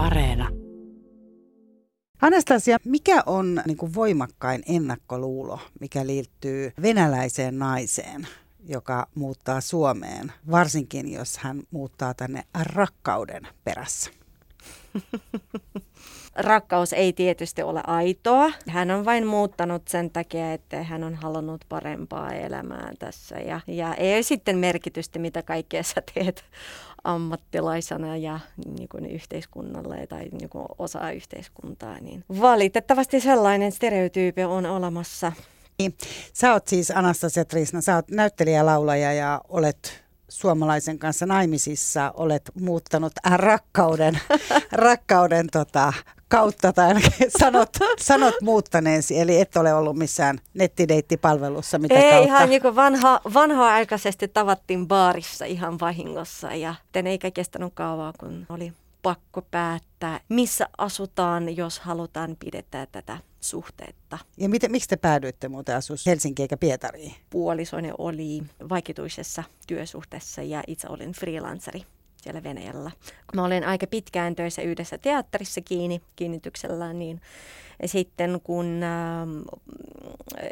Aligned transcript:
Areena. 0.00 0.48
Anastasia, 2.20 2.78
mikä 2.84 3.22
on 3.26 3.62
niin 3.66 3.76
kuin 3.76 3.94
voimakkain 3.94 4.62
ennakkoluulo, 4.66 5.58
mikä 5.80 6.06
liittyy 6.06 6.72
venäläiseen 6.82 7.58
naiseen, 7.58 8.28
joka 8.66 9.06
muuttaa 9.14 9.60
Suomeen, 9.60 10.32
varsinkin 10.50 11.12
jos 11.12 11.38
hän 11.38 11.62
muuttaa 11.70 12.14
tänne 12.14 12.44
rakkauden 12.62 13.48
perässä? 13.64 14.10
Rakkaus 16.40 16.92
ei 16.92 17.12
tietysti 17.12 17.62
ole 17.62 17.80
aitoa. 17.86 18.52
Hän 18.68 18.90
on 18.90 19.04
vain 19.04 19.26
muuttanut 19.26 19.88
sen 19.88 20.10
takia, 20.10 20.52
että 20.52 20.82
hän 20.82 21.04
on 21.04 21.14
halunnut 21.14 21.64
parempaa 21.68 22.32
elämää 22.32 22.92
tässä. 22.98 23.36
Ja, 23.36 23.60
ja 23.66 23.94
ei 23.94 24.22
sitten 24.22 24.58
merkitystä, 24.58 25.18
mitä 25.18 25.42
kaikkea 25.42 25.82
sä 25.82 26.02
teet 26.14 26.44
ammattilaisena 27.04 28.16
ja 28.16 28.40
niin 28.76 28.88
kuin 28.88 29.06
yhteiskunnalle 29.06 30.06
tai 30.06 30.28
niin 30.40 30.48
kuin 30.48 30.66
osa 30.78 31.10
yhteiskuntaa. 31.10 31.98
Niin 32.00 32.24
valitettavasti 32.40 33.20
sellainen 33.20 33.72
stereotyypi 33.72 34.44
on 34.44 34.66
olemassa. 34.66 35.32
Niin. 35.78 35.94
Sä 36.32 36.52
oot 36.52 36.68
siis 36.68 36.90
Anastasia 36.90 37.44
Trisna, 37.44 37.80
sä 37.80 37.94
oot 37.94 38.10
näyttelijä, 38.10 38.66
laulaja 38.66 39.12
ja 39.12 39.40
olet 39.48 40.04
suomalaisen 40.30 40.98
kanssa 40.98 41.26
naimisissa, 41.26 42.12
olet 42.16 42.50
muuttanut 42.60 43.12
rakkauden, 43.30 44.20
rakkauden 44.72 45.46
tota, 45.52 45.92
kautta 46.28 46.72
tai 46.72 46.94
sanot, 47.40 47.68
sanot 47.98 48.34
muuttaneesi, 48.42 49.20
eli 49.20 49.40
et 49.40 49.56
ole 49.56 49.74
ollut 49.74 49.96
missään 49.96 50.38
nettideittipalvelussa, 50.54 51.78
mitä 51.78 51.94
ei, 51.94 52.10
kautta? 52.10 52.26
ihan 52.26 52.48
niin 52.48 52.62
kuin 52.62 52.76
vanha, 52.76 53.20
vanha-aikaisesti 53.34 54.28
tavattiin 54.28 54.88
baarissa 54.88 55.44
ihan 55.44 55.80
vahingossa 55.80 56.54
ja 56.54 56.74
eikä 57.04 57.30
kestänyt 57.30 57.72
kauan, 57.74 58.14
kun 58.20 58.46
oli 58.48 58.72
pakko 59.02 59.42
päättää, 59.50 60.20
missä 60.28 60.68
asutaan, 60.78 61.56
jos 61.56 61.80
halutaan 61.80 62.36
pidettää 62.44 62.86
tätä 62.86 63.18
suhteetta. 63.40 64.18
Ja 64.36 64.48
miten, 64.48 64.70
miksi 64.70 64.88
te 64.88 64.96
päädyitte 64.96 65.48
muuten 65.48 65.76
asua 65.76 65.96
Helsinkiin 66.06 66.44
eikä 66.44 66.56
Pietariin? 66.56 67.14
Puolisoni 67.30 67.90
oli 67.98 68.42
vaikituisessa 68.68 69.44
työsuhteessa 69.66 70.42
ja 70.42 70.62
itse 70.66 70.88
olin 70.88 71.12
freelanceri 71.12 71.84
siellä 72.22 72.42
Venäjällä. 72.42 72.90
Mä 73.34 73.44
olin 73.44 73.64
aika 73.64 73.86
pitkään 73.86 74.36
töissä 74.36 74.62
yhdessä 74.62 74.98
teatterissa 74.98 75.60
kiinni 75.60 76.00
kiinnityksellään, 76.16 76.98
niin 76.98 77.20
sitten 77.86 78.40
kun 78.44 78.80
äh, 78.82 79.28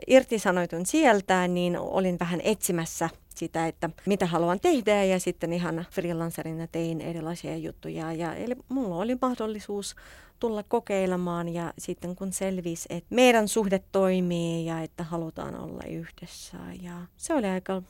irtisanoitun 0.07 0.87
sieltä, 0.87 1.49
niin 1.49 1.79
olin 1.79 2.19
vähän 2.19 2.41
etsimässä 2.45 3.11
sitä, 3.39 3.67
että 3.67 3.91
mitä 4.07 4.27
haluan 4.27 4.61
tehdä 4.61 5.05
ja 5.05 5.21
sitten 5.21 5.53
ihan 5.53 5.87
freelancerina 5.91 6.67
tein 6.67 7.01
erilaisia 7.01 7.57
juttuja. 7.57 8.13
Ja, 8.13 8.35
eli 8.35 8.55
mulla 8.69 8.97
oli 8.97 9.19
mahdollisuus 9.23 9.97
tulla 10.39 10.63
kokeilemaan 10.63 11.49
ja 11.49 11.73
sitten 11.79 12.17
kun 12.17 12.33
selvisi, 12.33 12.87
että 12.91 13.15
meidän 13.15 13.49
suhde 13.49 13.81
toimii 13.93 14.67
ja 14.67 14.81
että 14.81 15.05
halutaan 15.05 15.61
olla 15.61 15.83
yhdessä 15.89 16.59
ja 16.83 16.93
se 17.17 17.35
oli 17.35 17.47
aika 17.47 17.83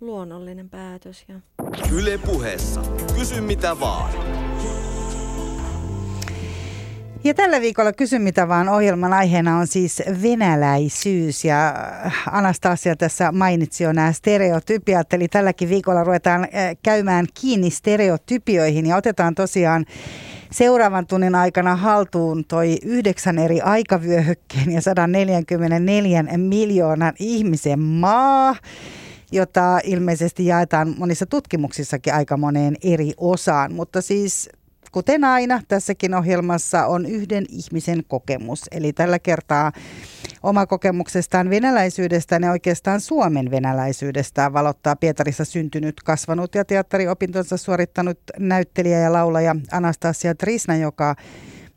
luonnollinen 0.00 0.70
päätös. 0.70 1.24
Ja... 1.28 1.40
Yle 1.92 2.18
puheessa. 2.18 2.82
Kysy 3.14 3.40
mitä 3.40 3.80
vaan. 3.80 4.12
Ja 7.24 7.34
tällä 7.34 7.60
viikolla 7.60 7.92
Kysy 7.92 8.18
mitä 8.18 8.48
vaan 8.48 8.68
ohjelman 8.68 9.12
aiheena 9.12 9.58
on 9.58 9.66
siis 9.66 10.02
venäläisyys. 10.22 11.44
Ja 11.44 11.74
Anastasia 12.30 12.96
tässä 12.96 13.32
mainitsi 13.32 13.84
jo 13.84 13.92
nämä 13.92 14.12
stereotypiat, 14.12 15.12
eli 15.12 15.28
tälläkin 15.28 15.68
viikolla 15.68 16.04
ruvetaan 16.04 16.48
käymään 16.82 17.26
kiinni 17.40 17.70
stereotypioihin. 17.70 18.86
Ja 18.86 18.96
otetaan 18.96 19.34
tosiaan 19.34 19.84
seuraavan 20.50 21.06
tunnin 21.06 21.34
aikana 21.34 21.76
haltuun 21.76 22.44
toi 22.44 22.76
yhdeksän 22.84 23.38
eri 23.38 23.60
aikavyöhykkeen 23.60 24.72
ja 24.72 24.80
144 24.80 26.24
miljoonan 26.36 27.14
ihmisen 27.18 27.80
maa 27.80 28.56
jota 29.32 29.80
ilmeisesti 29.84 30.46
jaetaan 30.46 30.94
monissa 30.98 31.26
tutkimuksissakin 31.26 32.14
aika 32.14 32.36
moneen 32.36 32.76
eri 32.82 33.12
osaan. 33.16 33.72
Mutta 33.72 34.00
siis 34.00 34.48
kuten 34.94 35.24
aina 35.24 35.60
tässäkin 35.68 36.14
ohjelmassa 36.14 36.86
on 36.86 37.06
yhden 37.06 37.44
ihmisen 37.48 38.04
kokemus. 38.08 38.64
Eli 38.70 38.92
tällä 38.92 39.18
kertaa 39.18 39.72
oma 40.42 40.66
kokemuksestaan 40.66 41.50
venäläisyydestä 41.50 42.40
ja 42.42 42.50
oikeastaan 42.50 43.00
Suomen 43.00 43.50
venäläisyydestä 43.50 44.52
valottaa 44.52 44.96
Pietarissa 44.96 45.44
syntynyt, 45.44 46.02
kasvanut 46.04 46.54
ja 46.54 46.64
teatteriopintonsa 46.64 47.56
suorittanut 47.56 48.18
näyttelijä 48.38 48.98
ja 48.98 49.12
laulaja 49.12 49.56
Anastasia 49.72 50.34
Trisna, 50.34 50.76
joka 50.76 51.14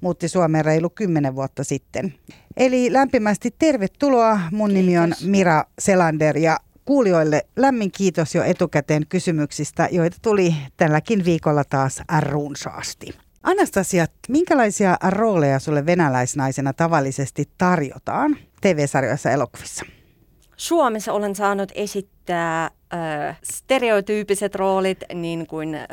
muutti 0.02 0.28
Suomeen 0.28 0.66
reilu 0.66 0.90
kymmenen 0.90 1.36
vuotta 1.36 1.64
sitten. 1.64 2.14
Eli 2.58 2.94
lämpimästi 2.94 3.56
tervetuloa. 3.60 4.40
Mun 4.52 4.70
Kiitos. 4.70 4.86
nimi 4.86 4.98
on 4.98 5.14
Mira 5.24 5.64
Selander 5.80 6.38
ja 6.38 6.60
kuulijoille 6.88 7.42
lämmin 7.56 7.92
kiitos 7.92 8.36
jo 8.36 8.44
etukäteen 8.44 9.08
kysymyksistä, 9.10 9.90
joita 9.92 10.18
tuli 10.22 10.56
tälläkin 10.78 11.26
viikolla 11.26 11.64
taas 11.64 12.02
runsaasti. 12.20 13.14
Anastasia, 13.44 14.06
minkälaisia 14.30 14.98
rooleja 15.10 15.60
sulle 15.60 15.86
venäläisnaisena 15.86 16.74
tavallisesti 16.74 17.50
tarjotaan 17.58 18.38
TV-sarjoissa 18.62 19.32
elokuvissa? 19.32 19.86
Suomessa 20.58 21.14
olen 21.14 21.36
saanut 21.36 21.72
esittää 21.76 22.64
äh, 22.94 23.40
stereotyyppiset 23.44 24.56
roolit, 24.56 25.04
niin 25.14 25.48
kuin 25.48 25.76
äh, 25.76 25.86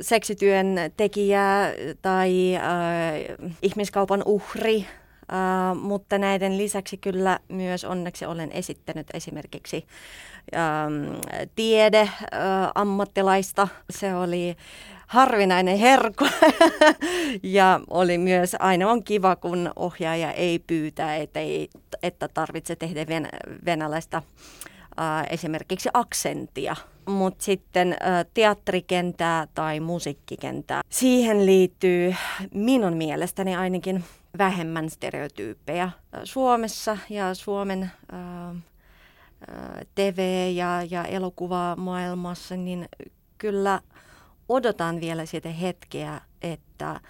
seksityön 0.00 0.66
tekijä 0.96 1.74
tai 2.02 2.56
äh, 2.56 2.62
ihmiskaupan 3.62 4.22
uhri– 4.26 4.86
Uh, 5.32 5.80
mutta 5.80 6.18
näiden 6.18 6.58
lisäksi 6.58 6.96
kyllä 6.96 7.38
myös 7.48 7.84
onneksi 7.84 8.24
olen 8.26 8.52
esittänyt 8.52 9.06
esimerkiksi 9.14 9.86
um, 10.56 11.20
tiede 11.56 12.02
uh, 12.02 12.08
ammattilaista. 12.74 13.68
Se 13.90 14.14
oli 14.14 14.56
harvinainen 15.06 15.78
herkku 15.78 16.26
ja 17.42 17.80
oli 17.90 18.18
myös 18.18 18.56
aina 18.58 18.90
on 18.90 19.04
kiva, 19.04 19.36
kun 19.36 19.70
ohjaaja 19.76 20.32
ei 20.32 20.58
pyytä, 20.58 21.16
että, 21.16 21.40
ei, 21.40 21.70
että 22.02 22.28
tarvitse 22.28 22.76
tehdä 22.76 23.06
ven, 23.06 23.28
venäläistä 23.64 24.18
uh, 24.18 24.71
esimerkiksi 25.30 25.88
aksentia. 25.94 26.76
Mutta 27.06 27.44
sitten 27.44 27.88
uh, 27.88 28.30
teatterikentää 28.34 29.46
tai 29.54 29.80
musiikkikentää, 29.80 30.82
siihen 30.88 31.46
liittyy 31.46 32.14
minun 32.54 32.96
mielestäni 32.96 33.56
ainakin 33.56 34.04
vähemmän 34.38 34.90
stereotyyppejä 34.90 35.90
Suomessa 36.24 36.98
ja 37.10 37.34
Suomen 37.34 37.90
ää, 38.12 38.54
TV- 39.94 40.52
ja, 40.54 40.82
ja 40.90 41.04
elokuvamaailmassa, 41.04 42.56
niin 42.56 42.88
kyllä 43.38 43.80
odotan 44.48 45.00
vielä 45.00 45.26
sitä 45.26 45.48
hetkeä, 45.48 46.20
että 46.42 47.00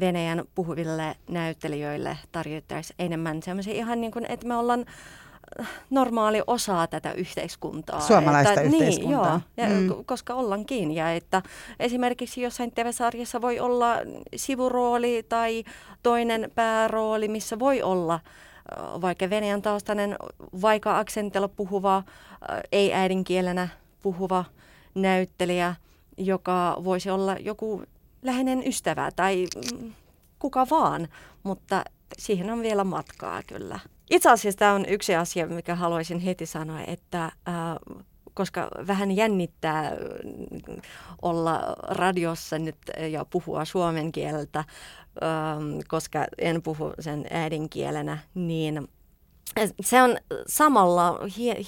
Venäjän 0.00 0.44
puhuville 0.54 1.16
näyttelijöille 1.30 2.18
tarjottaisiin 2.32 2.96
enemmän 2.98 3.42
semmoisia 3.42 3.74
ihan 3.74 4.00
niin 4.00 4.12
kuin, 4.12 4.26
että 4.28 4.46
me 4.46 4.56
ollaan 4.56 4.84
normaali 5.90 6.42
osa 6.46 6.86
tätä 6.86 7.12
yhteiskuntaa. 7.12 8.00
Suomalaista 8.00 8.52
että, 8.52 8.62
niin, 8.62 8.74
yhteiskuntaa. 8.74 9.40
Niin, 9.56 9.86
joo, 9.86 9.96
mm. 9.96 10.04
koska 10.04 10.34
ollaankin. 10.34 10.90
Ja 10.90 11.12
että 11.12 11.42
esimerkiksi 11.80 12.42
jossain 12.42 12.72
TV-sarjassa 12.72 13.40
voi 13.40 13.60
olla 13.60 13.96
sivurooli 14.36 15.26
tai 15.28 15.64
toinen 16.02 16.50
päärooli, 16.54 17.28
missä 17.28 17.58
voi 17.58 17.82
olla 17.82 18.20
vaikka 19.00 19.30
venäjän 19.30 19.62
taustainen, 19.62 20.16
vaikka 20.62 20.98
aksentilla 20.98 21.48
puhuva, 21.48 22.02
ei 22.72 22.94
äidinkielenä 22.94 23.68
puhuva 24.02 24.44
näyttelijä, 24.94 25.74
joka 26.16 26.76
voisi 26.84 27.10
olla 27.10 27.36
joku 27.40 27.82
läheinen 28.22 28.66
ystävä 28.66 29.10
tai 29.16 29.46
mm, 29.80 29.92
kuka 30.38 30.66
vaan, 30.70 31.08
mutta 31.42 31.84
siihen 32.18 32.50
on 32.50 32.62
vielä 32.62 32.84
matkaa 32.84 33.42
kyllä. 33.46 33.78
Itse 34.10 34.30
asiassa 34.30 34.58
tämä 34.58 34.72
on 34.72 34.86
yksi 34.88 35.14
asia, 35.14 35.46
mikä 35.46 35.74
haluaisin 35.74 36.18
heti 36.18 36.46
sanoa, 36.46 36.80
että 36.86 37.24
äh, 37.24 37.32
koska 38.34 38.68
vähän 38.86 39.10
jännittää 39.12 39.86
äh, 39.86 39.94
olla 41.22 41.76
radiossa 41.88 42.58
nyt 42.58 42.76
ja 43.10 43.24
puhua 43.24 43.64
suomen 43.64 44.12
kieltä, 44.12 44.64
koska 45.88 46.26
en 46.38 46.62
puhu 46.62 46.92
sen 47.00 47.24
äidinkielenä, 47.30 48.18
niin 48.34 48.88
se 49.80 50.02
on 50.02 50.16
samalla 50.46 51.20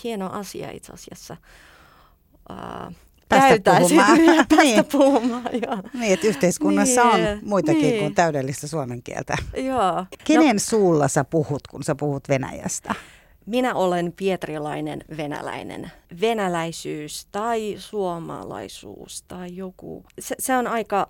hieno 0.05 0.31
asia 0.33 0.71
itse 0.71 0.93
asiassa. 0.93 1.37
Päästä 3.31 3.79
puhumaan. 3.79 4.25
Ja 4.25 4.45
päästä 4.57 4.65
niin. 4.65 4.85
puhumaan, 4.85 5.49
joo. 5.53 5.79
Niin, 5.95 6.13
että 6.13 6.27
yhteiskunnassa 6.27 7.17
niin, 7.17 7.29
on 7.29 7.39
muitakin 7.43 7.83
niin. 7.83 8.01
kuin 8.01 8.15
täydellistä 8.15 8.67
suomen 8.67 9.03
kieltä. 9.03 9.37
Joo. 9.57 10.07
Kenen 10.25 10.57
no, 10.57 10.61
suulla 10.61 11.09
sä 11.09 11.25
puhut, 11.25 11.67
kun 11.71 11.83
sä 11.83 11.95
puhut 11.95 12.29
Venäjästä? 12.29 12.95
Minä 13.47 13.75
olen 13.75 14.13
pietrilainen 14.13 15.05
venäläinen. 15.17 15.93
Venäläisyys 16.21 17.27
tai 17.33 17.77
suomalaisuus 17.79 19.23
tai 19.23 19.57
joku. 19.57 20.05
Se, 20.21 20.35
se 20.39 20.57
on 20.57 20.67
aika 20.67 21.09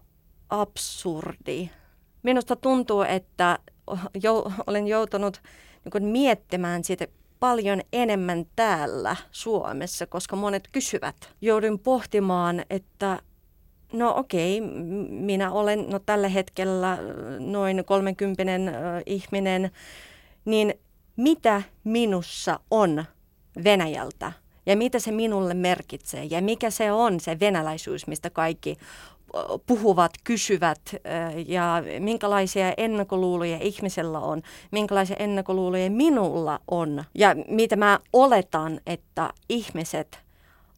absurdi. 0.50 1.70
Minusta 2.22 2.56
tuntuu, 2.56 3.02
että 3.02 3.58
jo, 4.22 4.52
olen 4.66 4.86
joutunut 4.86 5.42
niin 5.94 6.04
miettimään 6.04 6.84
sitä 6.84 7.06
paljon 7.40 7.80
enemmän 7.92 8.46
täällä 8.56 9.16
Suomessa, 9.30 10.06
koska 10.06 10.36
monet 10.36 10.68
kysyvät. 10.72 11.16
Joudun 11.40 11.78
pohtimaan, 11.78 12.64
että 12.70 13.18
no 13.92 14.14
okei, 14.16 14.60
minä 15.08 15.52
olen 15.52 15.90
no, 15.90 15.98
tällä 15.98 16.28
hetkellä 16.28 16.98
noin 17.38 17.84
30 17.84 18.42
ihminen, 19.06 19.70
niin 20.44 20.74
mitä 21.16 21.62
minussa 21.84 22.60
on 22.70 23.04
Venäjältä? 23.64 24.32
Ja 24.66 24.76
mitä 24.76 24.98
se 24.98 25.12
minulle 25.12 25.54
merkitsee? 25.54 26.24
Ja 26.24 26.42
mikä 26.42 26.70
se 26.70 26.92
on 26.92 27.20
se 27.20 27.40
venäläisyys, 27.40 28.06
mistä 28.06 28.30
kaikki 28.30 28.76
puhuvat, 29.66 30.12
kysyvät 30.24 30.80
ja 31.46 31.82
minkälaisia 31.98 32.74
ennakkoluuloja 32.76 33.58
ihmisellä 33.60 34.18
on, 34.18 34.42
minkälaisia 34.70 35.16
ennakkoluuloja 35.18 35.90
minulla 35.90 36.60
on 36.70 37.04
ja 37.14 37.34
mitä 37.48 37.76
mä 37.76 37.98
oletan, 38.12 38.80
että 38.86 39.30
ihmiset 39.48 40.18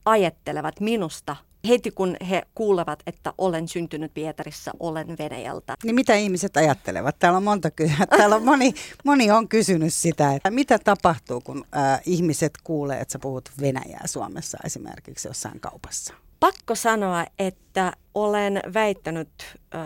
ajattelevat 0.05 0.81
minusta 0.81 1.37
heti 1.69 1.91
kun 1.91 2.17
he 2.31 2.43
kuulevat, 2.55 3.03
että 3.07 3.33
olen 3.39 3.69
syntynyt 3.69 4.15
Pietarissa, 4.15 4.71
olen 4.81 5.19
Venäjältä. 5.19 5.75
Niin 5.85 5.95
mitä 5.95 6.15
ihmiset 6.15 6.57
ajattelevat? 6.57 7.19
Täällä 7.19 7.37
on 7.37 7.43
monta 7.43 7.71
kysyä. 7.71 8.07
Täällä 8.17 8.37
on 8.37 8.45
moni, 8.45 8.75
moni 9.05 9.31
on 9.31 9.49
kysynyt 9.49 9.95
sitä, 9.95 10.35
että 10.35 10.51
mitä 10.51 10.79
tapahtuu, 10.79 11.41
kun 11.41 11.65
äh, 11.77 12.01
ihmiset 12.07 12.53
kuulee, 12.65 13.01
että 13.01 13.13
sä 13.13 13.19
puhut 13.19 13.51
Venäjää 13.61 14.07
Suomessa 14.07 14.59
esimerkiksi 14.65 15.29
jossain 15.29 15.61
kaupassa? 15.61 16.15
Pakko 16.43 16.75
sanoa, 16.75 17.27
että 17.39 17.93
olen 18.15 18.61
väittänyt 18.75 19.29
äh, 19.75 19.83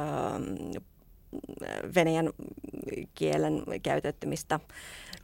venäjän 1.95 2.31
kielen 3.15 3.63
käytettymistä. 3.83 4.61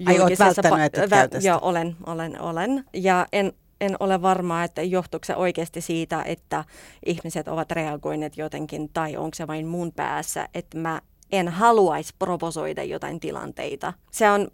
Ai 0.06 0.20
olet 0.20 0.38
välttänyt, 0.38 0.98
että 0.98 1.06
vä- 1.06 1.46
Joo, 1.46 1.58
olen, 1.62 1.96
olen, 2.06 2.40
olen. 2.40 2.84
Ja 2.94 3.26
en 3.32 3.52
en 3.80 3.96
ole 4.00 4.22
varma, 4.22 4.64
että 4.64 4.82
johtuuko 4.82 5.24
se 5.24 5.36
oikeasti 5.36 5.80
siitä, 5.80 6.22
että 6.22 6.64
ihmiset 7.06 7.48
ovat 7.48 7.70
reagoineet 7.70 8.36
jotenkin 8.36 8.88
tai 8.92 9.16
onko 9.16 9.34
se 9.34 9.46
vain 9.46 9.66
mun 9.66 9.92
päässä, 9.92 10.48
että 10.54 10.78
mä 10.78 11.00
en 11.32 11.48
haluaisi 11.48 12.14
provosoida 12.18 12.82
jotain 12.82 13.20
tilanteita. 13.20 13.92
Se 14.10 14.30
on 14.30 14.48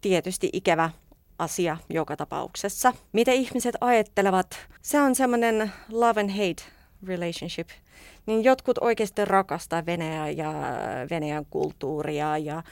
tietysti 0.00 0.50
ikävä 0.52 0.90
asia 1.40 1.76
joka 1.88 2.16
tapauksessa. 2.16 2.92
Mitä 3.12 3.32
ihmiset 3.32 3.74
ajattelevat, 3.80 4.58
se 4.82 5.00
on 5.00 5.14
semmoinen 5.14 5.72
love 5.90 6.20
and 6.20 6.30
hate 6.30 6.62
relationship. 7.06 7.68
Niin 8.26 8.44
jotkut 8.44 8.78
oikeasti 8.78 9.24
rakastaa 9.24 9.86
Venäjää 9.86 10.30
ja 10.30 10.52
Venäjän 11.10 11.46
kulttuuria 11.50 12.38
ja 12.38 12.62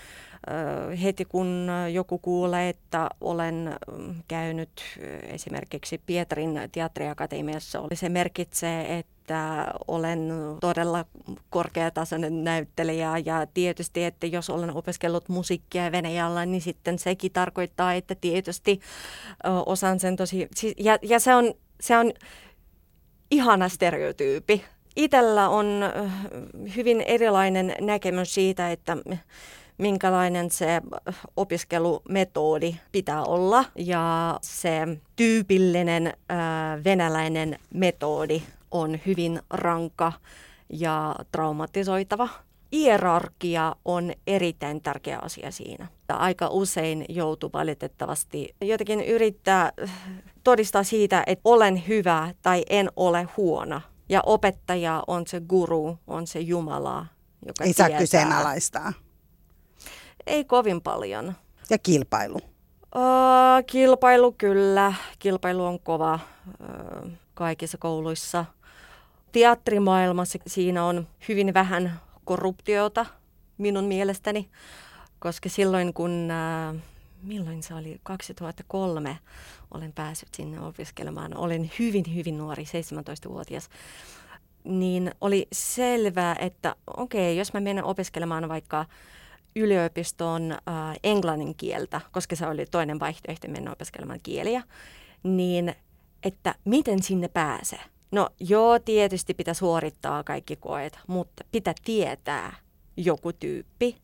heti 1.02 1.24
kun 1.24 1.68
joku 1.92 2.18
kuulee, 2.18 2.68
että 2.68 3.08
olen 3.20 3.74
käynyt 4.28 4.70
esimerkiksi 5.22 6.00
Pietarin 6.06 6.60
teatteriakatemiassa, 6.72 7.82
se 7.94 8.08
merkitsee, 8.08 8.98
että 8.98 9.66
olen 9.88 10.32
todella 10.60 11.04
korkeatasoinen 11.50 12.44
näyttelijä 12.44 13.18
ja 13.24 13.46
tietysti, 13.54 14.04
että 14.04 14.26
jos 14.26 14.50
olen 14.50 14.76
opiskellut 14.76 15.28
musiikkia 15.28 15.92
Venäjällä, 15.92 16.46
niin 16.46 16.60
sitten 16.60 16.98
sekin 16.98 17.32
tarkoittaa, 17.32 17.94
että 17.94 18.14
tietysti 18.14 18.80
osaan 19.66 20.00
sen 20.00 20.16
tosi... 20.16 20.48
Ja, 20.78 20.98
ja 21.02 21.20
se, 21.20 21.34
on, 21.34 21.54
se 21.80 21.96
on 21.96 22.12
ihana 23.30 23.68
stereotyypi. 23.68 24.64
Itellä 24.96 25.48
on 25.48 25.66
hyvin 26.76 27.00
erilainen 27.00 27.74
näkemys 27.80 28.34
siitä, 28.34 28.72
että 28.72 28.96
minkälainen 29.78 30.50
se 30.50 30.82
opiskelumetodi 31.36 32.76
pitää 32.92 33.22
olla. 33.24 33.64
Ja 33.76 34.38
se 34.42 34.98
tyypillinen 35.16 36.06
äh, 36.06 36.36
venäläinen 36.84 37.58
metodi 37.74 38.42
on 38.70 38.98
hyvin 39.06 39.42
ranka 39.50 40.12
ja 40.70 41.14
traumatisoitava. 41.32 42.28
Hierarkia 42.72 43.76
on 43.84 44.12
erittäin 44.26 44.80
tärkeä 44.80 45.18
asia 45.18 45.50
siinä. 45.50 45.86
Aika 46.08 46.48
usein 46.48 47.04
joutuu 47.08 47.50
valitettavasti 47.52 48.54
jotenkin 48.60 49.00
yrittää 49.00 49.72
todistaa 50.44 50.82
siitä, 50.82 51.24
että 51.26 51.42
olen 51.44 51.82
hyvä 51.88 52.34
tai 52.42 52.64
en 52.70 52.88
ole 52.96 53.28
huono. 53.36 53.80
Ja 54.08 54.22
opettaja 54.26 55.04
on 55.06 55.26
se 55.26 55.40
guru, 55.40 55.98
on 56.06 56.26
se 56.26 56.40
Jumala, 56.40 57.06
joka 57.46 57.64
Ei 57.64 57.72
saa 57.72 57.90
kyseenalaistaa. 57.90 58.92
Ei 60.28 60.44
kovin 60.44 60.80
paljon. 60.80 61.34
Ja 61.70 61.78
kilpailu? 61.78 62.36
Uh, 62.96 63.64
kilpailu 63.66 64.32
kyllä. 64.32 64.94
Kilpailu 65.18 65.64
on 65.64 65.80
kova 65.80 66.14
uh, 66.14 67.10
kaikissa 67.34 67.78
kouluissa. 67.78 68.44
Teatrimaailmassa 69.32 70.38
siinä 70.46 70.84
on 70.84 71.08
hyvin 71.28 71.54
vähän 71.54 72.00
korruptiota 72.24 73.06
minun 73.58 73.84
mielestäni, 73.84 74.48
koska 75.18 75.48
silloin 75.48 75.94
kun, 75.94 76.28
uh, 76.72 76.80
milloin 77.22 77.62
se 77.62 77.74
oli, 77.74 78.00
2003 78.02 79.18
olen 79.74 79.92
päässyt 79.92 80.34
sinne 80.34 80.60
opiskelemaan, 80.60 81.36
olen 81.36 81.70
hyvin 81.78 82.04
hyvin 82.14 82.38
nuori, 82.38 82.64
17-vuotias, 82.64 83.68
niin 84.64 85.12
oli 85.20 85.48
selvää, 85.52 86.36
että 86.38 86.76
okei, 86.96 87.32
okay, 87.32 87.38
jos 87.38 87.52
mä 87.52 87.60
menen 87.60 87.84
opiskelemaan 87.84 88.48
vaikka 88.48 88.84
yliopistoon 89.58 90.52
äh, 90.52 90.96
englannin 91.04 91.54
kieltä, 91.54 92.00
koska 92.12 92.36
se 92.36 92.46
oli 92.46 92.66
toinen 92.66 93.00
vaihtoehto 93.00 93.48
mennä 93.48 93.72
opiskelemaan 93.72 94.20
kieliä, 94.22 94.62
niin 95.22 95.74
että 96.22 96.54
miten 96.64 97.02
sinne 97.02 97.28
pääsee? 97.28 97.80
No 98.10 98.28
joo, 98.40 98.78
tietysti 98.78 99.34
pitää 99.34 99.54
suorittaa 99.54 100.24
kaikki 100.24 100.56
koet, 100.56 100.98
mutta 101.06 101.44
pitää 101.52 101.74
tietää 101.84 102.54
joku 102.96 103.32
tyyppi, 103.32 103.96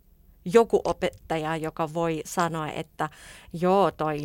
joku 0.45 0.81
opettaja, 0.85 1.57
joka 1.57 1.95
voi 1.95 2.23
sanoa, 2.25 2.69
että 2.69 3.09
joo, 3.53 3.91
toi 3.91 4.25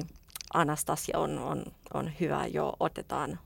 Anastasia 0.53 1.19
on, 1.19 1.39
on, 1.39 1.65
on 1.93 2.11
hyvä, 2.19 2.45
joo, 2.45 2.75
otetaan 2.79 3.39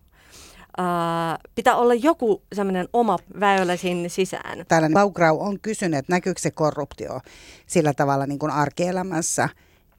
Uh, 0.79 1.51
pitää 1.55 1.75
olla 1.75 1.93
joku 1.93 2.43
semmoinen 2.55 2.87
oma 2.93 3.17
väylä 3.39 3.77
sinne 3.77 4.09
sisään. 4.09 4.65
Täällä 4.67 4.89
Laugrau 4.93 5.39
on 5.39 5.59
kysynyt, 5.59 5.99
että 5.99 6.13
näkyykö 6.13 6.41
se 6.41 6.51
korruptio 6.51 7.19
sillä 7.67 7.93
tavalla 7.93 8.25
niin 8.25 8.39
kuin 8.39 8.51
arkielämässä, 8.51 9.49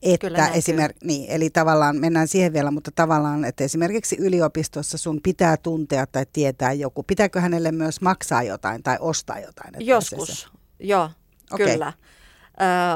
että 0.02 0.48
esimerkiksi, 0.48 1.06
niin, 1.06 1.30
eli 1.30 1.50
tavallaan 1.50 1.96
mennään 1.96 2.28
siihen 2.28 2.52
vielä, 2.52 2.70
mutta 2.70 2.90
tavallaan, 2.94 3.44
että 3.44 3.64
esimerkiksi 3.64 4.16
yliopistossa 4.18 4.98
sun 4.98 5.20
pitää 5.22 5.56
tuntea 5.56 6.06
tai 6.06 6.26
tietää 6.32 6.72
joku. 6.72 7.02
Pitääkö 7.02 7.40
hänelle 7.40 7.72
myös 7.72 8.00
maksaa 8.00 8.42
jotain 8.42 8.82
tai 8.82 8.96
ostaa 9.00 9.40
jotain? 9.40 9.74
Joskus, 9.78 10.40
se... 10.40 10.46
joo, 10.80 11.10
okay. 11.52 11.66
kyllä. 11.66 11.92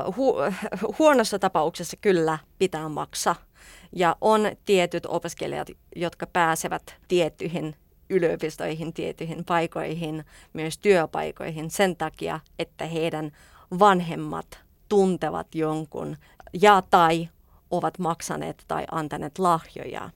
Uh, 0.06 0.14
hu- 0.14 0.54
huonossa 0.99 1.38
tapauksessa 1.38 1.97
kyllä 2.00 2.38
pitää 2.58 2.88
maksaa. 2.88 3.48
Ja 3.92 4.16
on 4.21 4.40
tietyt 4.64 5.07
opiskelijat, 5.07 5.68
jotka 5.97 6.26
pääsevät 6.26 6.97
tiettyihin 7.09 7.76
yliopistoihin, 8.11 8.92
tiettyihin 8.92 9.45
paikoihin, 9.45 10.25
myös 10.52 10.78
työpaikoihin 10.78 11.71
sen 11.71 11.97
takia, 11.97 12.40
että 12.59 12.87
heidän 12.87 13.33
vanhemmat 13.78 14.61
tuntevat 14.88 15.54
jonkun 15.54 16.16
ja 16.61 16.83
tai 16.90 17.28
ovat 17.71 17.99
maksaneet 17.99 18.64
tai 18.68 18.85
antaneet 18.90 19.38
lahjoja. 19.38 20.11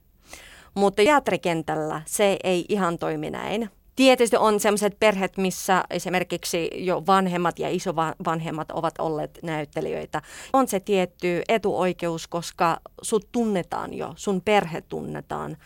Mutta 0.75 1.03
teatterikentällä 1.03 2.03
se 2.07 2.39
ei 2.45 2.65
ihan 2.69 2.99
toimi 2.99 3.31
näin. 3.31 3.71
Tietysti 3.97 4.37
on 4.37 4.61
sellaiset 4.61 4.97
perheet, 5.01 5.37
missä 5.37 5.85
esimerkiksi 5.91 6.71
jo 6.75 7.03
vanhemmat 7.07 7.59
ja 7.59 7.69
isovanhemmat 7.71 8.71
ovat 8.71 8.95
olleet 8.99 9.39
näyttelijöitä. 9.43 10.23
On 10.53 10.69
se 10.69 10.81
tietty 10.81 11.43
etuoikeus, 11.49 12.29
koska 12.29 12.81
sut 13.03 13.29
tunnetaan 13.33 13.95
jo, 13.95 14.13
sun 14.17 14.43
perhe 14.45 14.81
tunnetaan. 14.81 15.57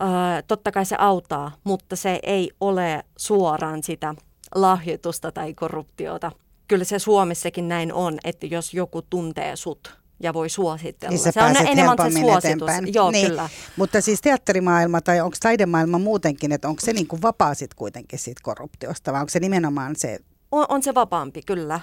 Uh, 0.00 0.06
totta 0.48 0.72
kai 0.72 0.84
se 0.84 0.96
auttaa, 0.98 1.52
mutta 1.64 1.96
se 1.96 2.20
ei 2.22 2.50
ole 2.60 3.04
suoraan 3.16 3.82
sitä 3.82 4.14
lahjoitusta 4.54 5.32
tai 5.32 5.54
korruptiota. 5.54 6.32
Kyllä 6.68 6.84
se 6.84 6.98
Suomessakin 6.98 7.68
näin 7.68 7.92
on, 7.92 8.18
että 8.24 8.46
jos 8.46 8.74
joku 8.74 9.02
tuntee 9.02 9.56
sut, 9.56 9.99
ja 10.22 10.34
voi 10.34 10.48
suositella. 10.48 11.10
Niin 11.10 11.32
se 11.32 11.42
on 11.42 11.66
enemmän 11.66 11.96
se 12.12 12.20
suositus. 12.20 12.44
Eteenpäin. 12.44 12.94
Joo, 12.94 13.10
niin. 13.10 13.26
kyllä. 13.26 13.48
Mutta 13.76 14.00
siis 14.00 14.20
teatterimaailma 14.20 15.00
tai 15.00 15.20
onko 15.20 15.36
taidemaailma 15.40 15.98
muutenkin, 15.98 16.52
että 16.52 16.68
onko 16.68 16.80
se 16.80 16.92
niin 16.92 17.06
kuin 17.06 17.22
vapaa 17.22 17.54
sit 17.54 17.74
kuitenkin 17.74 18.18
siitä 18.18 18.40
korruptiosta 18.44 19.12
vai 19.12 19.20
onko 19.20 19.30
se 19.30 19.40
nimenomaan 19.40 19.96
se? 19.96 20.18
On, 20.52 20.66
on 20.68 20.82
se 20.82 20.94
vapaampi, 20.94 21.42
kyllä. 21.46 21.80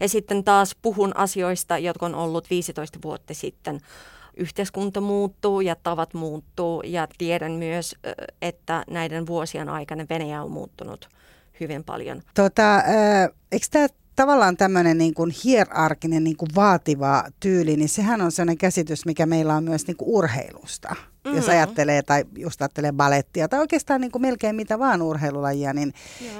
Ja 0.00 0.08
sitten 0.08 0.44
taas 0.44 0.76
puhun 0.82 1.16
asioista, 1.16 1.78
jotka 1.78 2.06
on 2.06 2.14
ollut 2.14 2.50
15 2.50 2.98
vuotta 3.04 3.34
sitten. 3.34 3.80
Yhteiskunta 4.36 5.00
muuttuu 5.00 5.60
ja 5.60 5.76
tavat 5.82 6.14
muuttuu 6.14 6.82
ja 6.82 7.08
tiedän 7.18 7.52
myös, 7.52 7.96
että 8.42 8.84
näiden 8.90 9.26
vuosien 9.26 9.68
aikana 9.68 10.06
Venäjä 10.10 10.42
on 10.42 10.50
muuttunut 10.50 11.08
hyvin 11.60 11.84
paljon. 11.84 12.22
Tota, 12.34 12.76
äh, 12.76 12.84
eikö 13.52 13.66
tämä 13.70 13.88
tavallaan 14.18 14.56
tämmöinen 14.56 14.98
niin 14.98 15.14
kuin 15.14 15.34
hierarkinen 15.44 16.24
niin 16.24 16.36
kuin 16.36 16.48
vaativa 16.54 17.24
tyyli, 17.40 17.76
niin 17.76 17.88
sehän 17.88 18.20
on 18.20 18.32
sellainen 18.32 18.58
käsitys, 18.58 19.06
mikä 19.06 19.26
meillä 19.26 19.54
on 19.54 19.64
myös 19.64 19.86
niin 19.86 19.96
kuin 19.96 20.08
urheilusta. 20.08 20.96
Mm. 21.24 21.36
Jos 21.36 21.48
ajattelee 21.48 22.02
tai 22.02 22.24
just 22.38 22.62
ajattelee 22.62 22.92
balettia 22.92 23.48
tai 23.48 23.60
oikeastaan 23.60 24.00
niin 24.00 24.10
kuin 24.10 24.22
melkein 24.22 24.56
mitä 24.56 24.78
vaan 24.78 25.02
urheilulajia, 25.02 25.72
niin, 25.72 25.92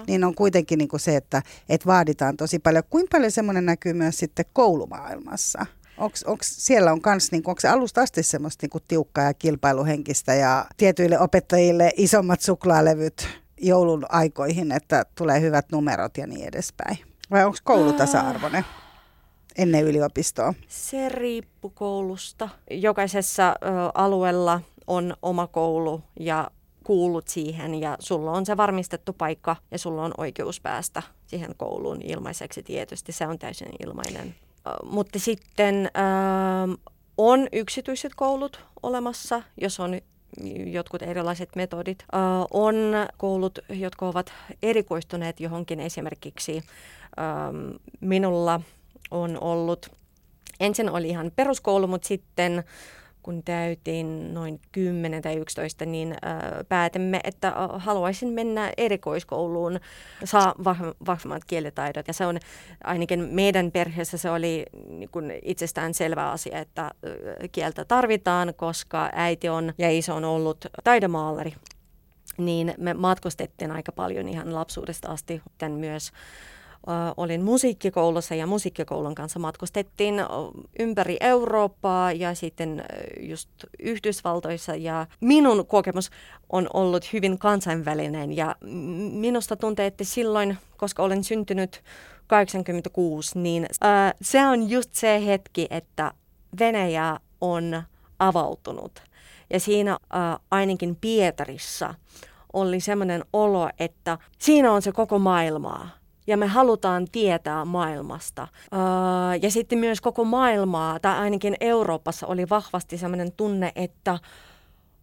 niin 0.07 0.25
on 0.25 0.35
kuitenkin 0.35 0.79
niin 0.79 0.89
kuin 0.89 1.01
se, 1.01 1.17
että, 1.17 1.43
että 1.69 1.87
vaaditaan 1.87 2.37
tosi 2.37 2.59
paljon. 2.59 2.83
Kuinka 2.91 3.19
paljon 3.19 3.31
semmoinen 3.31 3.67
näkyy 3.67 3.93
myös 3.93 4.19
sitten 4.19 4.45
koulumaailmassa? 4.53 5.67
Onko 5.99 6.39
siellä 6.43 6.93
on 6.93 7.01
kans, 7.01 7.33
niin 7.33 7.43
onko 7.47 7.61
se 7.61 7.69
alusta 7.69 8.03
asti 8.03 8.23
semmoista 8.23 8.67
niin 8.67 8.85
tiukkaa 8.89 9.25
ja 9.25 9.35
kilpailuhenkistä 9.35 10.35
ja 10.35 10.67
tietyille 10.77 11.21
opettajille 11.21 11.91
isommat 11.97 12.41
suklaalevyt 12.41 13.29
joulun 13.61 14.07
aikoihin, 14.09 14.73
että 14.73 15.05
tulee 15.15 15.41
hyvät 15.41 15.67
numerot 15.73 16.17
ja 16.17 16.27
niin 16.27 16.49
edespäin? 16.49 17.08
Vai 17.31 17.45
onko 17.45 17.59
koulu 17.65 17.93
tasa-arvoinen 17.93 18.65
ennen 19.59 19.85
yliopistoa? 19.85 20.55
Se 20.69 21.09
riippuu 21.09 21.71
koulusta. 21.71 22.49
Jokaisessa 22.71 23.57
alueella 23.95 24.61
on 24.87 25.15
oma 25.23 25.47
koulu 25.47 26.03
ja 26.21 26.51
kuulut 26.85 27.29
siihen 27.29 27.75
ja 27.75 27.97
sulla 28.01 28.33
on 28.33 28.47
se 28.47 28.57
varmistettu 28.57 29.13
paikka 29.13 29.57
ja 29.71 29.79
sulla 29.79 30.05
on 30.05 30.15
oikeus 30.19 30.61
päästä 30.61 31.03
siihen 31.27 31.55
kouluun 31.57 32.03
ilmaiseksi 32.03 32.63
tietysti. 32.63 33.13
Se 33.13 33.27
on 33.27 33.39
täysin 33.39 33.73
ilmainen. 33.87 34.35
Mutta 34.85 35.19
sitten 35.19 35.91
on 37.19 37.49
yksityiset 37.53 38.15
koulut 38.15 38.61
olemassa, 38.83 39.43
jos 39.61 39.81
on 39.81 40.01
jotkut 40.67 41.03
erilaiset 41.03 41.49
metodit. 41.57 42.05
On 42.51 42.75
koulut, 43.17 43.59
jotka 43.69 44.09
ovat 44.09 44.33
erikoistuneet 44.63 45.41
johonkin 45.41 45.81
esimerkiksi 45.81 46.63
minulla 48.01 48.61
on 49.11 49.39
ollut, 49.41 49.91
ensin 50.61 50.91
oli 50.91 51.09
ihan 51.09 51.33
peruskoulu, 51.37 51.87
mutta 51.87 52.09
sitten 52.09 52.65
kun 53.29 53.43
täytin 53.43 54.35
noin 54.35 54.61
10 54.73 55.23
tai 55.23 55.37
11, 55.37 55.85
niin 55.85 56.15
päätimme, 56.69 57.21
että 57.25 57.53
haluaisin 57.77 58.29
mennä 58.29 58.73
erikoiskouluun, 58.77 59.81
saa 60.25 60.55
vahvemmat 61.07 61.45
kielitaidot. 61.45 62.09
Ja 62.09 62.13
se 62.13 62.27
on 62.27 62.39
ainakin 62.85 63.21
meidän 63.21 63.73
perheessä 63.73 64.19
se 64.19 64.31
oli 64.31 64.67
niin 64.89 65.09
kuin 65.09 65.33
itsestään 65.43 65.95
selvä 65.95 66.31
asia, 66.31 66.59
että 66.59 66.91
kieltä 67.53 67.85
tarvitaan, 67.85 68.55
koska 68.55 69.11
äiti 69.13 69.49
on 69.49 69.73
ja 69.79 69.91
iso 69.91 70.15
on 70.15 70.25
ollut 70.25 70.67
taidomaalari. 70.85 71.55
Niin 72.39 72.75
me 72.79 72.95
matkustettiin 72.95 73.71
aika 73.71 73.93
paljon 73.93 74.29
ihan 74.29 74.55
lapsuudesta 74.55 75.09
asti 75.09 75.43
myös 75.69 76.13
olin 77.17 77.43
musiikkikoulussa 77.43 78.35
ja 78.35 78.47
musiikkikoulun 78.47 79.15
kanssa 79.15 79.39
matkustettiin 79.39 80.15
ympäri 80.79 81.17
Eurooppaa 81.21 82.13
ja 82.13 82.35
sitten 82.35 82.85
just 83.21 83.49
Yhdysvaltoissa 83.79 84.75
ja 84.75 85.07
minun 85.21 85.67
kokemus 85.67 86.11
on 86.51 86.69
ollut 86.73 87.13
hyvin 87.13 87.39
kansainvälinen 87.39 88.37
ja 88.37 88.57
minusta 89.13 89.57
tuntuu, 89.57 89.85
että 89.85 90.05
silloin, 90.05 90.59
koska 90.77 91.03
olen 91.03 91.25
syntynyt 91.25 91.83
86, 92.27 93.39
niin 93.39 93.67
äh, 93.85 94.15
se 94.23 94.47
on 94.47 94.71
just 94.71 94.95
se 94.95 95.27
hetki, 95.27 95.67
että 95.71 96.13
Venäjä 96.59 97.21
on 97.41 97.83
avautunut. 98.19 99.03
Ja 99.51 99.61
siinä 99.61 99.93
äh, 99.93 100.39
ainakin 100.51 100.97
Pietarissa 100.97 101.95
oli 102.53 102.81
semmoinen 102.81 103.25
olo, 103.33 103.71
että 103.79 104.19
siinä 104.39 104.73
on 104.73 104.83
se 104.83 104.93
koko 104.93 105.19
maailmaa 105.19 105.98
ja 106.29 106.37
me 106.37 106.47
halutaan 106.47 107.07
tietää 107.13 107.65
maailmasta. 107.65 108.49
ja 109.43 109.51
sitten 109.51 109.79
myös 109.79 110.01
koko 110.01 110.25
maailmaa, 110.25 111.01
tai 111.01 111.19
ainakin 111.19 111.57
Euroopassa 111.61 112.27
oli 112.27 112.49
vahvasti 112.51 112.99
sellainen 112.99 113.33
tunne, 113.33 113.73
että 113.77 114.19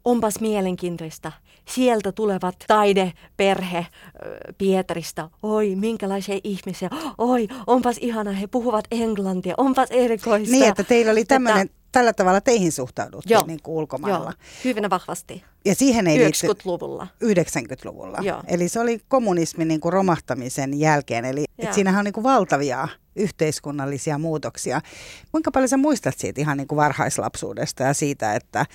onpas 0.05 0.39
mielenkiintoista. 0.39 1.32
Sieltä 1.67 2.12
tulevat 2.12 2.55
taideperhe 2.67 3.88
Pietarista. 4.58 5.29
Oi, 5.44 5.75
minkälaisia 5.75 6.39
ihmisiä. 6.44 6.89
Oi, 7.17 7.48
onpas 7.67 7.98
ihana, 7.98 8.32
he 8.32 8.48
puhuvat 8.48 8.86
englantia. 8.91 9.53
Onpas 9.58 9.91
erikoista. 9.91 10.51
Niin, 10.51 10.67
että 10.67 10.84
teillä 10.84 11.12
oli 11.12 11.25
tämmöinen 11.25 11.70
tällä 11.96 12.14
tavalla 12.14 12.42
teihin 12.42 12.72
suhtauduttiin 12.72 13.48
niin 13.48 13.62
kuin 13.64 13.75
ulkomailla. 13.75 14.25
Joo, 14.25 14.34
hyvin 14.66 14.90
vahvasti. 14.90 15.44
Ja 15.66 15.75
siihen 15.75 16.08
ei 16.08 16.30
90-luvulla. 16.30 17.08
90-luvulla. 17.24 18.18
Joo. 18.22 18.44
Eli 18.48 18.70
se 18.70 18.80
oli 18.80 19.00
kommunismin 19.08 19.68
niin 19.68 19.80
kuin 19.80 19.94
romahtamisen 19.94 20.80
jälkeen. 20.80 21.25
Eli 21.25 21.46
et 21.60 21.74
siinähän 21.74 22.00
on 22.00 22.06
niin 22.06 22.14
kuin 22.14 22.24
valtavia 22.24 22.88
yhteiskunnallisia 23.16 24.18
muutoksia. 24.18 24.82
Kuinka 25.32 25.52
paljon 25.52 25.70
sä 25.70 25.78
muistat 25.78 26.18
siitä 26.18 26.42
ihan 26.42 26.58
niin 26.58 26.68
kuin 26.68 26.78
varhaislapsuudesta 26.78 27.84
ja 27.84 27.94
siitä, 27.94 28.36
että 28.36 28.66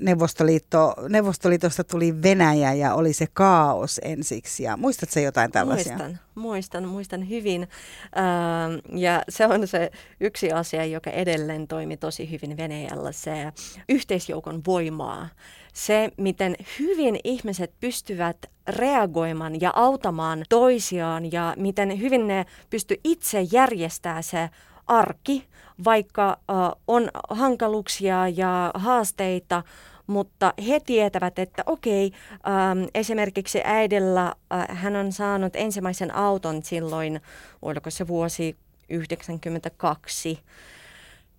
Neuvostoliitto, 0.00 0.94
Neuvostoliitosta 1.08 1.84
tuli 1.84 2.22
Venäjä 2.22 2.72
ja 2.72 2.94
oli 2.94 3.12
se 3.12 3.26
kaos 3.32 4.00
ensiksi. 4.04 4.62
Ja 4.62 4.76
muistatko 4.76 5.20
jotain 5.20 5.52
tällaisia? 5.52 5.96
Muistan, 5.96 6.18
muistan, 6.34 6.88
muistan 6.88 7.28
hyvin. 7.28 7.68
Ähm, 8.16 8.98
ja 8.98 9.22
se 9.28 9.46
on 9.46 9.68
se 9.68 9.90
yksi 10.20 10.52
asia, 10.52 10.84
joka 10.84 11.10
edelleen 11.10 11.68
toimi 11.68 11.96
tosi 11.96 12.30
hyvin 12.30 12.56
Venäjällä, 12.56 13.12
se 13.12 13.52
yhteisjoukon 13.88 14.62
voimaa. 14.66 15.28
Se, 15.72 16.10
miten 16.16 16.56
hyvin 16.78 17.18
ihmiset 17.24 17.72
pystyvät 17.80 18.36
reagoimaan 18.68 19.60
ja 19.60 19.72
autamaan 19.74 20.44
toisiaan 20.48 21.32
ja 21.32 21.54
miten 21.56 22.00
hyvin 22.00 22.26
ne 22.26 22.46
pysty 22.70 23.00
itse 23.04 23.40
järjestämään 23.52 24.22
se 24.22 24.50
arki, 24.86 25.44
vaikka 25.84 26.28
äh, 26.28 26.56
on 26.86 27.10
hankaluuksia 27.30 28.28
ja 28.28 28.70
haasteita, 28.74 29.62
mutta 30.06 30.54
he 30.68 30.80
tietävät, 30.80 31.38
että 31.38 31.62
okei, 31.66 32.12
ähm, 32.48 32.84
esimerkiksi 32.94 33.60
äidillä 33.64 34.26
äh, 34.26 34.66
hän 34.68 34.96
on 34.96 35.12
saanut 35.12 35.56
ensimmäisen 35.56 36.14
auton 36.14 36.62
silloin, 36.62 37.20
oliko 37.62 37.90
se 37.90 38.08
vuosi 38.08 38.56
1992, 38.88 40.38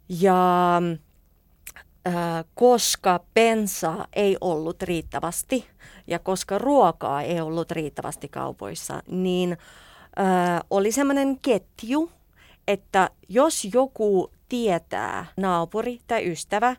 ja 0.09 0.81
äh, 2.07 2.13
koska 2.55 3.19
pensaa 3.33 4.07
ei 4.13 4.37
ollut 4.41 4.81
riittävästi 4.81 5.65
ja 6.07 6.19
koska 6.19 6.57
ruokaa 6.57 7.21
ei 7.21 7.41
ollut 7.41 7.71
riittävästi 7.71 8.27
kaupoissa, 8.27 9.03
niin 9.07 9.57
äh, 10.19 10.61
oli 10.69 10.91
semmoinen 10.91 11.39
ketju, 11.39 12.11
että 12.67 13.09
jos 13.29 13.67
joku 13.73 14.31
tietää, 14.49 15.25
naapuri 15.37 15.99
tai 16.07 16.31
ystävä, 16.31 16.75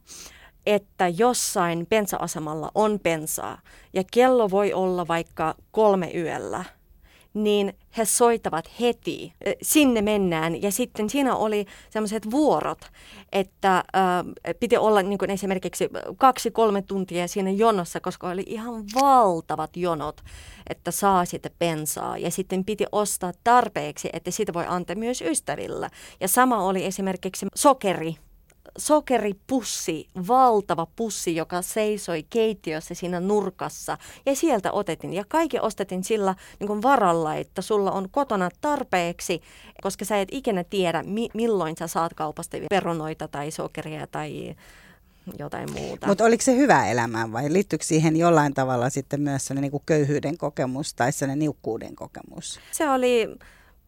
että 0.67 1.09
jossain 1.09 1.87
pensa-asemalla 1.87 2.71
on 2.75 3.01
pensaa 3.03 3.61
ja 3.93 4.03
kello 4.13 4.51
voi 4.51 4.73
olla 4.73 5.09
vaikka 5.09 5.55
kolme 5.71 6.11
yöllä– 6.15 6.65
niin 7.35 7.75
he 7.97 8.05
soittavat 8.05 8.71
heti. 8.81 9.33
Sinne 9.63 10.03
mennään 10.03 10.63
ja 10.63 10.73
sitten 10.73 11.11
siinä 11.11 11.37
oli 11.37 11.67
sellaiset 11.91 12.31
vuorot, 12.31 12.79
että 13.33 13.77
äh, 13.77 14.55
piti 14.61 14.77
olla 14.77 15.03
niin 15.03 15.19
kuin 15.19 15.31
esimerkiksi 15.31 15.89
kaksi-kolme 16.17 16.83
tuntia 16.83 17.29
siinä 17.29 17.51
jonossa, 17.51 18.01
koska 18.01 18.29
oli 18.29 18.45
ihan 18.47 18.85
valtavat 18.95 19.77
jonot, 19.77 20.21
että 20.71 20.91
saa 20.91 21.25
sitten 21.25 21.53
pensaa. 21.59 22.19
Ja 22.19 22.31
sitten 22.31 22.65
piti 22.65 22.85
ostaa 22.93 23.33
tarpeeksi, 23.45 24.11
että 24.13 24.31
sitä 24.31 24.53
voi 24.53 24.65
antaa 24.69 24.97
myös 24.97 25.23
ystävillä. 25.23 25.91
Ja 26.21 26.29
sama 26.29 26.65
oli 26.65 26.85
esimerkiksi 26.85 27.47
sokeri 27.55 28.17
sokeripussi, 28.79 30.09
valtava 30.29 30.87
pussi, 30.97 31.37
joka 31.37 31.63
seisoi 31.63 32.27
keittiössä 32.31 32.95
siinä 32.95 33.21
nurkassa. 33.21 33.99
Ja 34.27 34.37
sieltä 34.37 34.73
otettiin. 34.73 35.13
Ja 35.13 35.25
kaikki 35.29 35.59
ostettiin 35.61 36.05
sillä 36.05 36.35
niin 36.61 36.69
kuin 36.69 36.83
varalla, 36.83 37.35
että 37.35 37.63
sulla 37.63 37.93
on 37.93 38.09
kotona 38.11 38.49
tarpeeksi, 38.61 39.43
koska 39.83 40.05
sä 40.05 40.21
et 40.21 40.29
ikinä 40.33 40.65
tiedä, 40.65 41.03
mi- 41.03 41.31
milloin 41.35 41.77
sä 41.79 41.87
saat 41.87 42.15
kaupasta 42.15 42.57
perunoita 42.71 43.29
tai 43.29 43.51
sokeria 43.51 44.07
tai 44.07 44.57
jotain 45.39 45.73
muuta. 45.73 46.07
Mutta 46.07 46.25
oliko 46.25 46.43
se 46.43 46.57
hyvä 46.57 46.87
elämää 46.87 47.33
vai 47.33 47.53
liittyykö 47.53 47.85
siihen 47.85 48.17
jollain 48.17 48.55
tavalla 48.55 48.91
sitten 48.91 49.21
myös 49.21 49.47
sellainen 49.47 49.71
niin 49.71 49.83
köyhyyden 49.87 50.39
kokemus 50.39 50.95
tai 50.95 51.13
sellainen 51.13 51.39
niukkuuden 51.39 51.97
kokemus? 51.97 52.61
Se 52.73 52.91
oli 52.91 53.37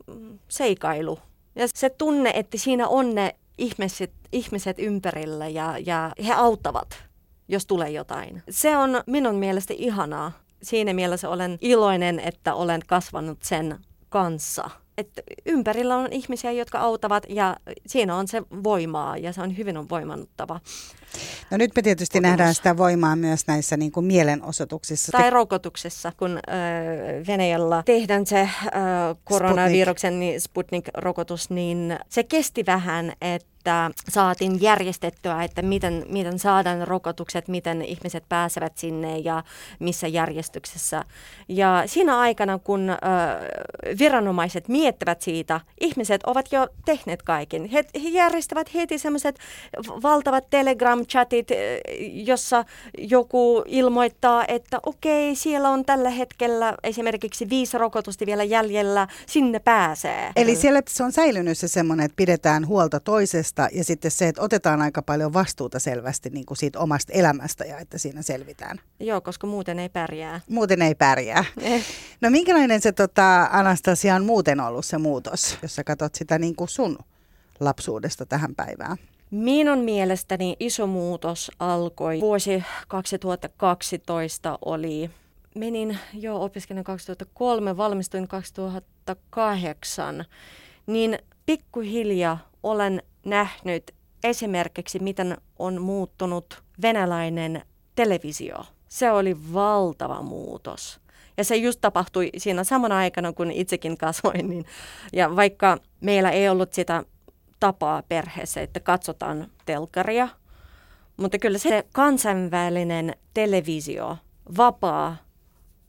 mm, 0.06 0.38
seikailu. 0.49 1.18
Ja 1.54 1.66
se 1.75 1.90
tunne, 1.90 2.32
että 2.34 2.58
siinä 2.58 2.88
on 2.88 3.14
ne 3.14 3.34
ihmiset, 3.61 4.12
ihmiset 4.33 4.79
ympärillä 4.79 5.49
ja, 5.49 5.79
ja 5.87 6.12
he 6.26 6.33
auttavat, 6.33 7.05
jos 7.49 7.67
tulee 7.67 7.90
jotain. 7.90 8.43
Se 8.50 8.76
on 8.76 9.02
minun 9.07 9.35
mielestä 9.35 9.75
ihanaa. 9.76 10.33
Siinä 10.62 10.93
mielessä 10.93 11.29
olen 11.29 11.59
iloinen, 11.61 12.21
että 12.21 12.55
olen 12.55 12.81
kasvanut 12.87 13.43
sen 13.43 13.79
kanssa. 14.09 14.71
Että 15.00 15.23
ympärillä 15.47 15.97
on 15.97 16.12
ihmisiä, 16.12 16.52
jotka 16.52 16.78
auttavat 16.78 17.26
ja 17.28 17.57
siinä 17.87 18.16
on 18.16 18.28
se 18.28 18.42
voimaa 18.64 19.16
ja 19.16 19.33
se 19.33 19.42
on 19.42 19.57
hyvin 19.57 19.76
on 19.76 19.88
voimannuttava. 19.88 20.61
No 21.50 21.57
nyt 21.57 21.73
me 21.76 21.83
tietysti 21.83 22.19
Kokemus. 22.19 22.30
nähdään 22.30 22.54
sitä 22.54 22.76
voimaa 22.76 23.16
myös 23.16 23.47
näissä 23.47 23.76
niin 23.76 23.92
kuin 23.92 24.07
mielenosoituksissa. 24.07 25.12
Tai 25.12 25.30
rokotuksessa, 25.30 26.12
kun 26.16 26.30
äh, 26.37 27.26
Venäjällä 27.26 27.83
tehdään 27.87 28.26
se 28.26 28.40
äh, 28.40 28.49
koronaviruksen 29.25 30.12
Sputnik. 30.12 30.21
Niin 30.21 30.40
Sputnik-rokotus, 30.40 31.50
niin 31.50 31.99
se 32.09 32.25
kesti 32.25 32.66
vähän, 32.66 33.12
että 33.21 33.50
että 33.61 33.90
saatiin 34.09 34.62
järjestettyä, 34.62 35.43
että 35.45 35.62
miten, 35.62 36.07
miten 36.09 36.38
saadaan 36.38 36.88
rokotukset, 36.88 37.49
miten 37.49 37.83
ihmiset 37.83 38.25
pääsevät 38.29 38.79
sinne 38.79 39.19
ja 39.19 39.45
missä 39.79 40.09
järjestyksessä. 40.09 41.05
Ja 41.49 41.83
siinä 41.87 42.19
aikana, 42.19 42.59
kun 42.59 42.90
ö, 42.90 42.97
viranomaiset 43.99 44.69
miettivät 44.69 45.23
siitä, 45.23 45.61
ihmiset 45.81 46.23
ovat 46.23 46.52
jo 46.52 46.69
tehneet 46.85 47.23
kaiken. 47.23 47.64
He, 47.64 47.85
he 48.02 48.09
järjestävät 48.09 48.75
heti 48.75 48.99
sellaiset 48.99 49.38
valtavat 50.02 50.45
Telegram-chatit, 50.50 51.49
jossa 52.12 52.64
joku 52.99 53.62
ilmoittaa, 53.67 54.45
että 54.49 54.81
okei, 54.87 55.37
siellä 55.37 55.71
on 55.71 55.85
tällä 55.85 56.11
hetkellä 56.11 56.75
esimerkiksi 56.83 57.49
viisi 57.50 57.79
rokotusta 57.79 58.26
vielä 58.26 58.45
jäljellä, 58.45 59.09
sinne 59.26 59.59
pääsee. 59.59 60.33
Eli 60.37 60.57
siellä 60.57 60.83
se 60.88 61.05
on 61.05 61.12
säilynyt 61.12 61.59
se 61.59 61.69
semmoinen, 61.69 62.07
että 62.07 62.17
pidetään 62.17 62.67
huolta 62.67 63.00
toisesta 63.00 63.50
toisesta 63.54 63.78
ja 63.78 63.85
sitten 63.85 64.11
se, 64.11 64.28
että 64.28 64.42
otetaan 64.42 64.83
aika 64.83 65.02
paljon 65.02 65.33
vastuuta 65.33 65.78
selvästi 65.78 66.30
niin 66.30 66.47
kuin 66.47 66.59
siitä 66.59 66.78
omasta 66.78 67.12
elämästä 67.12 67.64
ja 67.64 67.78
että 67.78 67.99
siinä 67.99 68.23
selvitään. 68.23 68.80
Joo, 69.00 69.21
koska 69.21 69.47
muuten 69.47 69.78
ei 69.78 69.88
pärjää. 69.88 70.40
Muuten 70.49 70.83
ei 70.83 70.95
pärjää. 70.95 71.45
Eh. 71.61 71.85
No 72.21 72.30
minkälainen 72.30 72.80
se 72.80 72.92
tota, 72.92 73.49
Anastasia 73.52 74.14
on 74.14 74.25
muuten 74.25 74.61
ollut 74.61 74.85
se 74.85 74.99
muutos, 74.99 75.59
jos 75.62 75.76
sä 75.76 75.85
katsot 75.85 76.14
sitä 76.14 76.38
niin 76.38 76.57
kuin 76.57 76.69
sun 76.69 76.99
lapsuudesta 77.61 78.26
tähän 78.26 78.54
päivään? 78.54 78.97
Minun 79.30 79.78
mielestäni 79.78 80.57
iso 80.61 80.87
muutos 80.87 81.50
alkoi 81.59 82.21
vuosi 82.21 82.62
2012 82.88 84.59
oli 84.64 85.11
menin 85.54 85.99
jo 86.14 86.42
opiskelen 86.42 86.85
2003, 86.85 87.76
valmistuin 87.76 88.28
2008, 88.28 90.25
niin 90.87 91.19
pikkuhiljaa 91.47 92.50
olen 92.62 93.02
nähnyt 93.25 93.95
esimerkiksi, 94.25 94.99
miten 94.99 95.37
on 95.59 95.83
muuttunut 95.83 96.62
venäläinen 96.83 97.62
televisio. 97.95 98.65
Se 98.89 99.11
oli 99.11 99.37
valtava 99.53 100.23
muutos. 100.23 101.00
Ja 101.37 101.45
se 101.45 101.57
just 101.57 101.81
tapahtui 101.81 102.31
siinä 102.37 102.65
samana 102.65 102.97
aikana, 102.97 103.33
kun 103.33 103.50
itsekin 103.50 103.99
kasvoin. 103.99 104.50
Niin, 104.50 104.65
ja 105.12 105.37
vaikka 105.37 105.79
meillä 106.00 106.31
ei 106.31 106.49
ollut 106.49 106.73
sitä 106.73 107.05
tapaa 107.61 108.03
perheessä, 108.03 108.61
että 108.61 108.81
katsotaan 108.81 109.47
telkaria, 109.67 110.29
mutta 111.17 111.39
kyllä 111.39 111.59
se 111.59 111.87
kansainvälinen 111.93 113.15
televisio, 113.35 114.19
vapaa 114.57 115.17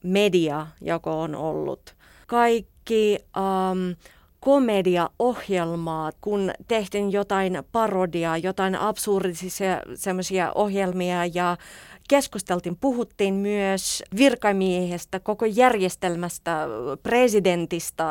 media, 0.04 0.68
joka 0.82 1.12
on 1.12 1.36
ollut, 1.36 1.96
kaikki 2.28 3.18
um, 3.38 3.96
komediaohjelmaa, 4.42 6.12
kun 6.22 6.52
tehtiin 6.68 7.12
jotain 7.12 7.64
parodiaa, 7.72 8.38
jotain 8.38 8.76
absurdisia 8.76 9.82
semmoisia 9.96 10.52
ohjelmia 10.56 11.26
ja 11.26 11.58
keskusteltiin, 12.10 12.78
puhuttiin 12.82 13.34
myös 13.34 14.04
virkamiehestä, 14.18 15.20
koko 15.20 15.46
järjestelmästä, 15.46 16.68
presidentistä, 17.04 18.06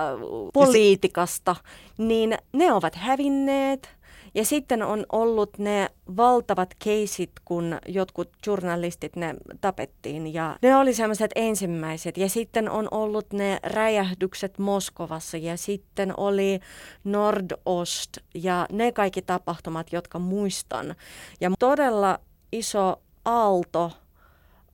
poliitikasta, 0.53 1.57
niin 1.99 2.39
ne 2.53 2.73
ovat 2.73 2.95
hävinneet– 2.95 3.89
ja 4.35 4.45
sitten 4.45 4.83
on 4.83 5.07
ollut 5.13 5.59
ne 5.59 5.89
valtavat 6.17 6.75
keisit, 6.79 7.31
kun 7.45 7.79
jotkut 7.89 8.29
journalistit 8.47 9.17
ne 9.17 9.35
tapettiin 9.61 10.35
ja 10.35 10.57
ne 10.63 10.77
oli 10.77 10.95
sellaiset 10.95 11.31
ensimmäiset. 11.35 12.17
Ja 12.17 12.29
sitten 12.29 12.71
on 12.71 12.89
ollut 12.91 13.33
ne 13.33 13.59
räjähdykset 13.63 14.59
Moskovassa 14.59 15.37
ja 15.37 15.57
sitten 15.57 16.15
oli 16.17 16.61
Nordost 17.05 18.19
ja 18.35 18.67
ne 18.73 18.93
kaikki 18.93 19.23
tapahtumat, 19.23 19.93
jotka 19.93 20.19
muistan. 20.19 20.95
Ja 21.41 21.51
todella 21.59 22.19
iso 22.53 23.03
aalto 23.25 23.85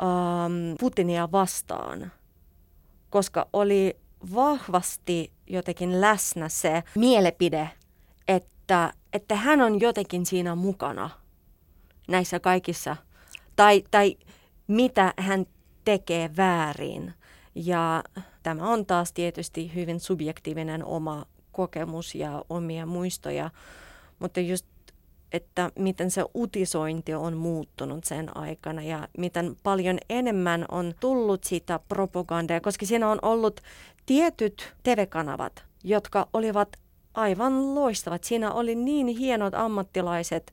um, 0.02 0.76
Putinia 0.80 1.32
vastaan, 1.32 2.12
koska 3.10 3.48
oli 3.52 3.96
vahvasti 4.34 5.32
jotenkin 5.46 6.00
läsnä 6.00 6.48
se 6.48 6.82
mielipide, 6.94 7.70
että 8.66 8.92
että 9.12 9.36
hän 9.36 9.60
on 9.60 9.80
jotenkin 9.80 10.26
siinä 10.26 10.54
mukana 10.54 11.10
näissä 12.08 12.40
kaikissa, 12.40 12.96
tai, 13.56 13.84
tai 13.90 14.16
mitä 14.66 15.14
hän 15.18 15.46
tekee 15.84 16.30
väärin. 16.36 17.14
Ja 17.54 18.04
tämä 18.42 18.68
on 18.68 18.86
taas 18.86 19.12
tietysti 19.12 19.74
hyvin 19.74 20.00
subjektiivinen 20.00 20.84
oma 20.84 21.26
kokemus 21.52 22.14
ja 22.14 22.44
omia 22.48 22.86
muistoja, 22.86 23.50
mutta 24.18 24.40
just 24.40 24.66
että 25.32 25.70
miten 25.78 26.10
se 26.10 26.24
utisointi 26.34 27.14
on 27.14 27.36
muuttunut 27.36 28.04
sen 28.04 28.36
aikana 28.36 28.82
ja 28.82 29.08
miten 29.18 29.56
paljon 29.62 29.98
enemmän 30.08 30.64
on 30.70 30.94
tullut 31.00 31.44
sitä 31.44 31.80
propagandaa, 31.88 32.60
koska 32.60 32.86
siinä 32.86 33.10
on 33.10 33.18
ollut 33.22 33.60
tietyt 34.06 34.74
TV-kanavat, 34.82 35.64
jotka 35.84 36.28
olivat 36.32 36.68
aivan 37.16 37.74
loistavat. 37.74 38.24
Siinä 38.24 38.52
oli 38.52 38.74
niin 38.74 39.06
hienot 39.06 39.54
ammattilaiset 39.54 40.52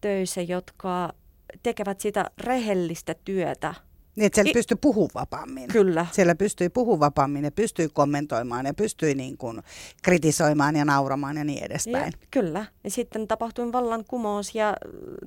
töissä, 0.00 0.40
jotka 0.40 1.12
tekevät 1.62 2.00
sitä 2.00 2.30
rehellistä 2.38 3.14
työtä. 3.24 3.74
Niin, 4.16 4.26
että 4.26 4.36
siellä 4.36 4.50
I- 4.50 4.52
pystyy 4.52 4.76
puhumaan 4.80 5.10
vapaammin. 5.14 5.68
Kyllä. 5.68 6.06
Siellä 6.12 6.34
pystyy 6.34 6.68
puhumaan 6.68 7.00
vapaammin 7.00 7.44
ja 7.44 7.50
pystyy 7.50 7.88
kommentoimaan 7.88 8.66
ja 8.66 8.74
pystyy 8.74 9.14
niin 9.14 9.36
kuin 9.36 9.62
kritisoimaan 10.02 10.76
ja 10.76 10.84
nauramaan 10.84 11.36
ja 11.36 11.44
niin 11.44 11.64
edespäin. 11.64 12.12
Ja, 12.20 12.26
kyllä. 12.30 12.66
Ja 12.84 12.90
sitten 12.90 13.28
tapahtui 13.28 13.72
vallankumous 13.72 14.54
ja 14.54 14.76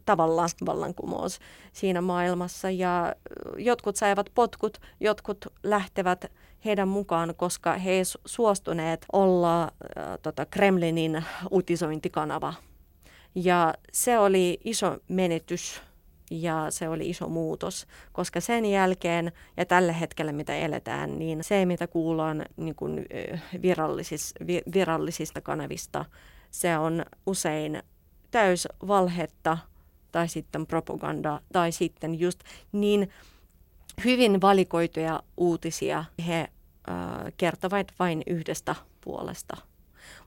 tavallaan 0.05 0.49
vallankumous 0.65 1.39
siinä 1.73 2.01
maailmassa. 2.01 2.69
Ja 2.69 3.15
jotkut 3.57 3.95
saivat 3.95 4.29
potkut, 4.35 4.77
jotkut 4.99 5.45
lähtevät 5.63 6.25
heidän 6.65 6.87
mukaan, 6.87 7.33
koska 7.37 7.73
he 7.73 7.91
ei 7.91 8.03
suostuneet 8.25 9.05
olla 9.13 9.63
äh, 9.63 9.69
tota 10.21 10.45
Kremlinin 10.45 11.23
uutisointikanava. 11.51 12.53
Ja 13.35 13.73
se 13.93 14.19
oli 14.19 14.59
iso 14.63 14.97
menetys 15.07 15.81
ja 16.31 16.65
se 16.69 16.89
oli 16.89 17.09
iso 17.09 17.29
muutos, 17.29 17.87
koska 18.11 18.41
sen 18.41 18.65
jälkeen 18.65 19.31
ja 19.57 19.65
tällä 19.65 19.93
hetkellä 19.93 20.31
mitä 20.31 20.55
eletään, 20.55 21.19
niin 21.19 21.43
se 21.43 21.65
mitä 21.65 21.87
kuullaan 21.87 22.45
niin 22.57 22.75
kuin 22.75 23.05
virallisis, 23.61 24.33
virallisista 24.73 25.41
kanavista, 25.41 26.05
se 26.51 26.77
on 26.77 27.05
usein 27.25 27.83
täys 28.31 28.67
valhetta 28.87 29.57
tai 30.11 30.27
sitten 30.27 30.67
propaganda 30.67 31.41
tai 31.53 31.71
sitten 31.71 32.19
just 32.19 32.39
niin 32.71 33.09
hyvin 34.05 34.41
valikoituja 34.41 35.23
uutisia. 35.37 36.05
He 36.27 36.47
kertovat 37.37 37.87
vain 37.99 38.23
yhdestä 38.27 38.75
puolesta. 39.01 39.57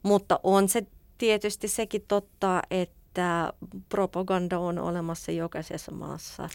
Mutta 0.03 0.41
on 0.43 0.69
se 0.69 0.87
tietysti 1.19 1.69
sekin 1.69 2.05
totta, 2.09 2.63
että 2.71 2.99
että 3.09 3.53
propaganda 3.89 4.59
on 4.59 4.79
olemassa 4.79 5.33
jokaisessa 5.33 5.93
maassa. 5.93 6.49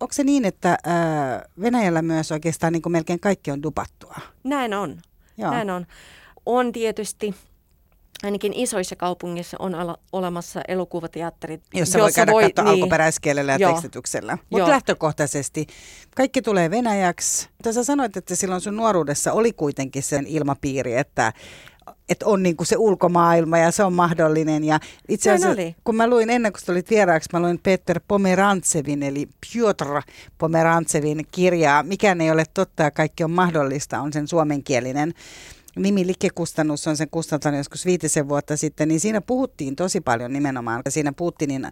Onko 0.00 0.12
se 0.12 0.24
niin, 0.24 0.44
että 0.44 0.78
Venäjällä 1.60 2.02
myös 2.02 2.32
oikeastaan 2.32 2.72
niin 2.72 2.82
kuin 2.82 2.92
melkein 2.92 3.20
kaikki 3.20 3.50
on 3.50 3.62
dupattua? 3.62 4.14
Näin 4.44 4.74
on. 4.74 5.00
Joo. 5.38 5.50
Näin 5.50 5.70
on. 5.70 5.86
On 6.46 6.72
tietysti 6.72 7.34
ainakin 8.24 8.52
isoissa 8.52 8.96
kaupungeissa 8.96 9.56
on 9.60 9.74
ala, 9.74 9.98
olemassa 10.12 10.60
elokuvateatterit. 10.68 11.62
Jossa 11.74 11.98
voi 11.98 12.12
käydä 12.12 12.32
voi, 12.32 12.42
katsoa 12.42 12.64
niin, 12.64 12.74
alkuperäiskielellä 12.74 13.52
ja 13.52 13.58
joo, 13.58 13.70
tekstityksellä. 13.70 14.38
Mutta 14.50 14.68
lähtökohtaisesti 14.68 15.66
kaikki 16.16 16.42
tulee 16.42 16.70
venäjäksi. 16.70 17.48
Tässä 17.62 17.84
sanoit, 17.84 18.16
että 18.16 18.34
silloin 18.34 18.60
sun 18.60 18.76
nuoruudessa 18.76 19.32
oli 19.32 19.52
kuitenkin 19.52 20.02
sen 20.02 20.26
ilmapiiri, 20.26 20.96
että 20.96 21.32
että 22.08 22.26
on 22.26 22.42
niin 22.42 22.56
kuin 22.56 22.66
se 22.66 22.76
ulkomaailma 22.76 23.58
ja 23.58 23.70
se 23.70 23.84
on 23.84 23.92
mahdollinen. 23.92 24.64
Ja 24.64 24.80
itse 25.08 25.30
asiassa, 25.30 25.62
kun 25.84 25.96
mä 25.96 26.06
luin 26.06 26.30
ennen 26.30 26.52
kuin 26.52 26.62
tulit 26.66 26.90
vieraaksi, 26.90 27.28
mä 27.32 27.40
luin 27.40 27.60
Peter 27.62 28.00
Pomerantsevin, 28.08 29.02
eli 29.02 29.28
Piotr 29.52 30.02
Pomerantsevin 30.38 31.26
kirjaa 31.30 31.82
Mikään 31.82 32.20
ei 32.20 32.30
ole 32.30 32.44
totta 32.54 32.82
ja 32.82 32.90
kaikki 32.90 33.24
on 33.24 33.30
mahdollista, 33.30 34.00
on 34.00 34.12
sen 34.12 34.28
suomenkielinen 34.28 35.14
nimi 35.76 36.06
Likekustannus 36.06 36.86
on 36.86 36.96
sen 36.96 37.10
kustantanut 37.10 37.58
joskus 37.58 37.86
viitisen 37.86 38.28
vuotta 38.28 38.56
sitten, 38.56 38.88
niin 38.88 39.00
siinä 39.00 39.20
puhuttiin 39.20 39.76
tosi 39.76 40.00
paljon 40.00 40.32
nimenomaan. 40.32 40.82
Siinä 40.88 41.12
Putinin, 41.12 41.66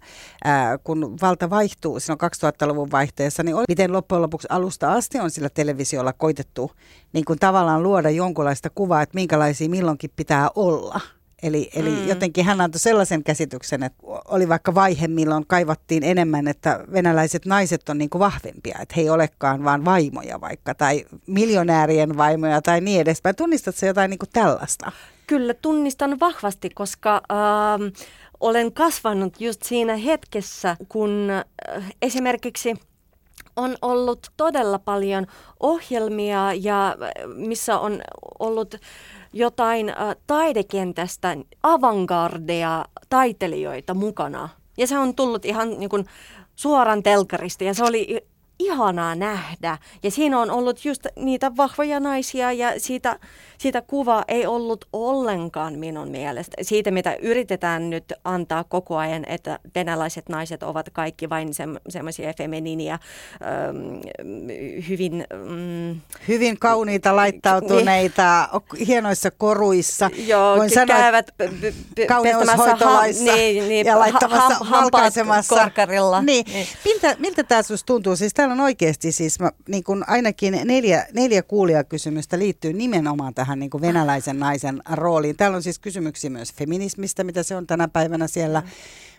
ää, 0.45 0.79
kun 0.79 1.17
valta 1.23 1.51
vaihtuu 1.51 2.01
silloin 2.01 2.21
2000-luvun 2.21 2.91
vaihteessa, 2.91 3.43
niin 3.43 3.55
oli, 3.55 3.65
miten 3.69 3.93
loppujen 3.93 4.23
lopuksi 4.23 4.49
alusta 4.51 4.93
asti 4.93 5.19
on 5.19 5.31
sillä 5.31 5.49
televisiolla 5.49 6.13
koitettu 6.13 6.71
niin 7.13 7.25
kuin 7.25 7.39
tavallaan 7.39 7.83
luoda 7.83 8.11
jonkunlaista 8.11 8.71
kuvaa, 8.75 9.03
että 9.03 9.15
minkälaisia 9.15 9.69
milloinkin 9.69 10.11
pitää 10.17 10.51
olla. 10.55 11.01
Eli, 11.43 11.71
eli 11.75 11.91
mm. 11.91 12.09
jotenkin 12.09 12.45
hän 12.45 12.61
antoi 12.61 12.79
sellaisen 12.79 13.25
käsityksen, 13.25 13.83
että 13.83 13.99
oli 14.29 14.49
vaikka 14.49 14.75
vaihe, 14.75 15.09
milloin 15.09 15.47
kaivattiin 15.47 16.05
enemmän, 16.05 16.49
että 16.49 16.85
venäläiset 16.93 17.47
naiset 17.47 17.89
on 17.89 17.99
niin 17.99 18.11
kuin 18.11 18.21
vahvempia, 18.21 18.79
että 18.83 18.95
he 18.97 19.03
ei 19.03 19.11
olekaan 19.11 19.65
vaan 19.65 19.85
vaimoja 19.85 20.41
vaikka, 20.41 20.75
tai 20.75 21.05
miljonäärien 21.27 22.17
vaimoja 22.17 22.63
tai 22.63 22.81
niin 22.81 23.01
edespäin. 23.01 23.37
Tunnistatko 23.37 23.87
jotain 23.87 24.11
niin 24.11 24.19
kuin 24.19 24.31
tällaista? 24.33 24.93
Kyllä 25.27 25.55
tunnistan 25.55 26.21
vahvasti, 26.21 26.71
koska 26.71 27.15
äh, 27.15 27.93
olen 28.41 28.73
kasvanut 28.73 29.41
just 29.41 29.63
siinä 29.63 29.97
hetkessä, 29.97 30.77
kun 30.89 31.29
äh, 31.31 31.95
esimerkiksi 32.03 32.75
on 33.57 33.77
ollut 33.83 34.31
todella 34.37 34.79
paljon 34.79 35.27
ohjelmia 35.61 36.53
ja 36.55 36.97
missä 37.35 37.79
on 37.79 38.03
ollut 38.39 38.75
jotain 39.33 39.89
äh, 39.89 39.97
taidekentästä 40.27 41.37
avantgardea 41.63 42.85
taiteilijoita 43.09 43.95
mukana. 43.95 44.49
Ja 44.79 44.87
se 44.87 44.99
on 44.99 45.15
tullut 45.15 45.45
ihan 45.45 45.71
niin 45.79 45.91
kuin, 45.91 46.07
suoran 46.57 47.03
telkarista 47.03 47.65
ja 47.65 47.75
se 47.75 47.85
oli 47.85 48.21
ihanaa 48.59 49.15
nähdä. 49.15 49.79
Ja 50.03 50.11
siinä 50.11 50.39
on 50.39 50.51
ollut 50.51 50.85
just 50.85 51.07
niitä 51.17 51.57
vahvoja 51.57 52.01
naisia 52.01 52.53
ja 52.53 52.81
siitä, 52.81 53.19
siitä 53.63 53.83
kuva 53.83 54.25
ei 54.29 54.47
ollut 54.47 54.85
ollenkaan 54.93 55.79
minun 55.79 56.09
mielestä. 56.09 56.57
Siitä, 56.63 56.91
mitä 56.91 57.17
yritetään 57.23 57.91
nyt 57.91 58.13
antaa 58.25 58.65
koko 58.65 58.97
ajan, 58.97 59.25
että 59.29 59.59
venäläiset 59.75 60.29
naiset 60.29 60.63
ovat 60.63 60.91
kaikki 60.93 61.31
vain 61.31 61.55
se, 61.55 61.65
semmoisia 61.89 62.33
feminiiniä, 62.39 62.95
ähm, 62.95 64.01
hyvin... 64.89 65.25
Mm, 65.49 66.01
hyvin 66.29 66.59
kauniita, 66.59 67.17
laittautuneita, 67.17 68.49
niin, 68.53 68.87
hienoissa 68.87 69.31
koruissa. 69.31 70.11
Joo, 70.27 70.57
Voin 70.57 70.71
sanoa, 70.71 70.97
käyvät 70.97 71.31
kauneushoitolaissa 72.09 73.31
ha, 73.31 73.37
niin, 73.37 73.69
niin, 73.69 73.87
ja 73.87 73.99
laittamassa, 73.99 74.65
ha, 74.65 74.81
valkaisemassa. 74.83 75.55
Korkarilla. 75.55 76.23
Niin. 76.23 76.47
niin. 76.53 76.67
Miltä, 76.85 77.17
miltä 77.19 77.45
tämä 77.45 77.63
sinusta 77.63 77.87
tuntuu? 77.87 78.17
Siis 78.17 78.35
täällä 78.35 78.53
on 78.53 78.61
oikeasti 78.61 79.13
siis 79.13 79.41
mä, 79.41 79.51
niin 79.69 79.85
kuin 79.85 80.05
ainakin 80.07 80.61
neljä, 80.65 81.07
neljä 81.15 81.43
kuulijakysymystä 81.43 82.39
liittyy 82.39 82.73
nimenomaan 82.73 83.35
tähän 83.35 83.52
niin 83.59 83.71
kuin 83.71 83.81
venäläisen 83.81 84.39
naisen 84.39 84.83
rooliin. 84.93 85.37
Täällä 85.37 85.57
on 85.57 85.63
siis 85.63 85.79
kysymyksiä 85.79 86.31
myös 86.31 86.53
feminismistä, 86.53 87.25
mitä 87.25 87.43
se 87.43 87.57
on 87.57 87.67
tänä 87.67 87.89
päivänä 87.89 88.27
siellä. 88.27 88.61
Mm. 88.61 88.67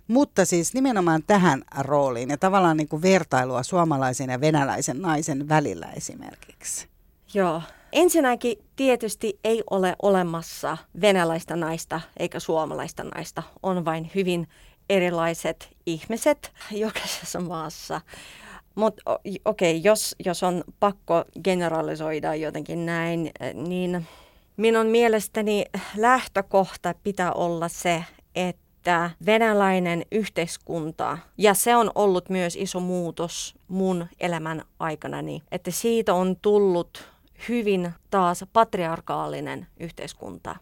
Mutta 0.07 0.45
siis 0.45 0.73
nimenomaan 0.73 1.23
tähän 1.27 1.63
rooliin 1.79 2.29
ja 2.29 2.37
tavallaan 2.37 2.77
niin 2.77 2.87
kuin 2.87 3.01
vertailua 3.01 3.63
suomalaisen 3.63 4.29
ja 4.29 4.41
venäläisen 4.41 5.01
naisen 5.01 5.49
välillä 5.49 5.87
esimerkiksi. 5.95 6.87
Joo. 7.33 7.61
Ensinnäkin 7.91 8.57
tietysti 8.75 9.39
ei 9.43 9.63
ole 9.69 9.95
olemassa 10.01 10.77
venäläistä 11.01 11.55
naista 11.55 12.01
eikä 12.17 12.39
suomalaista 12.39 13.03
naista. 13.03 13.43
On 13.63 13.85
vain 13.85 14.11
hyvin 14.15 14.47
erilaiset 14.89 15.69
ihmiset 15.85 16.51
jokaisessa 16.71 17.39
maassa. 17.39 18.01
Mutta 18.75 19.03
okei, 19.11 19.37
okay, 19.45 19.71
jos, 19.83 20.15
jos 20.25 20.43
on 20.43 20.63
pakko 20.79 21.25
generalisoida 21.43 22.35
jotenkin 22.35 22.85
näin, 22.85 23.31
niin 23.53 24.07
minun 24.57 24.87
mielestäni 24.87 25.65
lähtökohta 25.97 26.93
pitää 27.03 27.31
olla 27.33 27.67
se, 27.67 28.03
että 28.35 29.09
venäläinen 29.25 30.05
yhteiskunta, 30.11 31.17
ja 31.37 31.53
se 31.53 31.75
on 31.75 31.91
ollut 31.95 32.29
myös 32.29 32.55
iso 32.55 32.79
muutos 32.79 33.55
mun 33.67 34.07
elämän 34.19 34.63
aikanani, 34.79 35.43
että 35.51 35.71
siitä 35.71 36.13
on 36.13 36.35
tullut 36.41 37.07
hyvin 37.49 37.91
taas 38.09 38.45
patriarkaalinen 38.53 39.67
yhteiskunta. 39.79 40.55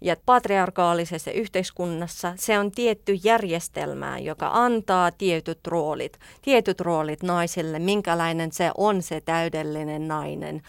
Ja 0.00 0.16
patriarkaalisessa 0.26 1.30
yhteiskunnassa 1.30 2.32
se 2.36 2.58
on 2.58 2.70
tietty 2.70 3.18
järjestelmä, 3.24 4.18
joka 4.18 4.50
antaa 4.52 5.10
tietyt 5.10 5.66
roolit, 5.66 6.18
tietyt 6.42 6.80
roolit 6.80 7.22
naisille, 7.22 7.78
minkälainen 7.78 8.52
se 8.52 8.70
on 8.76 9.02
se 9.02 9.20
täydellinen 9.20 10.08
nainen, 10.08 10.62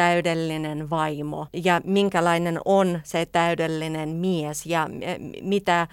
täydellinen 0.00 0.90
vaimo 0.90 1.46
ja 1.52 1.80
minkälainen 1.84 2.60
on 2.64 3.00
se 3.04 3.26
täydellinen 3.26 4.08
mies 4.08 4.66
ja 4.66 4.88
mitä 5.42 5.80
äh, 5.80 5.88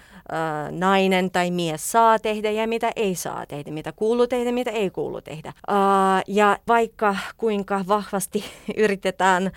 nainen 0.70 1.30
tai 1.30 1.50
mies 1.50 1.92
saa 1.92 2.18
tehdä 2.18 2.50
ja 2.50 2.68
mitä 2.68 2.92
ei 2.96 3.14
saa 3.14 3.46
tehdä, 3.46 3.70
mitä 3.70 3.92
kuuluu 3.92 4.26
tehdä, 4.26 4.52
mitä 4.52 4.70
ei 4.70 4.90
kuulu 4.90 5.20
tehdä. 5.20 5.48
Äh, 5.48 6.22
ja 6.26 6.58
vaikka 6.68 7.16
kuinka 7.36 7.84
vahvasti 7.88 8.44
yritetään 8.84 9.50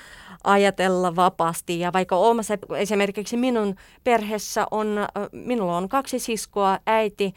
ajatella 0.43 1.15
vapaasti. 1.15 1.79
Ja 1.79 1.93
vaikka 1.93 2.15
omassa, 2.15 2.57
esimerkiksi 2.77 3.37
minun 3.37 3.75
perheessä 4.03 4.65
on, 4.71 4.87
minulla 5.31 5.77
on 5.77 5.89
kaksi 5.89 6.19
siskoa, 6.19 6.79
äiti, 6.87 7.33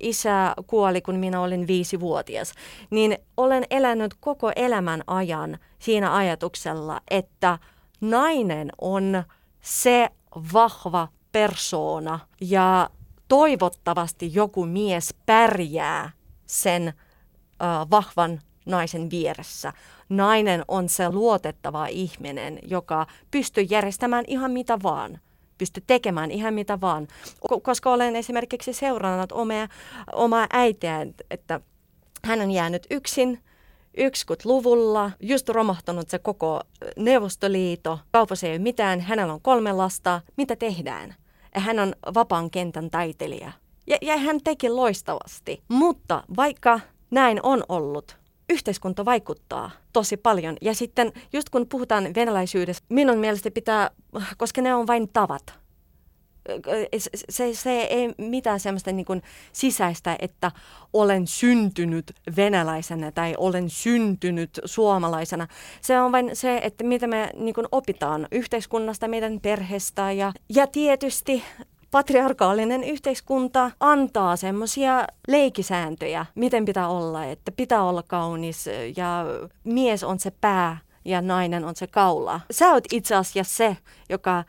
isä 0.00 0.54
kuoli, 0.66 1.00
kun 1.00 1.16
minä 1.16 1.40
olin 1.40 1.66
viisivuotias, 1.66 2.52
niin 2.90 3.18
olen 3.36 3.64
elänyt 3.70 4.14
koko 4.20 4.52
elämän 4.56 5.02
ajan 5.06 5.58
siinä 5.82 6.14
ajatuksella, 6.16 7.00
että 7.10 7.58
nainen 8.00 8.72
on 8.80 9.24
se 9.60 10.08
vahva 10.52 11.08
persoona 11.32 12.18
ja 12.40 12.90
toivottavasti 13.28 14.34
joku 14.34 14.66
mies 14.66 15.14
pärjää 15.26 16.10
sen 16.46 16.92
vahvan 17.90 18.40
naisen 18.66 19.10
vieressä. 19.10 19.72
Nainen 20.08 20.64
on 20.68 20.88
se 20.88 21.10
luotettava 21.10 21.86
ihminen, 21.86 22.58
joka 22.62 23.06
pystyy 23.30 23.64
järjestämään 23.70 24.24
ihan 24.26 24.50
mitä 24.50 24.78
vaan 24.82 25.18
pysty 25.58 25.82
tekemään 25.86 26.30
ihan 26.30 26.54
mitä 26.54 26.80
vaan. 26.80 27.08
Koska 27.62 27.92
olen 27.92 28.16
esimerkiksi 28.16 28.72
seurannut 28.72 29.32
omia, 29.32 29.68
omaa 30.12 30.46
äitiä, 30.52 31.06
että 31.30 31.60
hän 32.24 32.40
on 32.40 32.50
jäänyt 32.50 32.86
yksin 32.90 33.42
90-luvulla, 33.98 35.10
just 35.20 35.48
romahtanut 35.48 36.10
se 36.10 36.18
koko 36.18 36.60
Neuvostoliito, 36.96 37.98
kaupassa 38.10 38.46
ei 38.46 38.52
ole 38.52 38.58
mitään, 38.58 39.00
hänellä 39.00 39.34
on 39.34 39.40
kolme 39.40 39.72
lasta, 39.72 40.20
mitä 40.36 40.56
tehdään? 40.56 41.14
Hän 41.54 41.78
on 41.78 41.94
vapaan 42.14 42.50
kentän 42.50 42.90
taiteilija. 42.90 43.52
Ja, 43.86 43.98
ja 44.02 44.16
hän 44.16 44.40
teki 44.44 44.68
loistavasti. 44.68 45.62
Mutta 45.68 46.24
vaikka 46.36 46.80
näin 47.10 47.40
on 47.42 47.64
ollut, 47.68 48.16
yhteiskunta 48.50 49.04
vaikuttaa 49.04 49.70
tosi 49.92 50.16
paljon. 50.16 50.56
Ja 50.60 50.74
sitten 50.74 51.12
just 51.32 51.48
kun 51.48 51.68
puhutaan 51.68 52.14
venäläisyydestä, 52.14 52.86
minun 52.88 53.18
mielestä 53.18 53.50
pitää, 53.50 53.90
koska 54.36 54.62
ne 54.62 54.74
on 54.74 54.86
vain 54.86 55.08
tavat. 55.12 55.61
Se, 57.28 57.54
se 57.54 57.80
ei 57.80 58.14
mitään 58.18 58.60
sellaista 58.60 58.92
niin 58.92 59.06
kuin 59.06 59.22
sisäistä, 59.52 60.16
että 60.18 60.50
olen 60.92 61.26
syntynyt 61.26 62.12
venäläisenä 62.36 63.12
tai 63.12 63.34
olen 63.38 63.70
syntynyt 63.70 64.60
suomalaisena. 64.64 65.48
Se 65.80 66.00
on 66.00 66.12
vain 66.12 66.30
se, 66.32 66.60
että 66.62 66.84
mitä 66.84 67.06
me 67.06 67.30
niin 67.36 67.54
kuin 67.54 67.66
opitaan 67.72 68.28
yhteiskunnasta, 68.32 69.08
meidän 69.08 69.40
perheestä 69.40 70.12
ja, 70.12 70.32
ja 70.48 70.66
tietysti 70.66 71.42
patriarkaalinen 71.90 72.84
yhteiskunta 72.84 73.70
antaa 73.80 74.36
semmoisia 74.36 75.06
leikisääntöjä, 75.28 76.26
miten 76.34 76.64
pitää 76.64 76.88
olla, 76.88 77.24
että 77.24 77.52
pitää 77.52 77.82
olla 77.82 78.02
kaunis 78.02 78.66
ja 78.96 79.24
mies 79.64 80.04
on 80.04 80.18
se 80.18 80.32
pää 80.40 80.78
ja 81.04 81.22
nainen 81.22 81.64
on 81.64 81.76
se 81.76 81.86
kaula. 81.86 82.40
Sä 82.50 82.72
oot 82.72 82.84
itse 82.92 83.14
asiassa 83.14 83.56
se, 83.56 83.76
joka 84.08 84.38
äh, 84.38 84.44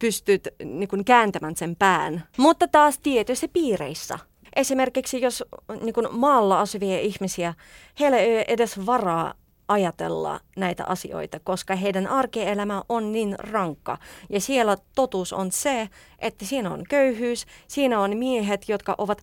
pystyt 0.00 0.48
niin 0.64 0.88
kun, 0.88 1.04
kääntämään 1.04 1.56
sen 1.56 1.76
pään, 1.76 2.22
mutta 2.36 2.68
taas 2.68 2.98
tietyissä 2.98 3.48
piireissä. 3.52 4.18
Esimerkiksi 4.56 5.20
jos 5.20 5.44
niin 5.80 5.94
kun, 5.94 6.08
maalla 6.12 6.60
asuvia 6.60 7.00
ihmisiä, 7.00 7.54
heillä 8.00 8.18
ei 8.18 8.44
edes 8.48 8.86
varaa 8.86 9.34
ajatella 9.68 10.40
näitä 10.56 10.84
asioita, 10.84 11.40
koska 11.40 11.76
heidän 11.76 12.06
arkielämä 12.06 12.82
on 12.88 13.12
niin 13.12 13.34
rankka. 13.38 13.98
Ja 14.30 14.40
siellä 14.40 14.76
totuus 14.94 15.32
on 15.32 15.52
se, 15.52 15.88
että 16.18 16.44
siinä 16.44 16.70
on 16.70 16.84
köyhyys, 16.88 17.46
siinä 17.68 18.00
on 18.00 18.16
miehet, 18.16 18.68
jotka 18.68 18.94
ovat 18.98 19.22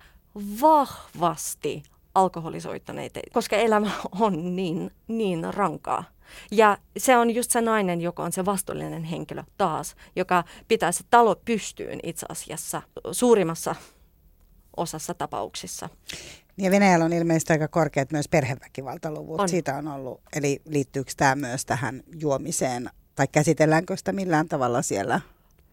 vahvasti 0.61 1.83
alkoholisoittaneita, 2.15 3.19
koska 3.33 3.55
elämä 3.55 3.91
on 4.19 4.55
niin, 4.55 4.91
niin 5.07 5.53
rankaa. 5.53 6.03
Ja 6.51 6.77
se 6.97 7.17
on 7.17 7.29
just 7.29 7.51
se 7.51 7.61
nainen, 7.61 8.01
joka 8.01 8.23
on 8.23 8.31
se 8.31 8.45
vastuullinen 8.45 9.03
henkilö 9.03 9.43
taas, 9.57 9.95
joka 10.15 10.43
pitää 10.67 10.91
se 10.91 11.03
talo 11.09 11.35
pystyyn 11.45 11.99
itse 12.03 12.25
asiassa 12.29 12.81
suurimmassa 13.11 13.75
osassa 14.77 15.13
tapauksissa. 15.13 15.89
Ja 16.57 16.71
Venäjällä 16.71 17.05
on 17.05 17.13
ilmeisesti 17.13 17.53
aika 17.53 17.67
korkeat 17.67 18.11
myös 18.11 18.27
perheväkivaltaluvut. 18.27 19.41
On. 19.41 19.49
Siitä 19.49 19.75
on 19.75 19.87
ollut, 19.87 20.21
eli 20.35 20.61
liittyykö 20.65 21.11
tämä 21.17 21.35
myös 21.35 21.65
tähän 21.65 22.03
juomiseen 22.19 22.89
Tai 23.17 23.27
käsitelläänkö 23.31 23.97
sitä 23.97 24.11
millään 24.11 24.47
tavalla 24.47 24.81
siellä? 24.81 25.21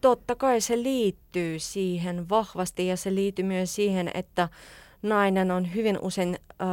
Totta 0.01 0.35
kai 0.35 0.61
se 0.61 0.83
liittyy 0.83 1.59
siihen 1.59 2.29
vahvasti 2.29 2.87
ja 2.87 2.97
se 2.97 3.15
liittyy 3.15 3.45
myös 3.45 3.75
siihen, 3.75 4.11
että 4.13 4.49
nainen 5.01 5.51
on 5.51 5.75
hyvin 5.75 5.99
usein 6.01 6.39
äh, 6.61 6.67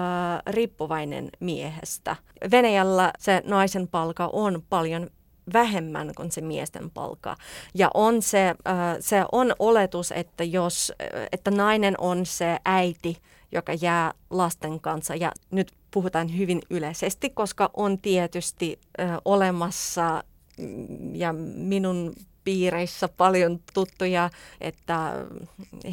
riippuvainen 0.46 1.28
miehestä. 1.40 2.16
Venäjällä 2.50 3.12
se 3.18 3.42
naisen 3.44 3.88
palka 3.88 4.30
on 4.32 4.62
paljon 4.68 5.10
vähemmän 5.52 6.12
kuin 6.16 6.32
se 6.32 6.40
miesten 6.40 6.90
palkka. 6.90 7.36
Ja 7.74 7.90
on 7.94 8.22
se, 8.22 8.48
äh, 8.48 8.76
se 9.00 9.24
on 9.32 9.54
oletus, 9.58 10.12
että 10.12 10.44
jos, 10.44 10.92
että 11.32 11.50
nainen 11.50 11.94
on 11.98 12.26
se 12.26 12.58
äiti, 12.64 13.16
joka 13.52 13.72
jää 13.80 14.14
lasten 14.30 14.80
kanssa. 14.80 15.14
Ja 15.14 15.32
nyt 15.50 15.72
puhutaan 15.90 16.38
hyvin 16.38 16.62
yleisesti, 16.70 17.30
koska 17.30 17.70
on 17.74 17.98
tietysti 17.98 18.80
äh, 19.00 19.18
olemassa 19.24 20.24
mm, 20.58 21.14
ja 21.14 21.32
minun 21.56 22.12
piireissä 22.44 23.08
paljon 23.08 23.60
tuttuja, 23.74 24.30
että 24.60 25.26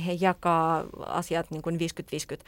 he 0.05 0.17
jakaa 0.19 0.83
asiat 1.05 1.51
niin 1.51 1.61
kuin 1.61 1.79
50-50. 2.35 2.43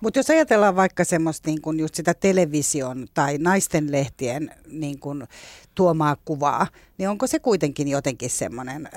Mutta 0.00 0.18
jos 0.18 0.30
ajatellaan 0.30 0.76
vaikka 0.76 1.04
semmoista 1.04 1.50
niin 1.50 1.62
kun 1.62 1.80
just 1.80 1.94
sitä 1.94 2.14
television 2.14 3.06
tai 3.14 3.38
naisten 3.38 3.92
lehtien 3.92 4.50
niin 4.66 4.98
kun 4.98 5.26
tuomaa 5.74 6.16
kuvaa, 6.24 6.66
niin 6.98 7.08
onko 7.08 7.26
se 7.26 7.38
kuitenkin 7.38 7.88
jotenkin 7.88 8.30
semmoinen? 8.30 8.88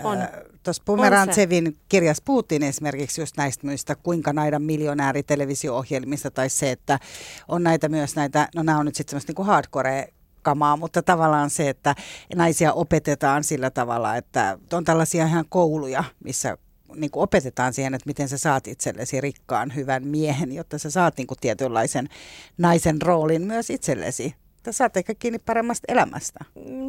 Tuossa 0.64 0.84
Pomerantsevin 0.86 1.78
kirjas 1.90 2.22
puhuttiin 2.26 2.64
esimerkiksi 2.64 3.22
just 3.22 3.38
näistä 3.38 3.68
myistä, 3.68 3.96
kuinka 3.96 4.34
näitä 4.34 4.60
miljonääri 4.60 5.24
televisio-ohjelmista 5.24 6.32
tai 6.32 6.50
se, 6.50 6.72
että 6.72 7.00
on 7.48 7.64
näitä 7.64 7.90
myös 7.90 8.16
näitä, 8.16 8.48
no 8.56 8.64
nämä 8.64 8.80
on 8.80 8.86
nyt 8.86 8.96
sitten 8.96 9.12
semmoista 9.12 9.34
niin 9.38 9.48
hardcore 9.48 10.14
kamaa, 10.42 10.78
mutta 10.78 11.02
tavallaan 11.02 11.50
se, 11.50 11.70
että 11.70 11.96
naisia 12.36 12.74
opetetaan 12.74 13.44
sillä 13.44 13.70
tavalla, 13.70 14.16
että 14.16 14.58
on 14.74 14.84
tällaisia 14.84 15.26
ihan 15.26 15.46
kouluja, 15.50 16.04
missä 16.24 16.58
niin 16.96 17.12
kuin 17.12 17.24
opetetaan 17.24 17.74
siihen, 17.74 17.94
että 17.94 18.08
miten 18.08 18.30
sä 18.30 18.38
saat 18.38 18.68
itsellesi 18.68 19.22
rikkaan 19.22 19.76
hyvän 19.76 20.08
miehen, 20.08 20.52
jotta 20.52 20.78
sä 20.78 20.92
saat 20.92 21.18
niin 21.18 21.28
kuin 21.28 21.38
tietynlaisen 21.42 22.10
naisen 22.58 23.02
roolin 23.02 23.42
myös 23.42 23.70
itsellesi. 23.70 24.36
Että 24.58 24.72
saat 24.72 24.98
ehkä 24.98 25.16
kiinni 25.16 25.40
paremmasta 25.40 25.86
elämästä. 25.88 26.40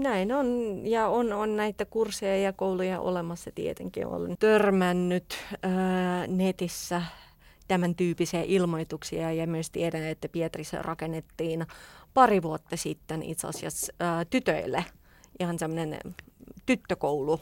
Näin 0.02 0.32
on, 0.32 0.80
ja 0.84 1.08
on, 1.08 1.32
on 1.32 1.56
näitä 1.56 1.84
kursseja 1.84 2.36
ja 2.36 2.52
kouluja 2.52 3.00
olemassa 3.00 3.50
tietenkin. 3.54 4.06
Olen 4.06 4.36
törmännyt 4.38 5.34
ää, 5.62 6.26
netissä 6.26 7.02
tämän 7.68 7.94
tyyppisiä 7.94 8.42
ilmoituksia 8.46 9.32
ja 9.32 9.46
myös 9.46 9.70
tiedän, 9.70 10.02
että 10.02 10.28
Pietrissä 10.28 10.82
rakennettiin 10.82 11.66
pari 12.14 12.42
vuotta 12.42 12.76
sitten 12.76 13.22
itse 13.22 13.46
asiassa 13.46 13.92
ää, 14.00 14.24
tytöille 14.24 14.84
ihan 15.40 15.58
semmoinen 15.58 15.98
tyttökoulu, 16.66 17.40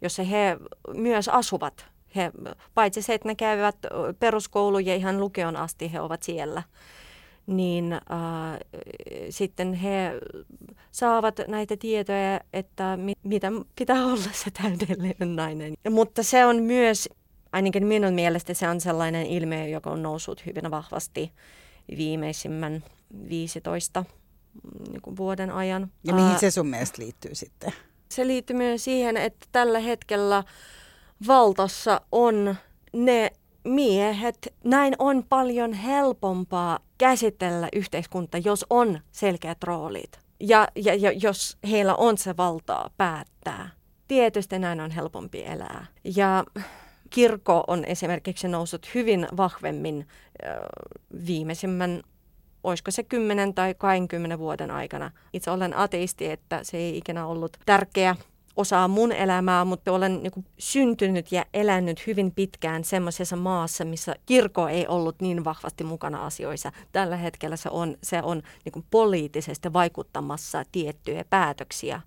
jossa 0.00 0.22
he 0.22 0.56
myös 0.94 1.28
asuvat. 1.28 1.93
He, 2.16 2.30
paitsi 2.74 3.02
se, 3.02 3.14
että 3.14 3.28
ne 3.28 3.34
käyvät 3.34 3.76
peruskouluja 4.18 4.88
ja 4.88 4.94
ihan 4.94 5.20
lukeon 5.20 5.56
asti 5.56 5.92
he 5.92 6.00
ovat 6.00 6.22
siellä, 6.22 6.62
niin 7.46 7.92
äh, 7.92 8.00
sitten 9.30 9.74
he 9.74 10.10
saavat 10.90 11.40
näitä 11.48 11.76
tietoja, 11.76 12.40
että 12.52 12.96
mi- 12.96 13.12
mitä 13.22 13.52
pitää 13.76 14.04
olla 14.04 14.32
se 14.32 14.50
täydellinen 14.50 15.36
nainen. 15.36 15.74
Mutta 15.90 16.22
se 16.22 16.46
on 16.46 16.62
myös, 16.62 17.08
ainakin 17.52 17.86
minun 17.86 18.14
mielestä 18.14 18.54
se 18.54 18.68
on 18.68 18.80
sellainen 18.80 19.26
ilmiö, 19.26 19.66
joka 19.66 19.90
on 19.90 20.02
noussut 20.02 20.46
hyvin 20.46 20.70
vahvasti 20.70 21.32
viimeisimmän 21.96 22.84
15 23.28 24.04
niin 24.88 25.02
kuin 25.02 25.16
vuoden 25.16 25.50
ajan. 25.50 25.92
Ja 26.04 26.14
mihin 26.14 26.38
se 26.38 26.50
sun 26.50 26.66
mielestä 26.66 27.02
liittyy 27.02 27.34
sitten? 27.34 27.72
Se 28.08 28.26
liittyy 28.26 28.56
myös 28.56 28.84
siihen, 28.84 29.16
että 29.16 29.46
tällä 29.52 29.78
hetkellä 29.78 30.44
valtassa 31.26 32.00
on 32.12 32.56
ne 32.92 33.30
miehet. 33.64 34.54
Näin 34.64 34.94
on 34.98 35.24
paljon 35.28 35.72
helpompaa 35.72 36.78
käsitellä 36.98 37.68
yhteiskunta, 37.72 38.38
jos 38.38 38.66
on 38.70 39.00
selkeät 39.12 39.62
roolit. 39.62 40.18
Ja, 40.40 40.68
ja, 40.76 40.94
ja 40.94 41.12
jos 41.12 41.58
heillä 41.70 41.94
on 41.94 42.18
se 42.18 42.36
valtaa 42.36 42.90
päättää. 42.96 43.70
Tietysti 44.08 44.58
näin 44.58 44.80
on 44.80 44.90
helpompi 44.90 45.44
elää. 45.44 45.86
Ja 46.16 46.44
kirkko 47.10 47.64
on 47.66 47.84
esimerkiksi 47.84 48.48
noussut 48.48 48.94
hyvin 48.94 49.28
vahvemmin 49.36 50.08
viimeisimmän 51.26 52.02
olisiko 52.64 52.90
se 52.90 53.02
10 53.02 53.54
tai 53.54 53.74
20 53.74 54.38
vuoden 54.38 54.70
aikana. 54.70 55.10
Itse 55.32 55.50
olen 55.50 55.76
ateisti, 55.76 56.30
että 56.30 56.60
se 56.62 56.76
ei 56.76 56.96
ikinä 56.96 57.26
ollut 57.26 57.56
tärkeä 57.66 58.16
osa 58.56 58.88
mun 58.88 59.12
elämää, 59.12 59.64
mutta 59.64 59.92
olen 59.92 60.22
niin 60.22 60.30
kuin, 60.30 60.46
syntynyt 60.58 61.32
ja 61.32 61.44
elänyt 61.54 62.06
hyvin 62.06 62.32
pitkään 62.32 62.84
semmoisessa 62.84 63.36
maassa, 63.36 63.84
missä 63.84 64.14
kirkko 64.26 64.68
ei 64.68 64.86
ollut 64.86 65.20
niin 65.20 65.44
vahvasti 65.44 65.84
mukana 65.84 66.26
asioissa. 66.26 66.72
Tällä 66.92 67.16
hetkellä 67.16 67.56
se 67.56 67.68
on, 67.72 67.96
se 68.02 68.22
on 68.22 68.42
niin 68.64 68.72
kuin, 68.72 68.84
poliittisesti 68.90 69.72
vaikuttamassa 69.72 70.64
tiettyjä 70.72 71.24
päätöksiä 71.30 72.00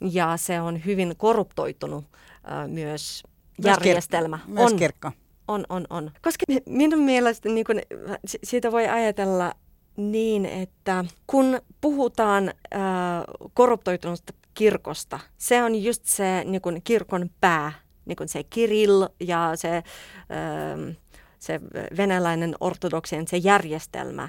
ja 0.00 0.36
se 0.36 0.60
on 0.60 0.84
hyvin 0.84 1.14
korruptoitunut 1.16 2.04
äh, 2.04 2.68
myös 2.68 3.22
järjestelmä. 3.64 4.36
Myös, 4.36 4.46
kir- 4.46 4.52
myös 4.54 4.72
on, 4.72 4.78
kirkko. 4.78 5.10
On, 5.48 5.64
on, 5.68 5.86
on. 5.90 6.10
Koska 6.22 6.44
minun 6.66 7.00
mielestä 7.00 7.48
niin 7.48 7.66
kun, 7.66 7.80
siitä 8.44 8.72
voi 8.72 8.88
ajatella 8.88 9.54
niin, 9.96 10.46
että 10.46 11.04
kun 11.26 11.60
puhutaan 11.80 12.48
äh, 12.48 12.80
korruptoituneesta 13.54 14.32
kirkosta, 14.54 15.20
se 15.38 15.62
on 15.62 15.74
just 15.82 16.04
se 16.04 16.44
niin 16.44 16.62
kun 16.62 16.80
kirkon 16.84 17.30
pää, 17.40 17.72
niin 18.04 18.16
kun 18.16 18.28
se 18.28 18.42
Kirill 18.42 19.06
ja 19.20 19.52
se, 19.54 19.76
äh, 19.76 20.96
se 21.38 21.60
venäläinen 21.96 22.54
ortodoksien 22.60 23.28
se 23.28 23.36
järjestelmä. 23.36 24.28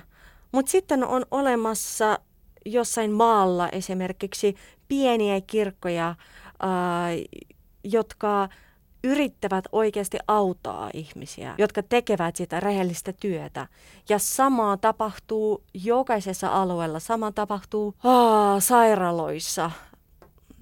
Mutta 0.52 0.72
sitten 0.72 1.04
on 1.04 1.26
olemassa 1.32 2.20
jossain 2.66 3.12
maalla 3.12 3.70
esimerkiksi 3.70 4.56
pieniä 4.88 5.42
kirkkoja, 5.42 6.10
äh, 6.10 7.40
jotka 7.84 8.50
yrittävät 9.04 9.66
oikeasti 9.72 10.18
auttaa 10.28 10.90
ihmisiä, 10.94 11.56
jotka 11.58 11.84
tekevät 11.84 12.36
sitä 12.36 12.60
rehellistä 12.60 13.14
työtä. 13.14 13.68
Ja 14.10 14.20
sama 14.20 14.78
tapahtuu 14.78 15.64
jokaisessa 15.74 16.48
alueella, 16.48 17.00
sama 17.00 17.32
tapahtuu 17.32 17.94
aa, 18.04 18.60
sairaaloissa. 18.60 19.72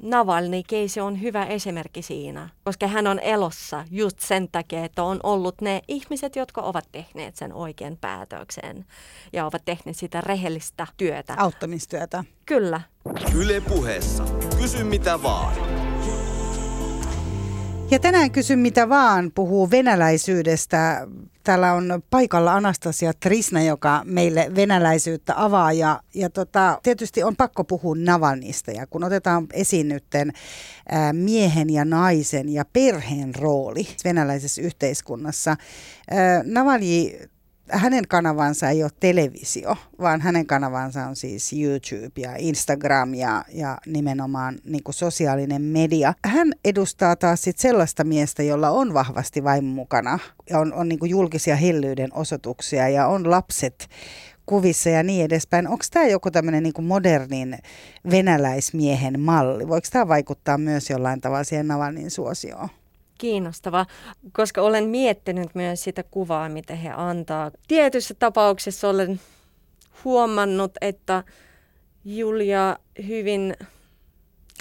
Navalny 0.01 0.61
keisi 0.67 0.99
on 0.99 1.21
hyvä 1.21 1.45
esimerkki 1.45 2.01
siinä, 2.01 2.49
koska 2.63 2.87
hän 2.87 3.07
on 3.07 3.19
elossa 3.19 3.85
just 3.91 4.19
sen 4.19 4.47
takia, 4.51 4.85
että 4.85 5.03
on 5.03 5.19
ollut 5.23 5.61
ne 5.61 5.81
ihmiset, 5.87 6.35
jotka 6.35 6.61
ovat 6.61 6.85
tehneet 6.91 7.35
sen 7.35 7.53
oikean 7.53 7.97
päätöksen 8.01 8.85
ja 9.33 9.45
ovat 9.45 9.65
tehneet 9.65 9.97
sitä 9.97 10.21
rehellistä 10.21 10.87
työtä. 10.97 11.33
Auttamistyötä. 11.37 12.23
Kyllä. 12.45 12.81
Yle 13.35 13.61
puheessa. 13.61 14.23
Kysy 14.57 14.83
mitä 14.83 15.23
vaan. 15.23 15.70
Ja 17.91 17.99
tänään 17.99 18.31
kysyn 18.31 18.59
mitä 18.59 18.89
vaan 18.89 19.31
puhuu 19.35 19.71
venäläisyydestä. 19.71 21.07
Täällä 21.43 21.73
on 21.73 22.03
paikalla 22.09 22.53
Anastasia 22.53 23.13
Trisna, 23.13 23.61
joka 23.61 24.01
meille 24.05 24.51
venäläisyyttä 24.55 25.33
avaa. 25.37 25.71
Ja, 25.73 26.01
ja 26.15 26.29
tota, 26.29 26.79
tietysti 26.83 27.23
on 27.23 27.35
pakko 27.35 27.63
puhua 27.63 27.95
Navalnista. 27.95 28.71
Ja 28.71 28.87
kun 28.87 29.03
otetaan 29.03 29.47
esiin 29.53 29.87
nytten 29.87 30.31
miehen 31.13 31.69
ja 31.69 31.85
naisen 31.85 32.49
ja 32.49 32.65
perheen 32.73 33.35
rooli 33.35 33.87
venäläisessä 34.03 34.61
yhteiskunnassa. 34.61 35.55
Ää, 36.11 36.43
Navalny 36.45 37.29
hänen 37.71 38.07
kanavansa 38.07 38.69
ei 38.69 38.83
ole 38.83 38.91
televisio, 38.99 39.77
vaan 39.99 40.21
hänen 40.21 40.45
kanavansa 40.45 41.05
on 41.05 41.15
siis 41.15 41.53
YouTube 41.53 42.21
ja 42.21 42.35
Instagram 42.37 43.13
ja, 43.13 43.45
ja 43.53 43.77
nimenomaan 43.85 44.59
niin 44.65 44.83
kuin 44.83 44.95
sosiaalinen 44.95 45.61
media. 45.61 46.13
Hän 46.25 46.51
edustaa 46.65 47.15
taas 47.15 47.41
sit 47.41 47.57
sellaista 47.57 48.03
miestä, 48.03 48.43
jolla 48.43 48.69
on 48.69 48.93
vahvasti 48.93 49.43
vain 49.43 49.65
mukana 49.65 50.19
ja 50.49 50.59
on, 50.59 50.73
on 50.73 50.89
niin 50.89 50.99
kuin 50.99 51.09
julkisia 51.09 51.55
hellyyden 51.55 52.13
osoituksia 52.13 52.89
ja 52.89 53.07
on 53.07 53.31
lapset 53.31 53.87
kuvissa 54.45 54.89
ja 54.89 55.03
niin 55.03 55.25
edespäin. 55.25 55.67
Onko 55.67 55.85
tämä 55.91 56.05
joku 56.05 56.31
tämmöinen 56.31 56.63
niin 56.63 56.83
modernin 56.83 57.57
venäläismiehen 58.11 59.19
malli? 59.19 59.67
Voiko 59.67 59.87
tämä 59.91 60.07
vaikuttaa 60.07 60.57
myös 60.57 60.89
jollain 60.89 61.21
tavalla 61.21 61.43
siihen 61.43 61.67
Navalnin 61.67 62.11
suosioon? 62.11 62.69
Kiinnostava, 63.21 63.85
koska 64.31 64.61
olen 64.61 64.83
miettinyt 64.83 65.55
myös 65.55 65.83
sitä 65.83 66.03
kuvaa, 66.03 66.49
mitä 66.49 66.75
he 66.75 66.89
antaa. 66.89 67.51
Tietyissä 67.67 68.13
tapauksissa 68.19 68.89
olen 68.89 69.19
huomannut, 70.03 70.71
että 70.81 71.23
Julia 72.05 72.77
hyvin 73.07 73.55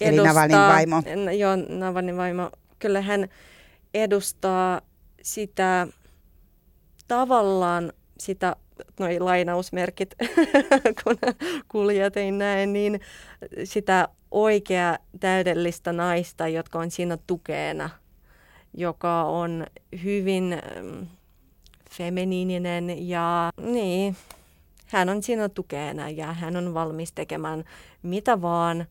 edustaa... 0.00 0.44
Eli 0.44 0.52
Navalin 0.52 0.74
vaimo. 0.74 1.02
Joo, 1.38 1.56
Navalin 1.68 2.16
vaimo. 2.16 2.50
Kyllä 2.78 3.00
hän 3.00 3.28
edustaa 3.94 4.80
sitä 5.22 5.86
tavallaan 7.08 7.92
sitä 8.18 8.56
noi 8.98 9.20
lainausmerkit, 9.20 10.14
kun 11.04 11.16
kuljetin 11.68 12.38
näin, 12.38 12.72
niin 12.72 13.00
sitä 13.64 14.08
oikea 14.30 14.98
täydellistä 15.20 15.92
naista, 15.92 16.48
jotka 16.48 16.78
on 16.78 16.90
siinä 16.90 17.18
tukeena, 17.26 17.90
joka 18.74 19.24
on 19.24 19.66
hyvin 20.04 20.52
ähm, 20.52 21.02
feminiininen 21.90 23.08
ja 23.08 23.50
niin, 23.60 24.16
hän 24.86 25.08
on 25.08 25.22
siinä 25.22 25.48
tukeena 25.48 26.10
ja 26.10 26.32
hän 26.32 26.56
on 26.56 26.74
valmis 26.74 27.12
tekemään 27.12 27.64
mitä 28.02 28.42
vaan 28.42 28.86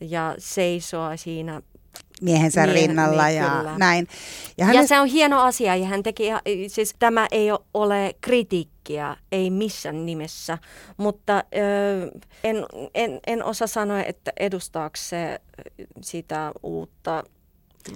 ja 0.00 0.34
seisoa 0.38 1.16
siinä 1.16 1.62
miehensä 2.22 2.66
Mie- 2.66 2.74
rinnalla 2.74 3.26
niin, 3.26 3.36
ja 3.36 3.50
kyllä. 3.50 3.78
näin. 3.78 4.08
Ja, 4.58 4.64
hänes... 4.64 4.82
ja 4.82 4.88
se 4.88 5.00
on 5.00 5.06
hieno 5.06 5.42
asia 5.42 5.76
ja 5.76 5.86
hän 5.86 6.02
teki, 6.02 6.24
siis 6.68 6.94
tämä 6.98 7.26
ei 7.30 7.48
ole 7.74 8.14
kritiikkiä, 8.20 9.16
ei 9.32 9.50
missään 9.50 10.06
nimessä, 10.06 10.58
mutta 10.96 11.44
ö, 11.56 12.10
en, 12.44 12.56
en, 12.94 13.20
en 13.26 13.44
osaa 13.44 13.68
sanoa, 13.68 14.02
että 14.02 14.32
edustaako 14.36 14.96
se 14.96 15.40
sitä 16.00 16.52
uutta 16.62 17.24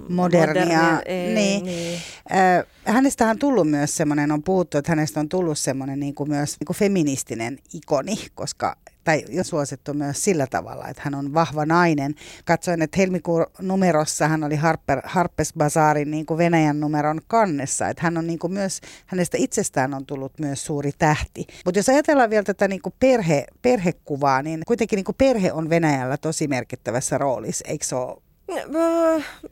modernia. 0.09 0.65
modernia 0.65 1.01
ei, 1.05 1.33
niin. 1.33 1.65
niin. 1.65 1.99
Äh, 2.31 2.65
hänestä 2.93 3.29
on 3.29 3.39
tullut 3.39 3.69
myös 3.69 3.97
semmoinen, 3.97 4.31
on 4.31 4.43
puhuttu, 4.43 4.77
että 4.77 4.91
hänestä 4.91 5.19
on 5.19 5.29
tullut 5.29 5.57
semmoinen 5.57 5.99
niin 5.99 6.15
kuin 6.15 6.29
myös 6.29 6.59
niin 6.59 6.65
kuin 6.65 6.77
feministinen 6.77 7.59
ikoni, 7.73 8.15
koska 8.35 8.75
tai 9.03 9.25
jo 9.29 9.43
suosittu 9.43 9.93
myös 9.93 10.23
sillä 10.23 10.47
tavalla, 10.47 10.87
että 10.87 11.01
hän 11.05 11.15
on 11.15 11.33
vahva 11.33 11.65
nainen. 11.65 12.15
Katsoin, 12.45 12.81
että 12.81 12.97
helmikuun 12.97 13.45
numerossa 13.61 14.27
hän 14.27 14.43
oli 14.43 14.55
Harper, 14.55 15.01
Harpes 15.03 15.53
Bazarin 15.57 16.11
niin 16.11 16.25
kuin 16.25 16.37
Venäjän 16.37 16.79
numeron 16.79 17.21
kannessa, 17.27 17.89
että 17.89 18.03
hän 18.03 18.17
on 18.17 18.27
niin 18.27 18.39
kuin 18.39 18.53
myös, 18.53 18.81
hänestä 19.05 19.37
itsestään 19.39 19.93
on 19.93 20.05
tullut 20.05 20.39
myös 20.39 20.65
suuri 20.65 20.91
tähti. 20.97 21.47
Mutta 21.65 21.79
jos 21.79 21.89
ajatellaan 21.89 22.29
vielä 22.29 22.43
tätä 22.43 22.67
niin 22.67 22.81
kuin 22.81 22.93
perhe, 22.99 23.45
perhekuvaa, 23.61 24.41
niin 24.41 24.61
kuitenkin 24.67 24.97
niin 24.97 25.05
kuin 25.05 25.15
perhe 25.15 25.51
on 25.51 25.69
Venäjällä 25.69 26.17
tosi 26.17 26.47
merkittävässä 26.47 27.17
roolissa, 27.17 27.65
eikö 27.67 27.85
se 27.85 27.95
ole 27.95 28.22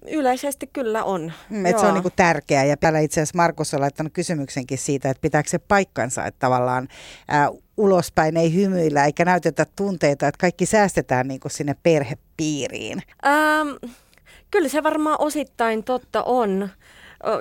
Yleisesti 0.08 0.70
kyllä 0.74 1.04
on. 1.04 1.34
Mm, 1.50 1.66
että 1.66 1.82
se 1.82 1.88
on 1.88 1.94
niin 1.94 2.14
tärkeää 2.16 2.64
ja 2.64 2.78
täällä 2.78 3.00
itse 3.00 3.22
asiassa 3.22 3.38
Markus 3.38 3.74
on 3.74 3.82
laittanut 3.82 4.14
kysymyksenkin 4.14 4.78
siitä, 4.78 5.10
että 5.10 5.22
pitääkö 5.22 5.50
se 5.50 5.60
paikkansa, 5.60 6.26
että 6.26 6.40
tavallaan 6.40 6.88
ää, 7.28 7.50
ulospäin 7.78 8.38
ei 8.38 8.54
hymyillä 8.56 9.06
eikä 9.06 9.26
näytetä 9.26 9.66
tunteita, 9.76 10.28
että 10.28 10.40
kaikki 10.40 10.66
säästetään 10.66 11.28
niin 11.28 11.40
kuin 11.40 11.52
sinne 11.52 11.76
perhepiiriin. 11.84 13.02
Ähm, 13.26 13.70
kyllä 14.52 14.70
se 14.70 14.84
varmaan 14.84 15.18
osittain 15.20 15.84
totta 15.84 16.24
on. 16.24 16.70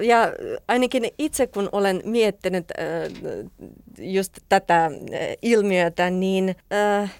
Ja 0.02 0.32
ainakin 0.68 1.08
itse 1.18 1.46
kun 1.46 1.68
olen 1.72 2.02
miettinyt 2.04 2.72
just 3.98 4.38
tätä 4.48 4.90
ilmiötä, 5.42 6.10
niin 6.10 6.56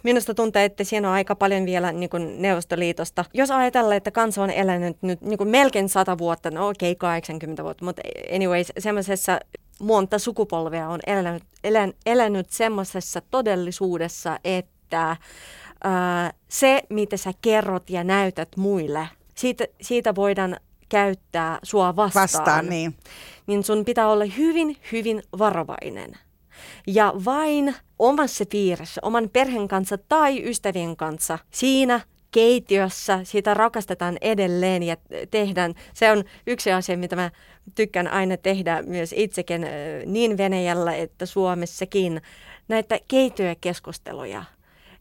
minusta 0.02 0.34
tuntuu, 0.34 0.62
että 0.62 0.84
siinä 0.84 1.08
on 1.08 1.14
aika 1.14 1.34
paljon 1.34 1.66
vielä 1.66 1.92
niin 1.92 2.10
kuin 2.10 2.42
Neuvostoliitosta. 2.42 3.24
Jos 3.34 3.50
ajatellaan, 3.50 3.96
että 3.96 4.10
kansa 4.10 4.42
on 4.42 4.50
elänyt 4.50 4.96
nyt 5.02 5.20
niin 5.20 5.38
kuin 5.38 5.50
melkein 5.50 5.88
100 5.88 6.18
vuotta, 6.18 6.50
no 6.50 6.68
okei, 6.68 6.92
okay, 6.92 6.98
80 6.98 7.64
vuotta, 7.64 7.84
mutta 7.84 8.02
anyways, 8.34 8.72
semmoisessa 8.78 9.40
monta 9.80 10.18
sukupolvea 10.18 10.88
on 10.88 11.00
elänyt, 11.06 11.42
elän, 11.64 11.92
elänyt 12.06 12.50
semmoisessa 12.50 13.22
todellisuudessa, 13.30 14.38
että 14.44 15.16
se, 16.48 16.82
mitä 16.88 17.16
sä 17.16 17.32
kerrot 17.42 17.90
ja 17.90 18.04
näytät 18.04 18.48
muille, 18.56 19.08
siitä, 19.34 19.64
siitä 19.80 20.14
voidaan 20.14 20.56
käyttää 20.90 21.59
sua 21.62 21.96
vastaan, 21.96 22.22
vastaan 22.22 22.68
niin. 22.68 22.94
niin 23.46 23.64
sun 23.64 23.85
pitää 23.85 24.09
olla 24.09 24.24
hyvin, 24.24 24.76
hyvin 24.92 25.22
varovainen. 25.38 26.12
Ja 26.87 27.12
vain 27.24 27.74
omassa 27.98 28.44
piirissä, 28.46 29.00
oman 29.05 29.31
perheen 29.33 29.68
kanssa 29.68 29.98
tai 30.09 30.50
ystävien 30.50 30.96
kanssa 30.96 31.38
siinä 31.50 32.00
keittiössä, 32.31 33.20
sitä 33.24 33.55
rakastetaan 33.55 34.16
edelleen 34.20 34.83
ja 34.83 34.96
tehdään. 35.31 35.74
Se 35.94 36.12
on 36.12 36.24
yksi 36.46 36.72
asia, 36.72 36.98
mitä 36.98 37.16
mä 37.16 37.31
tykkään 37.74 38.09
aina 38.09 38.37
tehdä 38.37 38.83
myös 38.83 39.14
itsekin 39.16 39.66
niin 40.07 40.37
Venäjällä 40.38 40.94
että 40.94 41.26
Suomessakin, 41.26 42.22
näitä 42.68 42.98
keittiökeskusteluja. 43.09 44.44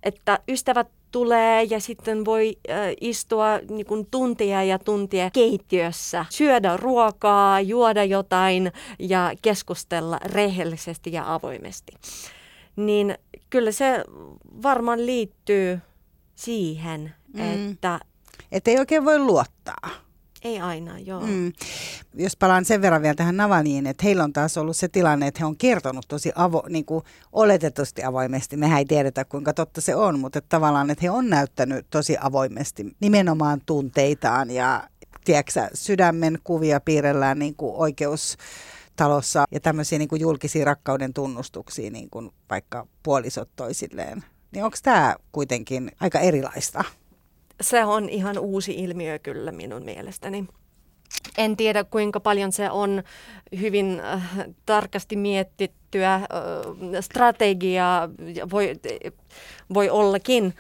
Että 0.04 0.40
ystävät 0.48 0.88
tulee 1.12 1.64
ja 1.64 1.80
sitten 1.80 2.26
voi 2.26 2.58
äh, 2.70 2.78
istua 3.02 3.60
niin 3.70 3.86
kuin 3.86 4.08
tuntia 4.12 4.64
ja 4.64 4.80
tuntia 4.80 5.30
keittiössä, 5.32 6.26
syödä 6.30 6.78
ruokaa, 6.78 7.62
juoda 7.62 8.04
jotain 8.04 8.72
ja 9.00 9.32
keskustella 9.42 10.20
rehellisesti 10.26 11.12
ja 11.12 11.34
avoimesti. 11.34 11.92
Niin 12.76 13.18
kyllä 13.50 13.72
se 13.72 14.04
varmaan 14.64 15.06
liittyy 15.06 15.80
siihen, 16.36 17.14
mm. 17.34 17.72
että... 17.72 18.00
Että 18.52 18.72
ei 18.72 18.80
oikein 18.80 19.06
voi 19.06 19.20
luottaa. 19.20 20.09
Ei 20.44 20.60
aina, 20.60 21.00
joo. 21.00 21.22
Mm. 21.22 21.54
Jos 22.14 22.38
palaan 22.38 22.66
sen 22.66 22.82
verran 22.82 23.02
vielä 23.02 23.16
tähän 23.16 23.38
Navaniin, 23.38 23.88
että 23.88 24.04
heillä 24.04 24.24
on 24.24 24.34
taas 24.34 24.58
ollut 24.58 24.78
se 24.78 24.88
tilanne, 24.88 25.28
että 25.28 25.40
he 25.40 25.46
on 25.46 25.58
kertonut 25.58 26.06
tosi 26.08 26.32
avo, 26.36 26.64
niin 26.70 26.86
kuin 26.86 27.04
oletetusti 27.32 28.04
avoimesti. 28.04 28.58
Mehän 28.58 28.80
ei 28.80 28.86
tiedetä, 28.86 29.26
kuinka 29.26 29.54
totta 29.54 29.82
se 29.82 29.96
on, 29.96 30.20
mutta 30.20 30.40
että 30.40 30.50
tavallaan, 30.50 30.90
että 30.90 31.02
he 31.02 31.10
on 31.10 31.30
näyttänyt 31.30 31.86
tosi 31.90 32.18
avoimesti 32.22 32.96
nimenomaan 33.00 33.62
tunteitaan 33.66 34.52
ja 34.52 34.88
tiedätkö, 35.26 35.68
sydämen 35.74 36.40
kuvia 36.44 36.80
piirrellään 36.80 37.40
niin 37.40 37.56
kuin 37.56 37.76
oikeustalossa 37.76 39.46
ja 39.52 39.60
tämmöisiä 39.60 39.98
niin 39.98 40.10
kuin 40.10 40.22
julkisia 40.22 40.66
rakkauden 40.66 41.14
tunnustuksia, 41.14 41.92
niin 41.92 42.10
kuin 42.10 42.32
vaikka 42.50 42.88
puolisot 43.04 43.50
toisilleen. 43.56 44.24
Niin 44.52 44.66
onko 44.66 44.78
tämä 44.84 45.16
kuitenkin 45.32 45.92
aika 46.00 46.20
erilaista? 46.20 46.84
Se 47.62 47.86
on 47.86 48.10
ihan 48.10 48.40
uusi 48.40 48.72
ilmiö 48.72 49.20
kyllä 49.20 49.52
minun 49.52 49.84
mielestäni. 49.84 50.46
En 51.38 51.58
tiedä 51.58 51.84
kuinka 51.84 52.20
paljon 52.20 52.52
se 52.52 52.70
on 52.70 53.04
hyvin 53.60 54.00
äh, 54.00 54.32
tarkasti 54.66 55.16
mietittyä 55.16 56.16
äh, 56.16 56.22
strategiaa, 57.02 58.10
voi, 58.52 58.74
voi 59.74 59.90
ollakin. 59.90 60.54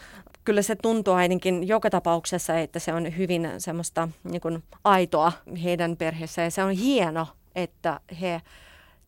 Kyllä 0.46 0.62
se 0.62 0.76
tuntuu 0.76 1.14
ainakin 1.14 1.68
joka 1.68 1.90
tapauksessa, 1.90 2.60
että 2.60 2.80
se 2.80 2.94
on 2.94 3.18
hyvin 3.18 3.50
semmoista 3.58 4.10
niin 4.24 4.42
kuin 4.42 4.64
aitoa 4.84 5.32
heidän 5.64 5.98
perheessä 5.98 6.42
ja 6.42 6.52
se 6.52 6.64
on 6.64 6.72
hieno, 6.72 7.28
että 7.56 8.00
he 8.22 8.42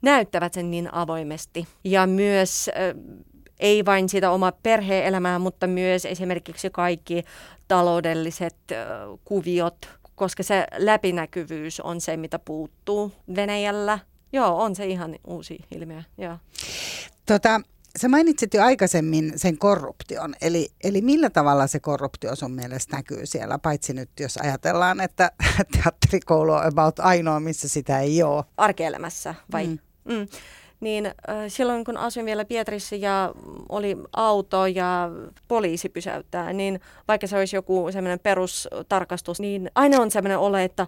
näyttävät 0.02 0.54
sen 0.54 0.72
niin 0.72 0.94
avoimesti. 0.94 1.68
Ja 1.84 2.08
myös 2.08 2.70
äh, 2.70 3.22
ei 3.62 3.86
vain 3.86 4.10
sitä 4.10 4.32
omaa 4.32 4.52
perhe-elämää, 4.52 5.40
mutta 5.40 5.68
myös 5.68 6.06
esimerkiksi 6.06 6.70
kaikki 6.70 7.24
taloudelliset 7.68 8.56
kuviot, 9.26 9.90
koska 10.16 10.44
se 10.44 10.68
läpinäkyvyys 10.78 11.80
on 11.80 12.02
se, 12.02 12.18
mitä 12.18 12.40
puuttuu 12.40 13.12
Venäjällä. 13.36 14.00
Joo, 14.34 14.64
on 14.64 14.76
se 14.76 14.86
ihan 14.86 15.16
uusi 15.28 15.60
ilmiö. 15.76 16.04
Joo. 16.18 16.38
Tota, 17.26 17.62
Sä 18.00 18.08
mainitsit 18.08 18.54
jo 18.54 18.64
aikaisemmin 18.64 19.34
sen 19.36 19.58
korruption, 19.58 20.36
eli, 20.42 20.70
eli 20.84 21.02
millä 21.02 21.30
tavalla 21.30 21.68
se 21.68 21.80
korruptio 21.80 22.36
sun 22.36 22.52
mielestä 22.52 22.96
näkyy 22.96 23.26
siellä, 23.26 23.60
paitsi 23.60 23.94
nyt 23.94 24.10
jos 24.20 24.38
ajatellaan, 24.38 25.02
että 25.02 25.32
teatterikoulu 25.84 26.52
on 26.52 26.66
about 26.66 27.00
ainoa, 27.00 27.40
missä 27.40 27.70
sitä 27.70 28.00
ei 28.00 28.24
ole. 28.24 28.44
Arkielämässä 28.58 29.36
vai? 29.52 29.68
Mm. 29.68 29.80
Mm 30.06 30.28
niin 30.82 31.06
äh, 31.06 31.14
silloin 31.48 31.84
kun 31.84 31.98
asuin 31.98 32.26
vielä 32.26 32.46
Pietarissa 32.46 32.96
ja 32.96 33.34
oli 33.70 33.98
auto 34.14 34.66
ja 34.66 35.10
poliisi 35.48 35.90
pysäyttää, 35.90 36.54
niin 36.54 36.80
vaikka 37.08 37.28
se 37.28 37.38
olisi 37.38 37.56
joku 37.56 37.88
semmoinen 37.92 38.20
perustarkastus, 38.20 39.40
niin 39.40 39.72
aina 39.76 40.02
on 40.02 40.12
semmoinen 40.12 40.40
ole, 40.40 40.64
että 40.64 40.88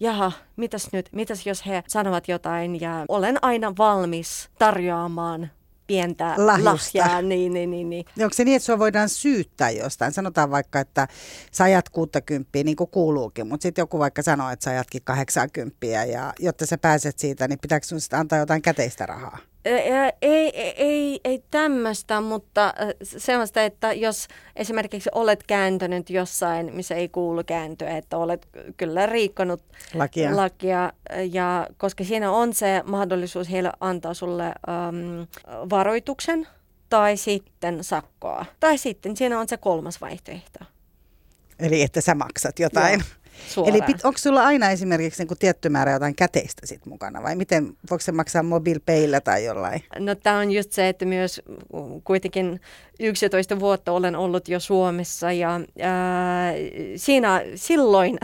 jaha, 0.00 0.32
mitäs 0.56 0.88
nyt, 0.92 1.08
mitäs 1.12 1.46
jos 1.46 1.66
he 1.66 1.82
sanovat 1.88 2.28
jotain 2.28 2.80
ja 2.80 3.04
olen 3.08 3.38
aina 3.42 3.72
valmis 3.78 4.50
tarjoamaan 4.58 5.50
pientä 5.86 6.34
Lahjusta. 6.36 6.98
lahjaa. 6.98 7.22
Niin, 7.22 7.54
niin, 7.54 7.70
niin, 7.70 7.90
niin. 7.90 8.04
Onko 8.22 8.34
se 8.34 8.44
niin, 8.44 8.56
että 8.56 8.66
sinua 8.66 8.78
voidaan 8.78 9.08
syyttää 9.08 9.70
jostain? 9.70 10.12
Sanotaan 10.12 10.50
vaikka, 10.50 10.80
että 10.80 11.08
sä 11.52 11.64
ajat 11.64 11.88
60, 11.88 12.48
niin 12.64 12.76
kuin 12.76 12.90
kuuluukin, 12.90 13.46
mutta 13.46 13.62
sitten 13.62 13.82
joku 13.82 13.98
vaikka 13.98 14.22
sanoo, 14.22 14.50
että 14.50 14.64
sä 14.64 14.70
ajatkin 14.70 15.02
80 15.04 15.86
ja 15.86 16.32
jotta 16.38 16.66
sä 16.66 16.78
pääset 16.78 17.18
siitä, 17.18 17.48
niin 17.48 17.58
pitääkö 17.58 17.86
sinun 17.86 18.00
antaa 18.12 18.38
jotain 18.38 18.62
käteistä 18.62 19.06
rahaa? 19.06 19.38
Ei, 19.64 20.12
ei, 20.22 20.72
ei, 20.76 21.20
ei 21.24 21.44
tämmöistä, 21.50 22.20
mutta 22.20 22.74
sellaista, 23.02 23.62
että 23.62 23.92
jos 23.92 24.28
esimerkiksi 24.56 25.10
olet 25.14 25.42
kääntynyt 25.42 26.10
jossain, 26.10 26.74
missä 26.74 26.94
ei 26.94 27.08
kuulu 27.08 27.44
kääntyä, 27.44 27.96
että 27.96 28.18
olet 28.18 28.48
kyllä 28.76 29.06
riikkonut 29.06 29.62
lakia, 29.94 30.36
lakia 30.36 30.92
ja 31.32 31.66
koska 31.76 32.04
siinä 32.04 32.30
on 32.30 32.54
se 32.54 32.82
mahdollisuus 32.86 33.50
heille 33.50 33.72
antaa 33.80 34.14
sulle 34.14 34.44
um, 34.44 35.26
varoituksen 35.70 36.48
tai 36.88 37.16
sitten 37.16 37.84
sakkoa. 37.84 38.46
Tai 38.60 38.78
sitten 38.78 39.16
siinä 39.16 39.40
on 39.40 39.48
se 39.48 39.56
kolmas 39.56 40.00
vaihtoehto. 40.00 40.58
Eli 41.58 41.82
että 41.82 42.00
sä 42.00 42.14
maksat 42.14 42.58
jotain. 42.58 42.92
Joo. 43.00 43.23
Suoraan. 43.48 43.76
Eli 43.76 43.94
onko 44.04 44.18
sulla 44.18 44.44
aina 44.44 44.70
esimerkiksi 44.70 45.24
niin 45.24 45.38
tietty 45.38 45.68
määrä 45.68 45.92
jotain 45.92 46.14
käteistä 46.14 46.66
sit 46.66 46.86
mukana 46.86 47.22
vai 47.22 47.36
miten, 47.36 47.66
voiko 47.90 48.02
se 48.02 48.12
maksaa 48.12 48.42
mobiilpeillä 48.42 49.20
tai 49.20 49.44
jollain? 49.44 49.84
No 49.98 50.14
tämä 50.14 50.38
on 50.38 50.50
just 50.50 50.72
se, 50.72 50.88
että 50.88 51.04
myös 51.04 51.42
kuitenkin 52.04 52.60
11 53.00 53.60
vuotta 53.60 53.92
olen 53.92 54.16
ollut 54.16 54.48
jo 54.48 54.60
Suomessa 54.60 55.32
ja 55.32 55.60
ää, 55.80 56.52
siinä 56.96 57.42
silloin 57.54 58.18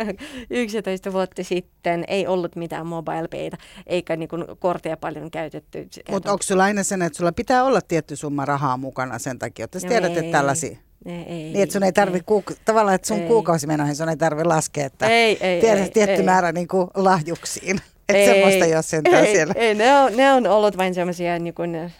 11 0.50 1.12
vuotta 1.12 1.44
sitten 1.44 2.04
ei 2.08 2.26
ollut 2.26 2.56
mitään 2.56 2.86
mobilepeitä 2.86 3.56
eikä 3.86 4.16
niin 4.16 4.28
kortteja 4.58 4.96
paljon 4.96 5.30
käytetty. 5.30 5.88
Mutta 6.10 6.32
onko 6.32 6.42
sulla 6.42 6.64
aina 6.64 6.82
sen, 6.82 7.02
että 7.02 7.16
sulla 7.16 7.32
pitää 7.32 7.64
olla 7.64 7.80
tietty 7.80 8.16
summa 8.16 8.44
rahaa 8.44 8.76
mukana 8.76 9.18
sen 9.18 9.38
takia, 9.38 9.64
että 9.64 9.78
no 9.82 9.88
tiedät, 9.88 10.16
että 10.16 10.32
tällaisia? 10.32 10.76
Ei, 11.06 11.14
ei, 11.14 11.24
niin, 11.26 11.62
että 11.62 11.72
sun 11.72 11.82
ei 11.82 11.92
tarvi, 11.92 12.18
kuuk- 12.18 12.56
tavallaan, 12.64 12.94
että 12.94 13.08
sun 13.08 13.18
ei. 13.18 13.26
kuukausimenoihin 13.26 13.96
sun 13.96 14.08
ei 14.08 14.16
tarvi 14.16 14.44
laskea, 14.44 14.86
että 14.86 15.06
ei, 15.06 15.38
ei, 15.40 15.60
tiedät 15.60 15.84
ei, 15.84 15.90
tietty 15.90 16.20
ei. 16.20 16.22
määrä 16.22 16.52
niin 16.52 16.68
kuin 16.68 16.88
lahjuksiin. 16.94 17.80
Että 18.08 18.18
ei, 18.18 18.26
semmoista 18.26 18.66
jos 18.66 18.90
sentään 18.90 19.24
ei, 19.24 19.34
siellä. 19.34 19.54
Ei, 19.56 19.74
ne 19.74 19.98
on, 19.98 20.16
ne 20.16 20.32
on 20.32 20.46
ollut 20.46 20.76
vain 20.76 20.94
semmoisia 20.94 21.38
niin 21.38 21.54
kuin, 21.54 21.92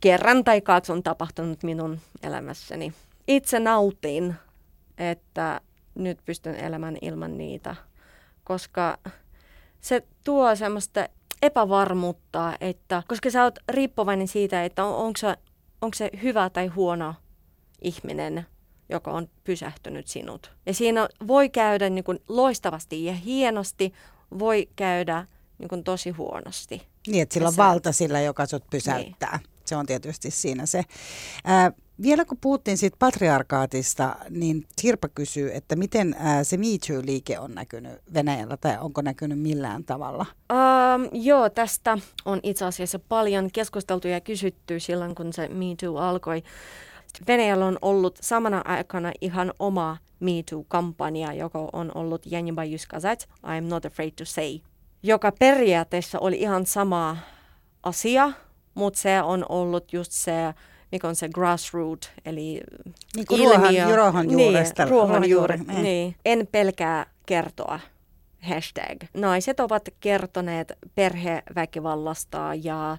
kerran 0.00 0.44
tai 0.44 0.60
kaksi 0.60 0.92
on 0.92 1.02
tapahtunut 1.02 1.62
minun 1.62 1.98
elämässäni. 2.22 2.92
Itse 3.28 3.60
nautin, 3.60 4.34
että 4.98 5.60
nyt 5.94 6.18
pystyn 6.24 6.56
elämään 6.56 6.96
ilman 7.02 7.38
niitä, 7.38 7.76
koska 8.44 8.98
se 9.80 10.02
tuo 10.24 10.56
semmoista 10.56 11.08
epävarmuutta, 11.42 12.52
että 12.60 13.02
koska 13.08 13.30
sä 13.30 13.44
oot 13.44 13.58
riippuvainen 13.68 14.28
siitä, 14.28 14.64
että 14.64 14.84
on, 14.84 14.94
onko, 14.94 15.16
se, 15.16 15.36
onko 15.82 15.94
se 15.94 16.10
hyvä 16.22 16.50
tai 16.50 16.66
huono 16.66 17.14
ihminen, 17.82 18.46
joka 18.88 19.10
on 19.10 19.28
pysähtynyt 19.44 20.06
sinut. 20.06 20.52
Ja 20.66 20.74
siinä 20.74 21.08
voi 21.26 21.48
käydä 21.48 21.90
niin 21.90 22.04
kuin 22.04 22.18
loistavasti 22.28 23.04
ja 23.04 23.12
hienosti, 23.12 23.92
voi 24.38 24.68
käydä 24.76 25.26
niin 25.58 25.68
kuin 25.68 25.84
tosi 25.84 26.10
huonosti. 26.10 26.82
Niin, 27.06 27.22
että 27.22 27.34
sillä 27.34 27.48
on 27.48 27.56
valta 27.56 27.92
sillä, 27.92 28.20
joka 28.20 28.46
sut 28.46 28.64
pysäyttää. 28.70 29.36
Niin. 29.36 29.50
Se 29.64 29.76
on 29.76 29.86
tietysti 29.86 30.30
siinä 30.30 30.66
se. 30.66 30.82
Ää, 31.44 31.72
vielä 32.02 32.24
kun 32.24 32.38
puhuttiin 32.40 32.78
siitä 32.78 32.96
patriarkaatista, 32.98 34.16
niin 34.30 34.66
Sirpa 34.76 35.08
kysyy, 35.08 35.50
että 35.54 35.76
miten 35.76 36.16
ää, 36.18 36.44
se 36.44 36.56
Me 36.56 36.66
Too-liike 36.66 37.38
on 37.38 37.54
näkynyt 37.54 37.92
Venäjällä 38.14 38.56
tai 38.56 38.78
onko 38.80 39.02
näkynyt 39.02 39.38
millään 39.38 39.84
tavalla? 39.84 40.26
Um, 40.52 41.08
joo, 41.12 41.50
tästä 41.50 41.98
on 42.24 42.40
itse 42.42 42.64
asiassa 42.64 42.98
paljon 42.98 43.50
keskusteltu 43.52 44.08
ja 44.08 44.20
kysytty 44.20 44.80
silloin, 44.80 45.14
kun 45.14 45.32
se 45.32 45.48
Me 45.48 45.64
Too 45.80 45.96
alkoi. 45.96 46.42
Venäjällä 47.27 47.65
on 47.65 47.77
ollut 47.81 48.19
samana 48.21 48.61
aikana 48.65 49.11
ihan 49.21 49.53
oma 49.59 49.97
Me 50.19 50.31
Too-kampanja, 50.49 51.33
joka 51.33 51.69
on 51.73 51.91
ollut 51.95 52.25
Я 52.25 52.41
не 52.41 52.51
боюсь 52.51 52.81
сказать, 52.81 53.27
I'm 53.45 53.69
not 53.69 53.85
afraid 53.85 54.11
to 54.15 54.25
say, 54.25 54.59
joka 55.03 55.31
periaatteessa 55.31 56.19
oli 56.19 56.35
ihan 56.35 56.65
sama 56.65 57.17
asia, 57.83 58.31
mutta 58.73 58.99
se 58.99 59.21
on 59.21 59.45
ollut 59.49 59.93
just 59.93 60.11
se, 60.11 60.53
mikä 60.91 61.07
on 61.07 61.15
se 61.15 61.29
grassroot, 61.29 62.11
eli 62.25 62.61
niin 63.15 63.25
kuin 63.27 63.41
ilmiö. 63.41 63.95
Ruohonjuuresta. 63.95 64.83
Niin, 64.83 64.91
ruohonjuuri, 64.91 65.57
niin. 65.57 65.83
niin. 65.83 66.15
En 66.25 66.47
pelkää 66.51 67.05
kertoa 67.25 67.79
hashtag. 68.40 69.04
Naiset 69.14 69.60
ovat 69.60 69.88
kertoneet 70.00 70.72
perheväkivallasta 70.94 72.50
ja 72.62 72.92
äh, 72.92 72.98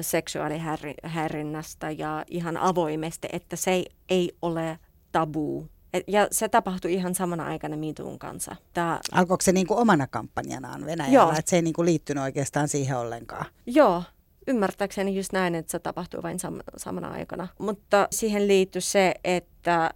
seksuaalihäirinnästä 0.00 1.90
ja 1.90 2.24
ihan 2.26 2.56
avoimesti, 2.56 3.28
että 3.32 3.56
se 3.56 3.84
ei 4.08 4.36
ole 4.42 4.78
tabu. 5.12 5.66
Et, 5.94 6.04
ja 6.06 6.28
se 6.30 6.48
tapahtui 6.48 6.94
ihan 6.94 7.14
samana 7.14 7.46
aikana 7.46 7.76
Mituun 7.76 8.18
kanssa. 8.18 8.56
Tää... 8.74 9.00
Alkoiko 9.12 9.42
se 9.42 9.52
niinku 9.52 9.74
omana 9.78 10.06
kampanjanaan 10.06 10.86
Venäjällä, 10.86 11.34
että 11.38 11.50
se 11.50 11.56
ei 11.56 11.62
niinku 11.62 11.84
liittynyt 11.84 12.22
oikeastaan 12.22 12.68
siihen 12.68 12.98
ollenkaan? 12.98 13.46
Joo, 13.66 14.02
ymmärtääkseni 14.46 15.16
just 15.16 15.32
näin, 15.32 15.54
että 15.54 15.70
se 15.70 15.78
tapahtui 15.78 16.22
vain 16.22 16.38
sam- 16.38 16.62
samana 16.76 17.08
aikana. 17.08 17.48
Mutta 17.58 18.08
siihen 18.10 18.48
liittyy 18.48 18.80
se, 18.80 19.14
että 19.24 19.90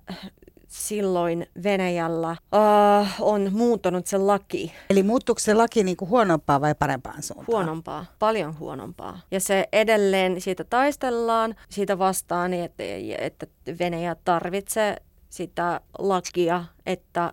silloin 0.72 1.46
Venäjällä 1.62 2.30
uh, 2.30 3.06
on 3.20 3.48
muuttunut 3.52 4.06
se 4.06 4.18
laki. 4.18 4.72
Eli 4.90 5.02
muuttuuko 5.02 5.38
se 5.38 5.54
laki 5.54 5.84
niin 5.84 5.96
kuin 5.96 6.08
huonompaa 6.08 6.60
vai 6.60 6.74
parempaan 6.74 7.22
suuntaan? 7.22 7.46
Huonompaa, 7.46 8.04
paljon 8.18 8.58
huonompaa. 8.58 9.20
Ja 9.30 9.40
se 9.40 9.68
edelleen, 9.72 10.40
siitä 10.40 10.64
taistellaan, 10.64 11.54
siitä 11.68 11.98
vastaan, 11.98 12.52
että, 12.52 12.82
että 13.18 13.46
Venäjä 13.78 14.16
tarvitsee 14.24 14.96
sitä 15.28 15.80
lakia, 15.98 16.64
että 16.86 17.32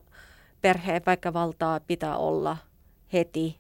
perheen 0.62 1.02
valtaa 1.34 1.80
pitää 1.80 2.18
olla 2.18 2.58
heti 3.14 3.59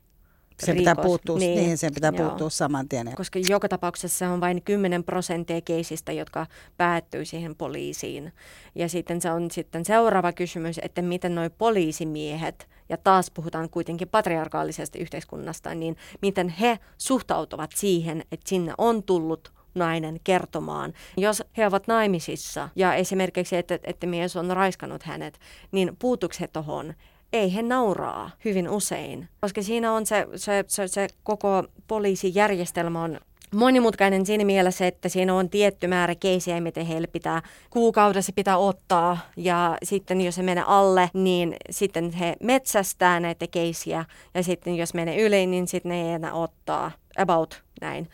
se 0.65 0.73
pitää 0.73 0.95
puuttua, 0.95 1.37
niin, 1.37 1.57
niin 1.57 1.77
sen 1.77 1.93
pitää 1.93 2.11
joo. 2.17 2.27
puuttua 2.27 2.49
saman 2.49 2.89
tien. 2.89 3.15
Koska 3.15 3.39
joka 3.49 3.69
tapauksessa 3.69 4.17
se 4.17 4.27
on 4.27 4.41
vain 4.41 4.61
10 4.61 5.03
prosenttia 5.03 5.61
keisistä, 5.61 6.11
jotka 6.11 6.47
päättyy 6.77 7.25
siihen 7.25 7.55
poliisiin. 7.55 8.33
Ja 8.75 8.89
sitten 8.89 9.21
se 9.21 9.31
on 9.31 9.51
sitten 9.51 9.85
seuraava 9.85 10.33
kysymys, 10.33 10.79
että 10.83 11.01
miten 11.01 11.35
nuo 11.35 11.49
poliisimiehet, 11.57 12.67
ja 12.89 12.97
taas 12.97 13.31
puhutaan 13.31 13.69
kuitenkin 13.69 14.09
patriarkaalisesta 14.09 14.97
yhteiskunnasta, 14.97 15.75
niin 15.75 15.97
miten 16.21 16.49
he 16.49 16.79
suhtautuvat 16.97 17.71
siihen, 17.75 18.23
että 18.31 18.49
sinne 18.49 18.73
on 18.77 19.03
tullut 19.03 19.53
nainen 19.75 20.19
kertomaan. 20.23 20.93
Jos 21.17 21.43
he 21.57 21.67
ovat 21.67 21.87
naimisissa 21.87 22.69
ja 22.75 22.93
esimerkiksi, 22.93 23.55
että, 23.55 23.79
että 23.83 24.07
mies 24.07 24.35
on 24.35 24.49
raiskannut 24.51 25.03
hänet, 25.03 25.39
niin 25.71 25.95
puutuks 25.99 26.39
he 26.39 26.47
tuohon? 26.47 26.93
Ei 27.33 27.55
he 27.55 27.61
nauraa 27.61 28.31
hyvin 28.45 28.69
usein, 28.69 29.29
koska 29.41 29.61
siinä 29.61 29.93
on 29.93 30.05
se, 30.05 30.27
se, 30.35 30.63
se, 30.67 30.87
se 30.87 31.07
koko 31.23 31.63
poliisijärjestelmä 31.87 33.03
on 33.03 33.19
monimutkainen 33.53 34.25
siinä 34.25 34.45
mielessä, 34.45 34.87
että 34.87 35.09
siinä 35.09 35.33
on 35.33 35.49
tietty 35.49 35.87
määrä 35.87 36.15
keisiä, 36.15 36.61
miten 36.61 36.85
heille 36.85 37.07
pitää 37.07 37.41
kuukaudessa 37.69 38.31
pitää 38.35 38.57
ottaa. 38.57 39.17
Ja 39.37 39.77
sitten 39.83 40.21
jos 40.21 40.35
se 40.35 40.43
menee 40.43 40.63
alle, 40.67 41.09
niin 41.13 41.55
sitten 41.69 42.11
he 42.11 42.35
metsästää 42.43 43.19
näitä 43.19 43.47
keisiä. 43.47 44.05
Ja 44.33 44.43
sitten 44.43 44.75
jos 44.75 44.93
menee 44.93 45.21
yli, 45.21 45.47
niin 45.47 45.67
sitten 45.67 45.89
ne 45.89 46.01
ei 46.01 46.13
enää 46.13 46.33
ottaa. 46.33 46.91
About 47.17 47.63
näin. 47.81 48.09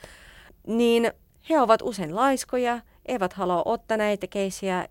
Niin 0.68 1.11
he 1.49 1.59
ovat 1.59 1.82
usein 1.82 2.16
laiskoja, 2.16 2.80
eivät 3.05 3.34
halua 3.34 3.61
ottaa 3.66 3.97
näitä 3.97 4.28
keisiä, 4.28 4.88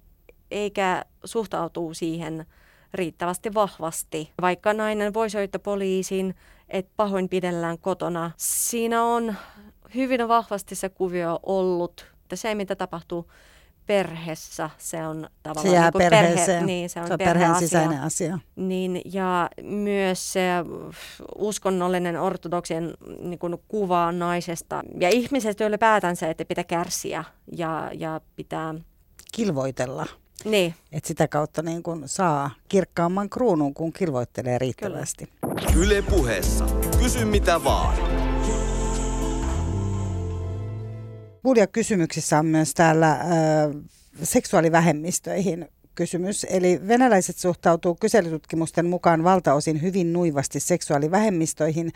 eikä 0.51 1.05
suhtautuu 1.25 1.95
siihen 1.95 2.47
riittävästi 2.95 3.55
vahvasti. 3.55 4.30
Vaikka 4.42 4.72
nainen 4.72 5.14
voi 5.14 5.30
soittaa 5.30 5.59
poliisin, 5.59 6.34
että 6.68 6.92
pahoinpidellään 6.97 7.78
kotona, 7.78 8.30
siinä 8.36 9.05
on 9.05 9.34
hyvin 9.95 10.28
vahvasti 10.28 10.74
se 10.74 10.88
kuvio 10.88 11.40
ollut, 11.42 12.07
että 12.22 12.36
se 12.36 12.55
mitä 12.55 12.76
tapahtuu 12.76 13.30
perheessä, 13.86 14.70
se 14.78 15.07
on 15.07 15.28
tavallaan 15.42 15.68
se 15.68 15.74
jää 15.74 15.90
niin. 15.95 16.11
Perhe, 16.11 16.61
niin, 16.64 16.90
se 16.90 17.01
on, 17.01 17.07
se 17.07 17.12
on 17.12 17.18
perheen 17.18 17.55
sisäinen 17.55 18.01
asia. 18.01 18.38
Niin, 18.57 19.01
ja 19.05 19.51
myös 19.62 20.32
se 20.32 20.42
uskonnollinen 21.38 22.20
ortodoksien 22.20 22.95
niin 23.20 23.38
kuin 23.38 23.57
kuva 23.68 24.12
naisesta 24.12 24.82
ja 25.01 25.09
ihmisestä 25.09 25.66
ylipäätänsä, 25.66 26.30
että 26.30 26.45
pitää 26.45 26.64
kärsiä 26.64 27.24
ja, 27.57 27.90
ja 27.95 28.20
pitää... 28.36 28.74
Kilvoitella. 29.32 30.07
Niin. 30.45 30.74
Että 30.93 31.09
sitä 31.09 31.28
kautta 31.28 31.62
niin 31.62 31.82
kun 31.82 32.03
saa 32.07 32.51
kirkkaamman 32.68 33.30
kruunun, 33.30 33.74
kun 33.74 33.93
kilvoittelee 33.93 34.59
riittävästi. 34.59 35.28
Kyllä. 35.41 35.72
Yle 35.76 36.03
puheessa. 36.03 36.66
Kysy 36.99 37.24
mitä 37.24 37.64
vaan. 37.64 37.97
Bulja 41.43 41.66
kysymyksissä 41.66 42.39
on 42.39 42.47
myös 42.47 42.74
täällä 42.74 43.11
äh, 43.11 43.20
seksuaalivähemmistöihin 44.22 45.68
kysymys. 45.95 46.47
Eli 46.51 46.80
venäläiset 46.88 47.36
suhtautuu 47.36 47.95
kyselytutkimusten 47.95 48.86
mukaan 48.86 49.24
valtaosin 49.24 49.82
hyvin 49.82 50.12
nuivasti 50.12 50.61
seksuaalivähemmistöihin. 50.61 51.92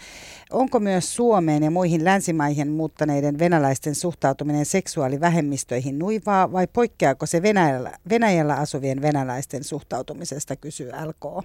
Onko 0.51 0.81
myös 0.81 1.15
Suomeen 1.15 1.63
ja 1.63 1.71
muihin 1.71 2.05
länsimaihin 2.05 2.69
muuttaneiden 2.69 3.39
venäläisten 3.39 3.95
suhtautuminen 3.95 4.67
seksuaalivähemmistöihin 4.67 5.99
nuivaa 5.99 6.53
vai 6.53 6.67
poikkeako 6.67 7.27
se 7.27 7.43
Venäjällä, 7.43 7.93
Venäjällä 8.09 8.55
asuvien 8.55 9.03
venäläisten 9.03 9.65
suhtautumisesta, 9.65 10.57
kysyy 10.57 10.91
LK. 11.05 11.45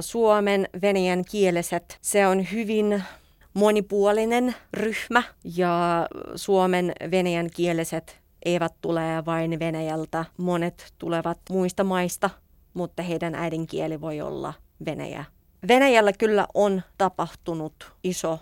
Suomen 0.00 0.68
venäjän 0.82 1.24
kieliset, 1.24 1.98
se 2.02 2.26
on 2.26 2.46
hyvin 2.52 3.02
monipuolinen 3.54 4.54
ryhmä 4.74 5.22
ja 5.56 6.08
Suomen 6.34 6.92
venäjän 7.10 7.50
kieliset 7.56 8.21
eivät 8.44 8.72
tule 8.80 9.02
vain 9.26 9.58
Venäjältä. 9.58 10.24
Monet 10.36 10.94
tulevat 10.98 11.38
muista 11.50 11.84
maista, 11.84 12.30
mutta 12.74 13.02
heidän 13.02 13.34
äidinkieli 13.34 14.00
voi 14.00 14.20
olla 14.20 14.54
Venäjä. 14.86 15.24
Venäjällä 15.68 16.12
kyllä 16.12 16.46
on 16.54 16.82
tapahtunut 16.98 17.92
iso 18.04 18.38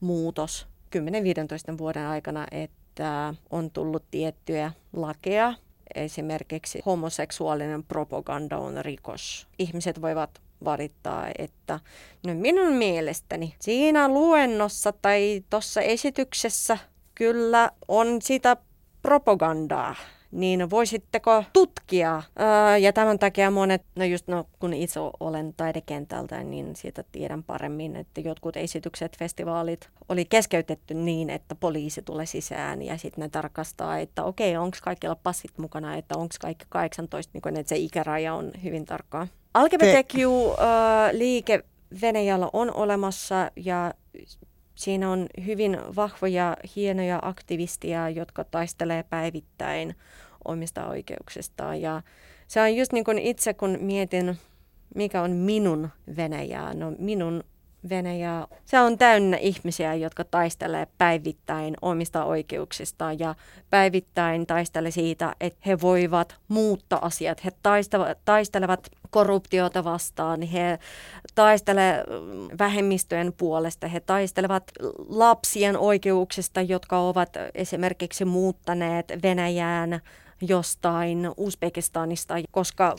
muutos 0.00 0.66
10-15 1.74 1.78
vuoden 1.78 2.06
aikana, 2.06 2.46
että 2.50 3.34
on 3.50 3.70
tullut 3.70 4.04
tiettyjä 4.10 4.72
lakeja. 4.92 5.54
Esimerkiksi 5.94 6.82
homoseksuaalinen 6.86 7.84
propaganda 7.84 8.58
on 8.58 8.84
rikos. 8.84 9.48
Ihmiset 9.58 10.02
voivat 10.02 10.40
valittaa, 10.64 11.26
että 11.38 11.80
no 12.26 12.34
minun 12.34 12.72
mielestäni 12.72 13.54
siinä 13.60 14.08
luennossa 14.08 14.92
tai 14.92 15.44
tuossa 15.50 15.80
esityksessä 15.80 16.78
kyllä 17.14 17.70
on 17.88 18.22
sitä 18.22 18.56
propagandaa 19.02 19.94
niin 20.32 20.70
voisitteko 20.70 21.44
tutkia? 21.52 22.22
ja 22.80 22.92
tämän 22.92 23.18
takia 23.18 23.50
monet, 23.50 23.82
no 23.96 24.04
just 24.04 24.28
no, 24.28 24.44
kun 24.58 24.72
itse 24.74 25.00
olen 25.20 25.54
taidekentältä, 25.56 26.44
niin 26.44 26.76
siitä 26.76 27.04
tiedän 27.12 27.42
paremmin, 27.42 27.96
että 27.96 28.20
jotkut 28.20 28.56
esitykset, 28.56 29.18
festivaalit 29.18 29.88
oli 30.08 30.24
keskeytetty 30.24 30.94
niin, 30.94 31.30
että 31.30 31.54
poliisi 31.54 32.02
tulee 32.02 32.26
sisään 32.26 32.82
ja 32.82 32.98
sitten 32.98 33.22
ne 33.22 33.28
tarkastaa, 33.28 33.98
että 33.98 34.24
okei, 34.24 34.56
onko 34.56 34.76
kaikilla 34.82 35.16
passit 35.16 35.58
mukana, 35.58 35.96
että 35.96 36.18
onko 36.18 36.34
kaikki 36.40 36.64
18, 36.68 37.30
niin 37.34 37.42
kun, 37.42 37.56
että 37.56 37.68
se 37.68 37.76
ikäraja 37.76 38.34
on 38.34 38.50
hyvin 38.62 38.84
tarkkaa. 38.84 39.26
LGBTQ-liike 39.58 40.52
Venäjällä 42.02 42.50
on 42.52 42.74
olemassa 42.74 43.50
ja 43.56 43.94
siinä 44.74 45.10
on 45.10 45.26
hyvin 45.46 45.78
vahvoja, 45.96 46.56
hienoja 46.76 47.18
aktivistia, 47.22 48.08
jotka 48.08 48.44
taistelee 48.44 49.02
päivittäin 49.02 49.94
omista 50.44 50.86
oikeuksistaan. 50.86 51.80
Ja 51.80 52.02
se 52.48 52.60
on 52.60 52.76
just 52.76 52.92
niin 52.92 53.04
kuin 53.04 53.18
itse, 53.18 53.54
kun 53.54 53.78
mietin, 53.80 54.36
mikä 54.94 55.22
on 55.22 55.30
minun 55.30 55.88
Venäjää. 56.16 56.74
No 56.74 56.92
minun 56.98 57.44
Venäjä, 57.88 58.46
se 58.64 58.80
on 58.80 58.98
täynnä 58.98 59.36
ihmisiä, 59.36 59.94
jotka 59.94 60.24
taistelee 60.24 60.86
päivittäin 60.98 61.76
omista 61.82 62.24
oikeuksistaan 62.24 63.18
ja 63.18 63.34
päivittäin 63.70 64.46
taistelee 64.46 64.90
siitä, 64.90 65.34
että 65.40 65.60
he 65.66 65.80
voivat 65.80 66.36
muuttaa 66.48 67.06
asiat. 67.06 67.44
He 67.44 67.50
taistelevat, 67.62 68.18
taistelevat 68.24 68.88
korruptiota 69.10 69.84
vastaan, 69.84 70.42
he 70.42 70.78
taistelevat 71.34 72.06
vähemmistöjen 72.58 73.32
puolesta, 73.32 73.88
he 73.88 74.00
taistelevat 74.00 74.64
lapsien 75.08 75.78
oikeuksista, 75.78 76.60
jotka 76.60 76.98
ovat 76.98 77.30
esimerkiksi 77.54 78.24
muuttaneet 78.24 79.12
Venäjään 79.22 80.00
jostain 80.48 81.30
Uzbekistanista, 81.36 82.34
koska 82.50 82.96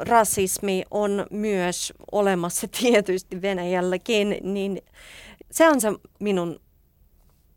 rasismi 0.00 0.84
on 0.90 1.26
myös 1.30 1.92
olemassa 2.12 2.68
tietysti 2.80 3.42
Venäjälläkin, 3.42 4.36
niin 4.42 4.82
se 5.50 5.68
on 5.68 5.80
se 5.80 5.88
minun 6.20 6.60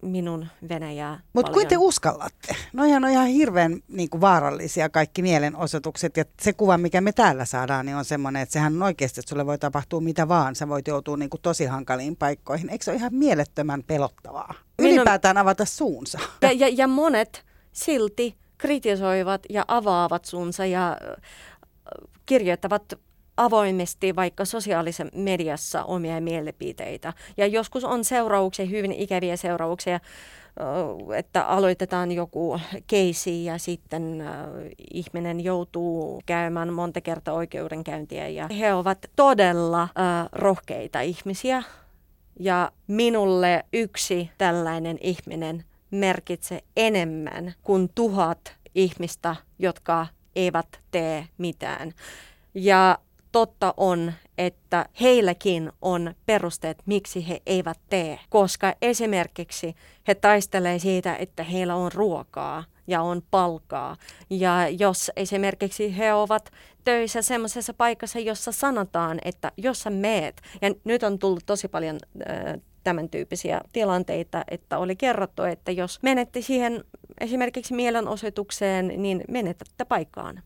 minun 0.01 0.47
Venäjää 0.69 1.19
Mutta 1.33 1.51
kuin 1.51 1.67
te 1.67 1.77
uskallatte? 1.77 2.55
Noihan 2.73 3.05
on 3.05 3.11
ihan 3.11 3.27
hirveän 3.27 3.79
niin 3.87 4.09
kuin 4.09 4.21
vaarallisia 4.21 4.89
kaikki 4.89 5.21
mielenosoitukset 5.21 6.17
ja 6.17 6.25
se 6.41 6.53
kuva, 6.53 6.77
mikä 6.77 7.01
me 7.01 7.11
täällä 7.11 7.45
saadaan, 7.45 7.85
niin 7.85 7.95
on 7.95 8.05
semmoinen, 8.05 8.41
että 8.41 8.53
sehän 8.53 8.75
on 8.75 8.83
oikeasti, 8.83 9.19
että 9.19 9.29
sulle 9.29 9.45
voi 9.45 9.57
tapahtua 9.57 10.01
mitä 10.01 10.27
vaan. 10.27 10.55
Sä 10.55 10.67
voit 10.67 10.87
joutua 10.87 11.17
niin 11.17 11.29
kuin 11.29 11.41
tosi 11.41 11.65
hankaliin 11.65 12.15
paikkoihin. 12.15 12.69
Eikö 12.69 12.83
se 12.83 12.91
ole 12.91 12.97
ihan 12.97 13.15
mielettömän 13.15 13.83
pelottavaa? 13.83 14.53
Ylipäätään 14.79 15.37
avata 15.37 15.65
suunsa. 15.65 16.19
Ja, 16.41 16.51
ja, 16.51 16.67
ja 16.67 16.87
monet 16.87 17.45
silti 17.71 18.37
kritisoivat 18.57 19.41
ja 19.49 19.65
avaavat 19.67 20.25
suunsa 20.25 20.65
ja 20.65 20.97
kirjoittavat 22.25 22.93
avoimesti 23.37 24.15
vaikka 24.15 24.45
sosiaalisessa 24.45 25.05
mediassa 25.13 25.83
omia 25.83 26.21
mielipiteitä. 26.21 27.13
Ja 27.37 27.47
joskus 27.47 27.83
on 27.83 28.03
seurauksia, 28.03 28.65
hyvin 28.65 28.91
ikäviä 28.91 29.35
seurauksia, 29.35 29.99
että 31.15 31.43
aloitetaan 31.43 32.11
joku 32.11 32.59
keisi 32.87 33.45
ja 33.45 33.57
sitten 33.57 34.23
ihminen 34.93 35.43
joutuu 35.43 36.21
käymään 36.25 36.73
monta 36.73 37.01
kertaa 37.01 37.33
oikeudenkäyntiä. 37.33 38.27
Ja 38.27 38.47
he 38.47 38.73
ovat 38.73 38.97
todella 39.15 39.89
rohkeita 40.31 41.01
ihmisiä. 41.01 41.63
Ja 42.39 42.71
minulle 42.87 43.65
yksi 43.73 44.29
tällainen 44.37 44.97
ihminen 45.01 45.63
merkitsee 45.91 46.61
enemmän 46.77 47.53
kuin 47.63 47.89
tuhat 47.95 48.55
ihmistä, 48.75 49.35
jotka 49.59 50.07
eivät 50.35 50.79
tee 50.91 51.27
mitään. 51.37 51.93
Ja 52.53 52.97
totta 53.31 53.73
on, 53.77 54.13
että 54.37 54.85
heilläkin 55.01 55.71
on 55.81 56.15
perusteet, 56.25 56.77
miksi 56.85 57.27
he 57.27 57.41
eivät 57.45 57.77
tee, 57.89 58.19
koska 58.29 58.73
esimerkiksi 58.81 59.75
he 60.07 60.15
taistelee 60.15 60.79
siitä, 60.79 61.15
että 61.15 61.43
heillä 61.43 61.75
on 61.75 61.91
ruokaa 61.91 62.63
ja 62.87 63.01
on 63.01 63.21
palkaa. 63.31 63.95
Ja 64.29 64.69
jos 64.69 65.11
esimerkiksi 65.15 65.97
he 65.97 66.13
ovat 66.13 66.51
töissä 66.83 67.21
semmoisessa 67.21 67.73
paikassa, 67.73 68.19
jossa 68.19 68.51
sanotaan, 68.51 69.19
että 69.25 69.51
jos 69.57 69.79
sä 69.79 69.89
meet, 69.89 70.41
ja 70.61 70.69
nyt 70.83 71.03
on 71.03 71.19
tullut 71.19 71.45
tosi 71.45 71.67
paljon 71.67 71.97
äh, 72.29 72.61
tämän 72.87 73.09
tyyppisiä 73.09 73.61
tilanteita, 73.73 74.43
että 74.47 74.77
oli 74.77 74.95
kerrottu, 74.95 75.43
että 75.43 75.71
jos 75.71 75.99
menette 76.01 76.41
siihen 76.41 76.83
esimerkiksi 77.21 77.73
mielenosoitukseen, 77.73 78.87
niin 78.97 79.23
menetätte 79.27 79.85
paikkaan. 79.85 80.41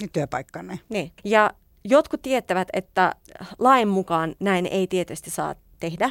Niin 0.00 0.10
työpaikkanne. 0.12 0.80
Niin. 0.88 1.12
Ja 1.24 1.50
jotkut 1.84 2.22
tietävät, 2.22 2.68
että 2.72 3.14
lain 3.58 3.88
mukaan 3.88 4.34
näin 4.40 4.66
ei 4.66 4.86
tietysti 4.86 5.30
saa 5.30 5.54
tehdä. 5.80 6.10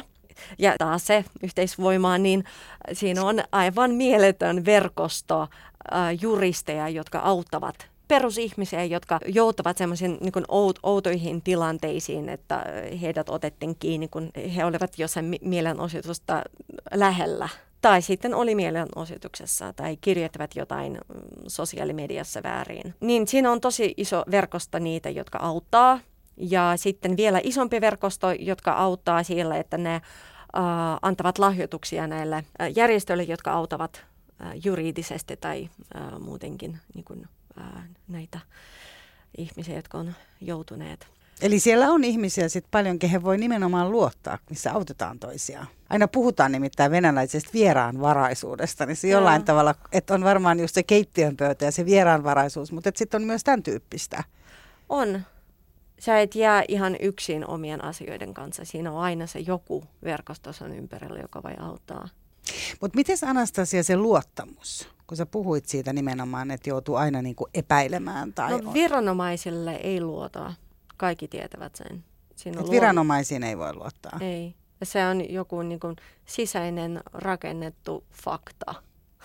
Ja 0.58 0.74
taas 0.78 1.06
se 1.06 1.24
yhteisvoimaa, 1.42 2.18
niin 2.18 2.44
siinä 2.92 3.22
on 3.22 3.42
aivan 3.52 3.90
mieletön 3.90 4.64
verkosto 4.64 5.48
juristeja, 6.20 6.88
jotka 6.88 7.18
auttavat 7.18 7.93
perusihmisiä, 8.08 8.84
jotka 8.84 9.20
joutuvat 9.26 9.78
semmoisiin 9.78 10.18
niin 10.20 10.44
out, 10.48 10.78
outoihin 10.82 11.42
tilanteisiin, 11.42 12.28
että 12.28 12.64
heidät 13.00 13.28
otettiin 13.28 13.76
kiinni, 13.76 14.08
kun 14.08 14.30
he 14.56 14.64
olivat 14.64 14.98
jossain 14.98 15.36
mielenosoitusta 15.40 16.42
lähellä. 16.94 17.48
Tai 17.80 18.02
sitten 18.02 18.34
oli 18.34 18.54
mielenosoituksessa 18.54 19.72
tai 19.72 19.96
kirjoittavat 19.96 20.56
jotain 20.56 20.92
mm, 20.92 21.20
sosiaalimediassa 21.46 22.42
väärin. 22.42 22.94
Niin 23.00 23.26
siinä 23.26 23.52
on 23.52 23.60
tosi 23.60 23.94
iso 23.96 24.24
verkosto 24.30 24.78
niitä, 24.78 25.10
jotka 25.10 25.38
auttaa. 25.38 25.98
Ja 26.36 26.72
sitten 26.76 27.16
vielä 27.16 27.40
isompi 27.42 27.80
verkosto, 27.80 28.32
jotka 28.32 28.72
auttaa 28.72 29.22
siellä, 29.22 29.56
että 29.56 29.78
ne 29.78 29.94
äh, 29.94 30.02
antavat 31.02 31.38
lahjoituksia 31.38 32.06
näille 32.06 32.36
äh, 32.36 32.72
järjestöille, 32.76 33.22
jotka 33.22 33.52
auttavat 33.52 34.04
äh, 34.42 34.52
juridisesti 34.64 35.36
tai 35.36 35.68
äh, 35.96 36.20
muutenkin 36.20 36.78
niin 36.94 37.04
kuin, 37.04 37.28
äh, 37.60 37.84
näitä 38.08 38.38
ihmisiä, 39.38 39.76
jotka 39.76 39.98
on 39.98 40.14
joutuneet. 40.40 41.06
Eli 41.42 41.60
siellä 41.60 41.90
on 41.90 42.04
ihmisiä 42.04 42.48
sitten 42.48 42.70
paljon, 42.70 42.98
kehen 42.98 43.22
voi 43.22 43.38
nimenomaan 43.38 43.90
luottaa, 43.90 44.38
missä 44.50 44.72
autetaan 44.72 45.18
toisiaan. 45.18 45.66
Aina 45.90 46.08
puhutaan 46.08 46.52
nimittäin 46.52 46.90
venäläisestä 46.90 47.50
vieraanvaraisuudesta, 47.52 48.86
niin 48.86 48.96
se 48.96 49.08
Joo. 49.08 49.18
jollain 49.18 49.44
tavalla, 49.44 49.74
että 49.92 50.14
on 50.14 50.24
varmaan 50.24 50.60
just 50.60 50.74
se 50.74 50.82
keittiön 50.82 51.36
pöytä 51.36 51.64
ja 51.64 51.72
se 51.72 51.84
vieraanvaraisuus, 51.84 52.72
mutta 52.72 52.90
sitten 52.94 53.22
on 53.22 53.26
myös 53.26 53.44
tämän 53.44 53.62
tyyppistä. 53.62 54.24
On. 54.88 55.20
Sä 55.98 56.20
et 56.20 56.34
jää 56.34 56.64
ihan 56.68 56.96
yksin 57.00 57.46
omien 57.46 57.84
asioiden 57.84 58.34
kanssa. 58.34 58.64
Siinä 58.64 58.92
on 58.92 58.98
aina 58.98 59.26
se 59.26 59.38
joku 59.38 59.84
verkostossa 60.04 60.66
ympärillä, 60.66 61.20
joka 61.20 61.42
voi 61.42 61.54
auttaa. 61.58 62.08
Mutta 62.80 62.96
miten 62.96 63.16
Anastasia 63.22 63.82
se 63.82 63.96
luottamus? 63.96 64.94
kun 65.06 65.16
sä 65.16 65.26
puhuit 65.26 65.66
siitä 65.66 65.92
nimenomaan, 65.92 66.50
että 66.50 66.70
joutuu 66.70 66.94
aina 66.94 67.22
niin 67.22 67.36
kuin 67.36 67.50
epäilemään. 67.54 68.32
Tai 68.32 68.60
no 68.62 68.72
viranomaisille 68.72 69.74
ei 69.74 70.00
luota. 70.00 70.54
Kaikki 70.96 71.28
tietävät 71.28 71.74
sen. 71.74 72.04
Siinä 72.36 72.60
Et 72.60 72.70
viranomaisiin 72.70 73.42
ei 73.42 73.58
voi 73.58 73.74
luottaa. 73.74 74.18
Ei. 74.20 74.54
Ja 74.80 74.86
se 74.86 75.06
on 75.06 75.32
joku 75.32 75.62
niin 75.62 75.80
kuin 75.80 75.96
sisäinen 76.26 77.00
rakennettu 77.12 78.04
fakta. 78.12 78.74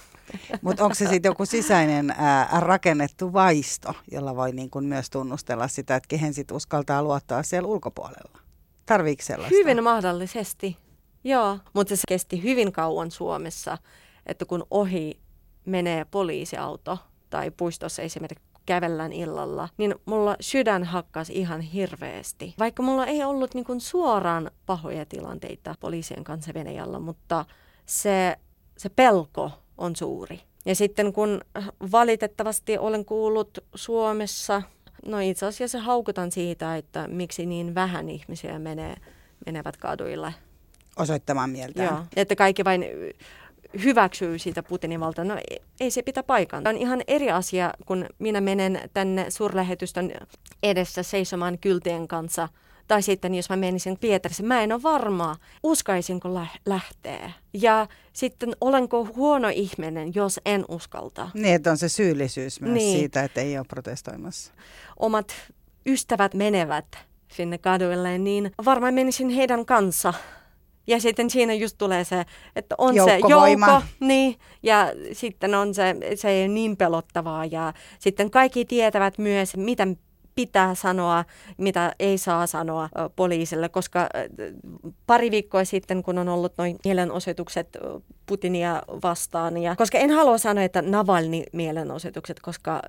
Mutta 0.61 0.83
onko 0.83 0.95
se 0.95 1.07
sitten 1.07 1.29
joku 1.29 1.45
sisäinen 1.45 2.11
ää, 2.17 2.59
rakennettu 2.59 3.33
vaisto, 3.33 3.93
jolla 4.11 4.35
voi 4.35 4.51
niin 4.51 4.69
kuin 4.69 4.85
myös 4.85 5.09
tunnustella 5.09 5.67
sitä, 5.67 5.95
että 5.95 6.07
kehen 6.07 6.33
sitten 6.33 6.57
uskaltaa 6.57 7.03
luottaa 7.03 7.43
siellä 7.43 7.67
ulkopuolella? 7.67 8.39
Tarviiko 8.85 9.23
sellaista? 9.23 9.57
Hyvin 9.57 9.83
mahdollisesti, 9.83 10.77
joo. 11.23 11.59
Mutta 11.73 11.95
se 11.95 12.01
kesti 12.07 12.43
hyvin 12.43 12.71
kauan 12.71 13.11
Suomessa, 13.11 13.77
että 14.25 14.45
kun 14.45 14.63
ohi 14.71 15.19
menee 15.65 16.05
poliisiauto 16.05 16.97
tai 17.29 17.51
puistossa 17.51 18.01
esimerkiksi 18.01 18.49
kävellään 18.65 19.13
illalla, 19.13 19.69
niin 19.77 19.95
mulla 20.05 20.35
sydän 20.39 20.83
hakkas 20.83 21.29
ihan 21.29 21.61
hirveästi. 21.61 22.53
Vaikka 22.59 22.83
mulla 22.83 23.05
ei 23.05 23.23
ollut 23.23 23.53
niin 23.53 23.65
kuin 23.65 23.81
suoraan 23.81 24.51
pahoja 24.65 25.05
tilanteita 25.05 25.75
poliisien 25.79 26.23
kanssa 26.23 26.53
Venäjällä, 26.53 26.99
mutta 26.99 27.45
se, 27.85 28.37
se 28.77 28.89
pelko 28.89 29.51
on 29.77 29.95
suuri. 29.95 30.41
Ja 30.65 30.75
sitten 30.75 31.13
kun 31.13 31.41
valitettavasti 31.91 32.77
olen 32.77 33.05
kuullut 33.05 33.57
Suomessa, 33.75 34.61
no 35.05 35.19
itse 35.19 35.45
asiassa 35.45 35.79
haukutan 35.79 36.31
siitä, 36.31 36.77
että 36.77 37.07
miksi 37.07 37.45
niin 37.45 37.75
vähän 37.75 38.09
ihmisiä 38.09 38.59
menee, 38.59 38.95
menevät 39.45 39.77
kaduille. 39.77 40.33
Osoittamaan 40.99 41.49
mieltä. 41.49 41.83
Joo, 41.83 41.99
että 42.15 42.35
kaikki 42.35 42.63
vain 42.65 42.85
hyväksyy 43.83 44.39
siitä 44.39 44.63
Putinin 44.63 44.99
valtaa. 44.99 45.25
No 45.25 45.37
ei 45.79 45.91
se 45.91 46.01
pitä 46.01 46.23
paikan. 46.23 46.67
On 46.67 46.77
ihan 46.77 47.01
eri 47.07 47.31
asia, 47.31 47.73
kun 47.85 48.05
minä 48.19 48.41
menen 48.41 48.89
tänne 48.93 49.25
suurlähetystön 49.29 50.11
edessä 50.63 51.03
seisomaan 51.03 51.57
kyltien 51.57 52.07
kanssa 52.07 52.49
Tai 52.87 53.01
sitten 53.01 53.35
jos 53.35 53.49
mä 53.49 53.55
menisin 53.55 53.97
Pietarissa, 53.97 54.43
mä 54.43 54.61
en 54.61 54.71
ole 54.71 54.83
varma, 54.83 55.35
uskaisinko 55.63 56.33
lä- 56.33 56.47
lähteä. 56.65 57.31
Ja 57.53 57.87
sitten 58.13 58.55
olenko 58.61 59.07
huono 59.15 59.47
ihminen, 59.53 60.11
jos 60.15 60.39
en 60.45 60.65
uskalta. 60.67 61.29
Niin, 61.33 61.55
että 61.55 61.71
on 61.71 61.77
se 61.77 61.89
syyllisyys 61.89 62.61
myös 62.61 62.73
Niin. 62.73 62.99
siitä, 62.99 63.23
että 63.23 63.41
ei 63.41 63.57
ole 63.57 63.65
protestoimassa. 63.69 64.53
Omat 64.99 65.33
ystävät 65.85 66.33
menevät 66.33 66.85
sinne 67.31 67.57
kaduille, 67.57 68.17
niin 68.17 68.51
varmaan 68.65 68.93
menisin 68.93 69.29
heidän 69.29 69.65
kanssa. 69.65 70.13
Ja 70.89 70.99
sitten 70.99 71.29
siinä 71.29 71.53
just 71.53 71.75
tulee 71.77 72.03
se, 72.03 72.25
että 72.55 72.75
on 72.77 72.93
se 72.93 73.19
joukko, 73.29 73.81
niin, 73.99 74.35
ja 74.63 74.91
sitten 75.11 75.55
on 75.55 75.73
se, 75.73 75.95
se 76.15 76.29
ei 76.29 76.41
ole 76.41 76.47
niin 76.47 76.77
pelottavaa. 76.77 77.45
Ja 77.45 77.73
sitten 77.99 78.31
kaikki 78.31 78.65
tietävät 78.65 79.17
myös, 79.17 79.57
mitä 79.57 79.87
pitää 80.39 80.75
sanoa, 80.75 81.25
mitä 81.57 81.95
ei 81.99 82.17
saa 82.17 82.47
sanoa 82.47 82.89
poliisille, 83.15 83.69
koska 83.69 84.09
pari 85.07 85.31
viikkoa 85.31 85.65
sitten, 85.65 86.03
kun 86.03 86.17
on 86.17 86.29
ollut 86.29 86.53
noin 86.57 86.77
mielenosoitukset 86.85 87.77
Putinia 88.25 88.81
vastaan, 89.03 89.57
ja 89.57 89.75
koska 89.75 89.97
en 89.97 90.09
halua 90.09 90.37
sanoa, 90.37 90.63
että 90.63 90.81
Navalny 90.81 91.43
mielenosoitukset, 91.53 92.39
koska 92.39 92.81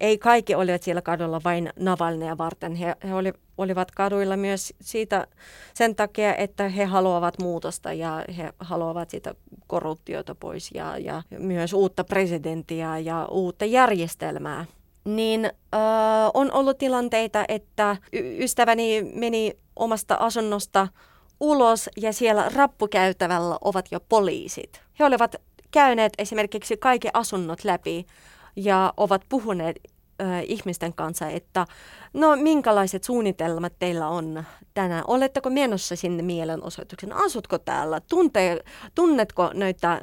ei 0.00 0.18
kaikki 0.18 0.54
olivat 0.54 0.82
siellä 0.82 1.02
kadulla 1.02 1.40
vain 1.44 1.72
Navalnya 1.78 2.38
varten. 2.38 2.74
He, 2.74 2.96
he 3.04 3.14
oli, 3.14 3.32
olivat 3.58 3.90
kaduilla 3.90 4.36
myös 4.36 4.74
siitä 4.80 5.26
sen 5.74 5.94
takia, 5.94 6.36
että 6.36 6.68
he 6.68 6.84
haluavat 6.84 7.38
muutosta 7.38 7.92
ja 7.92 8.24
he 8.36 8.52
haluavat 8.58 9.10
sitä 9.10 9.34
korruptiota 9.66 10.34
pois 10.34 10.70
ja, 10.74 10.98
ja 10.98 11.22
myös 11.38 11.72
uutta 11.72 12.04
presidenttiä 12.04 12.98
ja 12.98 13.26
uutta 13.30 13.64
järjestelmää. 13.64 14.64
Niin 15.04 15.44
äh, 15.44 15.80
on 16.34 16.52
ollut 16.52 16.78
tilanteita, 16.78 17.44
että 17.48 17.96
y- 18.12 18.44
ystäväni 18.44 19.12
meni 19.14 19.52
omasta 19.76 20.14
asunnosta 20.14 20.88
ulos 21.40 21.90
ja 21.96 22.12
siellä 22.12 22.48
rappukäytävällä 22.54 23.58
ovat 23.60 23.86
jo 23.90 24.00
poliisit. 24.00 24.82
He 24.98 25.04
olivat 25.04 25.36
käyneet 25.70 26.12
esimerkiksi 26.18 26.76
kaikki 26.76 27.08
asunnot 27.14 27.64
läpi 27.64 28.06
ja 28.56 28.92
ovat 28.96 29.22
puhuneet 29.28 29.76
äh, 30.22 30.42
ihmisten 30.46 30.94
kanssa, 30.94 31.28
että 31.28 31.66
no 32.12 32.36
minkälaiset 32.36 33.04
suunnitelmat 33.04 33.72
teillä 33.78 34.08
on 34.08 34.44
tänään? 34.74 35.04
Oletteko 35.06 35.50
menossa 35.50 35.96
sinne 35.96 36.22
mielenosoituksen? 36.22 37.12
Asutko 37.12 37.58
täällä? 37.58 38.00
Tunte, 38.00 38.60
tunnetko 38.94 39.50
noita 39.54 39.92
äh, 39.92 40.00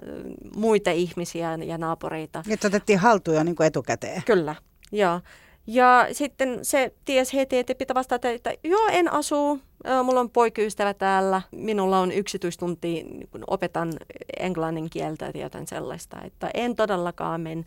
muita 0.55 0.91
ihmisiä 0.91 1.57
ja 1.65 1.77
naapureita? 1.77 2.43
Että 2.49 2.67
otettiin 2.67 2.99
haltuun 2.99 3.37
jo 3.37 3.43
niin 3.43 3.55
kuin 3.55 3.67
etukäteen. 3.67 4.23
Kyllä, 4.25 4.55
joo. 4.91 5.19
Ja 5.67 6.07
sitten 6.11 6.59
se 6.61 6.93
ties 7.05 7.33
heti, 7.33 7.57
että 7.57 7.75
pitää 7.75 7.93
vastata, 7.93 8.29
että 8.29 8.53
joo, 8.63 8.87
en 8.91 9.13
asu, 9.13 9.59
mulla 10.03 10.19
on 10.19 10.29
poikaystävä 10.29 10.93
täällä, 10.93 11.41
minulla 11.51 11.99
on 11.99 12.11
yksityistunti, 12.11 13.03
niin 13.03 13.27
kun 13.31 13.43
opetan 13.47 13.93
englannin 14.39 14.89
kieltä 14.89 15.31
tai 15.31 15.41
jotain 15.41 15.67
sellaista, 15.67 16.17
että 16.23 16.51
en 16.53 16.75
todellakaan 16.75 17.41
mene 17.41 17.63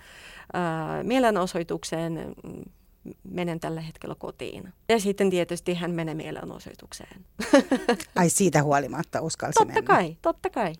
äh, 0.56 1.04
mielenosoitukseen, 1.04 2.34
mm, 2.44 2.62
menen 3.30 3.60
tällä 3.60 3.80
hetkellä 3.80 4.14
kotiin. 4.18 4.72
Ja 4.88 5.00
sitten 5.00 5.30
tietysti 5.30 5.74
hän 5.74 5.90
menee 5.90 6.14
mielenosoitukseen. 6.14 7.24
Ai 8.16 8.30
siitä 8.30 8.62
huolimatta 8.62 9.20
uskalsi 9.20 9.54
totta 9.54 9.74
mennä. 9.74 9.86
kai, 9.86 10.16
totta 10.22 10.50
kai. 10.50 10.72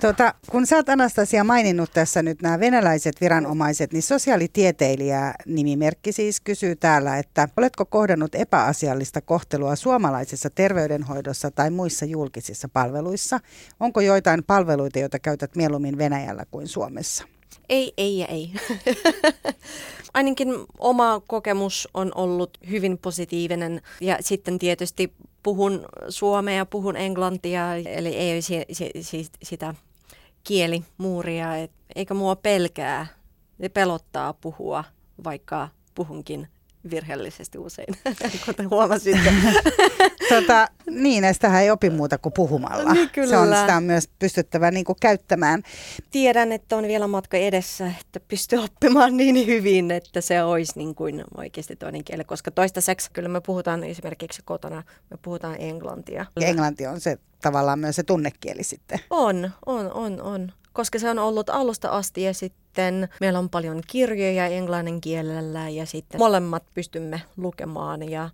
Tota, 0.00 0.34
kun 0.50 0.66
sä 0.66 0.76
oot 0.76 0.88
Anastasia 0.88 1.44
maininnut 1.44 1.90
tässä 1.92 2.22
nyt 2.22 2.42
nämä 2.42 2.60
venäläiset 2.60 3.20
viranomaiset, 3.20 3.92
niin 3.92 4.02
sosiaalitieteilijä 4.02 5.34
nimimerkki 5.46 6.12
siis 6.12 6.40
kysyy 6.40 6.76
täällä, 6.76 7.18
että 7.18 7.48
oletko 7.56 7.84
kohdannut 7.84 8.34
epäasiallista 8.34 9.20
kohtelua 9.20 9.76
suomalaisessa 9.76 10.50
terveydenhoidossa 10.50 11.50
tai 11.50 11.70
muissa 11.70 12.04
julkisissa 12.04 12.68
palveluissa? 12.68 13.40
Onko 13.80 14.00
joitain 14.00 14.44
palveluita, 14.44 14.98
joita 14.98 15.18
käytät 15.18 15.56
mieluummin 15.56 15.98
Venäjällä 15.98 16.44
kuin 16.50 16.68
Suomessa? 16.68 17.24
Ei, 17.68 17.92
ei 17.96 18.18
ja 18.18 18.26
ei. 18.26 18.52
Ainakin 20.14 20.48
oma 20.78 21.20
kokemus 21.26 21.88
on 21.94 22.12
ollut 22.14 22.58
hyvin 22.70 22.98
positiivinen 22.98 23.82
ja 24.00 24.16
sitten 24.20 24.58
tietysti 24.58 25.12
puhun 25.42 25.84
suomea 26.08 26.66
puhun 26.66 26.96
englantia, 26.96 27.74
eli 27.74 28.08
ei 28.16 28.32
ole 28.34 28.40
si- 28.40 28.66
si- 28.72 28.90
si- 29.02 29.30
sitä 29.42 29.74
kielimuuria, 30.44 31.56
et, 31.56 31.70
eikä 31.94 32.14
mua 32.14 32.36
pelkää 32.36 33.06
ja 33.58 33.70
pelottaa 33.70 34.32
puhua, 34.32 34.84
vaikka 35.24 35.68
puhunkin 35.94 36.48
virheellisesti 36.90 37.58
usein, 37.58 37.94
kuten 38.46 38.70
huomasitte. 38.70 39.32
Tota, 40.28 40.68
niin, 40.90 41.24
ja 41.24 41.32
sitähän 41.32 41.62
ei 41.62 41.70
opi 41.70 41.90
muuta 41.90 42.18
kuin 42.18 42.32
puhumalla. 42.32 42.92
Niin, 42.92 43.10
kyllä. 43.10 43.28
Se 43.28 43.36
on, 43.36 43.56
sitä 43.60 43.76
on 43.76 43.82
myös 43.82 44.08
pystyttävä 44.18 44.70
niin 44.70 44.84
kuin 44.84 44.96
käyttämään. 45.00 45.62
Tiedän, 46.10 46.52
että 46.52 46.76
on 46.76 46.84
vielä 46.84 47.06
matka 47.06 47.36
edessä, 47.36 47.92
että 48.00 48.20
pystyy 48.28 48.58
oppimaan 48.58 49.16
niin 49.16 49.46
hyvin, 49.46 49.90
että 49.90 50.20
se 50.20 50.42
olisi 50.42 50.72
niin 50.76 50.94
kuin 50.94 51.24
oikeasti 51.36 51.76
toinen 51.76 52.04
kieli, 52.04 52.24
koska 52.24 52.50
toistaiseksi 52.50 53.10
kyllä 53.12 53.28
me 53.28 53.40
puhutaan 53.40 53.84
esimerkiksi 53.84 54.42
kotona, 54.44 54.82
me 55.10 55.16
puhutaan 55.22 55.56
englantia. 55.58 56.26
Englanti 56.40 56.86
on 56.86 57.00
se 57.00 57.18
tavallaan 57.42 57.78
myös 57.78 57.96
se 57.96 58.02
tunnekieli 58.02 58.62
sitten. 58.62 59.00
On, 59.10 59.50
on, 59.66 59.92
on, 59.92 60.22
on. 60.22 60.52
Koska 60.78 60.98
se 60.98 61.10
on 61.10 61.18
ollut 61.18 61.50
alusta 61.50 61.88
asti 61.88 62.22
ja 62.22 62.34
sitten 62.34 63.08
meillä 63.20 63.38
on 63.38 63.48
paljon 63.48 63.82
kirjoja 63.86 64.46
englannin 64.46 65.00
kielellä 65.00 65.68
ja 65.68 65.86
sitten 65.86 66.20
molemmat 66.20 66.62
pystymme 66.74 67.22
lukemaan. 67.36 68.10
Ja 68.10 68.30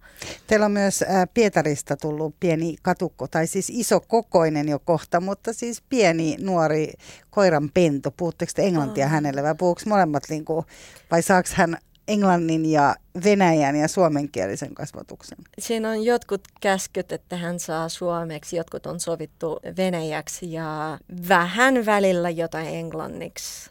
Teillä 0.46 0.66
on 0.66 0.72
myös 0.72 1.04
ää, 1.08 1.26
Pietarista 1.26 1.96
tullut 1.96 2.34
pieni 2.40 2.76
katukko, 2.82 3.28
tai 3.28 3.46
siis 3.46 3.70
iso 3.70 4.00
kokoinen 4.00 4.68
jo 4.68 4.78
kohta, 4.78 5.20
mutta 5.20 5.52
siis 5.52 5.82
pieni 5.88 6.36
nuori 6.40 6.92
koiran 7.30 7.70
pentu. 7.74 8.10
Puhutteko 8.16 8.52
te 8.54 8.62
englantia 8.62 9.04
Aa. 9.04 9.10
hänelle 9.10 9.42
vai 9.42 9.54
puhuuko 9.54 9.80
molemmat, 9.86 10.22
niin 10.28 10.44
kuin, 10.44 10.66
vai 11.10 11.22
saako 11.22 11.48
hän 11.54 11.78
englannin 12.08 12.66
ja 12.66 12.96
venäjän 13.24 13.76
ja 13.76 13.88
suomenkielisen 13.88 14.74
kasvatuksen? 14.74 15.38
siinä 15.58 15.90
on 15.90 16.04
jotkut 16.04 16.40
käskyt, 16.60 17.12
että 17.12 17.36
hän 17.36 17.60
saa 17.60 17.88
suomeksi, 17.88 18.56
jotkut 18.56 18.86
on 18.86 19.00
sovittu 19.00 19.60
venäjäksi 19.76 20.52
ja 20.52 20.98
vähän 21.28 21.86
välillä 21.86 22.30
jotain 22.30 22.66
englanniksi. 22.66 23.70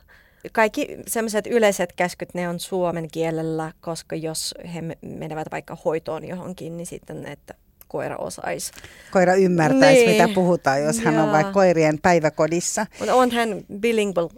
Kaikki 0.52 0.88
sellaiset 1.08 1.48
yleiset 1.48 1.94
käskyt, 1.94 2.34
ne 2.34 2.50
on 2.50 2.60
suomen 2.60 3.08
kielellä, 3.12 3.72
koska 3.82 4.16
jos 4.16 4.56
he 4.74 4.82
me- 4.82 4.98
menevät 5.02 5.48
vaikka 5.52 5.78
hoitoon 5.86 6.26
johonkin, 6.28 6.78
niin 6.78 6.88
sitten 6.88 7.26
että 7.26 7.54
koira 7.94 8.18
osaisi. 8.18 8.72
Koira 9.12 9.36
ymmärtäisi, 9.36 10.06
Niin. 10.06 10.12
mitä 10.24 10.36
puhutaan, 10.36 10.82
jos 10.84 11.00
hän 11.00 11.20
on 11.20 11.32
vaikka 11.32 11.54
koirien 11.54 12.00
päiväkodissa. 12.02 12.86
Mutta 13.00 13.16
on 13.16 13.32
hän 13.32 13.50
bilingual. 13.80 14.30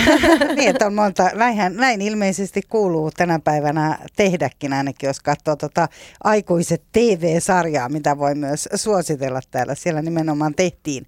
niin, 0.56 0.70
että 0.70 0.86
on 0.86 0.94
monta, 0.94 1.30
näinhän, 1.34 1.76
näin 1.76 2.00
ilmeisesti 2.02 2.62
kuuluu 2.68 3.10
tänä 3.10 3.38
päivänä 3.38 3.98
tehdäkin 4.16 4.72
ainakin, 4.72 5.06
jos 5.06 5.20
katsoo 5.20 5.56
tota 5.56 5.88
aikuiset 6.24 6.82
TV-sarjaa, 6.92 7.88
mitä 7.88 8.18
voi 8.18 8.34
myös 8.34 8.68
suositella 8.74 9.40
täällä. 9.50 9.74
Siellä 9.74 10.02
nimenomaan 10.02 10.54
tehtiin 10.54 11.06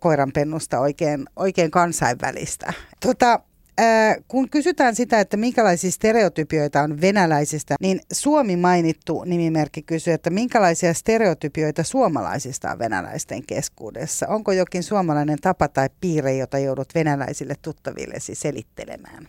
koiranpennusta 0.00 0.80
oikein, 0.80 1.24
oikein 1.36 1.70
kansainvälistä. 1.70 2.72
Tota, 3.06 3.40
ää, 3.80 4.16
kun 4.28 4.50
kysytään 4.50 4.96
sitä, 4.96 5.20
että 5.20 5.36
minkälaisia 5.36 5.90
stereotypioita 5.90 6.82
on 6.82 7.00
venäläisistä, 7.00 7.74
niin 7.80 8.00
Suomi 8.12 8.56
mainittu 8.56 9.24
nimimerkki 9.24 9.82
kysyy, 9.82 10.12
että 10.12 10.30
minkälaisia 10.30 10.94
stereotypioita 10.94 11.82
suomalaisista 11.82 12.70
on 12.70 12.78
venäläisten 12.78 13.46
keskuudessa? 13.46 14.26
Onko 14.28 14.52
jokin 14.52 14.82
suomalainen 14.82 15.38
tapa 15.40 15.68
tai 15.68 15.88
piirre, 16.00 16.36
jota 16.36 16.58
joudut 16.58 16.94
venäläisille 16.94 17.54
tuttavillesi 17.62 18.34
selittelemään? 18.34 19.28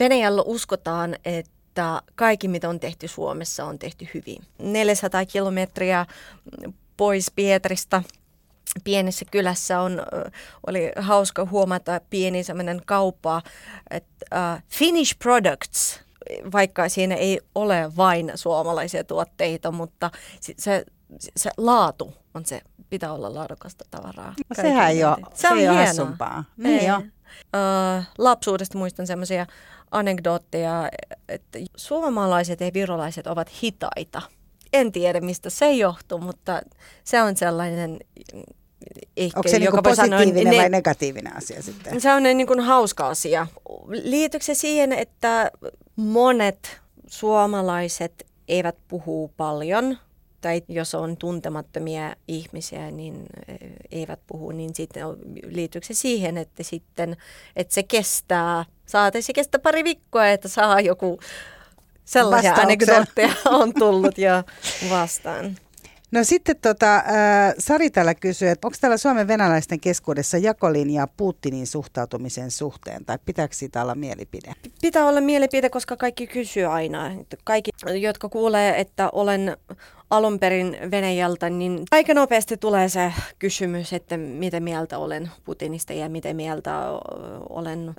Venäjällä 0.00 0.42
uskotaan, 0.42 1.16
että 1.24 2.02
kaikki 2.14 2.48
mitä 2.48 2.68
on 2.68 2.80
tehty 2.80 3.08
Suomessa 3.08 3.64
on 3.64 3.78
tehty 3.78 4.08
hyvin. 4.14 4.42
400 4.58 5.26
kilometriä 5.26 6.06
pois 6.96 7.30
Pietarista 7.30 8.02
pienessä 8.84 9.24
kylässä 9.30 9.80
on, 9.80 10.02
oli 10.66 10.92
hauska 10.96 11.44
huomata 11.44 12.00
pieni 12.10 12.44
semmoinen 12.44 12.82
kauppa, 12.86 13.42
että 13.90 14.26
uh, 14.56 14.62
Finnish 14.68 15.18
Products, 15.18 16.00
vaikka 16.52 16.88
siinä 16.88 17.14
ei 17.14 17.40
ole 17.54 17.96
vain 17.96 18.32
suomalaisia 18.34 19.04
tuotteita, 19.04 19.70
mutta 19.70 20.10
se, 20.40 20.84
se 21.36 21.50
laatu 21.56 22.14
on 22.34 22.46
se, 22.46 22.60
pitää 22.90 23.12
olla 23.12 23.34
laadukasta 23.34 23.84
tavaraa. 23.90 24.34
No 24.48 24.62
sehän 24.62 24.90
ei 24.90 25.04
ole, 25.04 25.16
Se 25.34 25.48
on 25.48 25.58
ei 25.58 25.62
hienoa. 25.62 25.86
hassumpaa. 25.86 26.44
Niin 26.56 26.80
Ei. 26.80 26.86
jo. 26.86 27.02
Ö, 27.56 28.02
lapsuudesta 28.18 28.78
muistan 28.78 29.06
semmoisia 29.06 29.46
anekdootteja, 29.90 30.88
että 31.28 31.58
suomalaiset 31.76 32.60
ja 32.60 32.70
virolaiset 32.74 33.26
ovat 33.26 33.50
hitaita. 33.62 34.22
En 34.72 34.92
tiedä, 34.92 35.20
mistä 35.20 35.50
se 35.50 35.72
johtuu, 35.72 36.18
mutta 36.18 36.60
se 37.04 37.22
on 37.22 37.36
sellainen 37.36 37.98
ehkä, 39.16 39.38
Onko 39.38 39.48
se 39.48 39.56
joka 39.56 39.94
sanoa, 39.94 40.18
positiivinen 40.18 40.50
ne- 40.50 40.62
vai 40.62 40.68
negatiivinen 40.68 41.36
asia 41.36 41.62
sitten? 41.62 42.00
se 42.00 42.12
on 42.12 42.22
niin 42.22 42.46
kuin 42.46 42.60
hauska 42.60 43.08
asia. 43.08 43.46
Liittyykö 43.88 44.44
se 44.44 44.54
siihen, 44.54 44.92
että 44.92 45.50
monet 45.96 46.80
suomalaiset 47.06 48.26
eivät 48.48 48.76
puhu 48.88 49.32
paljon 49.36 49.98
tai 50.40 50.62
jos 50.68 50.94
on 50.94 51.16
tuntemattomia 51.16 52.16
ihmisiä, 52.28 52.90
niin 52.90 53.26
eivät 53.90 54.20
puhu, 54.26 54.50
niin 54.50 54.74
sitten 54.74 55.06
liittyykö 55.46 55.86
se 55.86 55.94
siihen, 55.94 56.36
että 56.38 56.62
sitten, 56.62 57.16
että 57.56 57.74
se 57.74 57.82
kestää, 57.82 58.64
saatesi 58.86 59.26
se 59.26 59.32
kestää 59.32 59.58
pari 59.58 59.84
viikkoa, 59.84 60.28
että 60.28 60.48
saa 60.48 60.80
joku 60.80 61.20
sellaisia 62.04 62.54
anekdootteja 62.54 63.32
on 63.44 63.74
tullut 63.74 64.18
jo 64.18 64.42
vastaan. 64.90 65.56
No 66.10 66.24
sitten 66.24 66.56
tota, 66.56 66.96
äh, 66.96 67.04
Sari 67.58 67.90
täällä 67.90 68.14
kysyy, 68.14 68.48
että 68.48 68.66
onko 68.66 68.76
täällä 68.80 68.96
Suomen 68.96 69.28
venäläisten 69.28 69.80
keskuudessa 69.80 70.38
jakolinjaa 70.38 71.06
Putinin 71.06 71.66
suhtautumisen 71.66 72.50
suhteen, 72.50 73.04
tai 73.04 73.18
pitääkö 73.26 73.54
siitä 73.54 73.82
olla 73.82 73.94
mielipide? 73.94 74.52
Pitää 74.82 75.06
olla 75.06 75.20
mielipide, 75.20 75.70
koska 75.70 75.96
kaikki 75.96 76.26
kysyy 76.26 76.64
aina. 76.64 77.10
Kaikki, 77.44 77.70
jotka 78.00 78.28
kuulee, 78.28 78.80
että 78.80 79.10
olen 79.12 79.56
alun 80.10 80.38
perin 80.38 80.76
Venäjältä, 80.90 81.50
niin 81.50 81.82
aika 81.90 82.14
nopeasti 82.14 82.56
tulee 82.56 82.88
se 82.88 83.12
kysymys, 83.38 83.92
että 83.92 84.16
mitä 84.16 84.60
mieltä 84.60 84.98
olen 84.98 85.30
Putinista 85.44 85.92
ja 85.92 86.08
mitä 86.08 86.34
mieltä 86.34 86.80
olen 87.48 87.94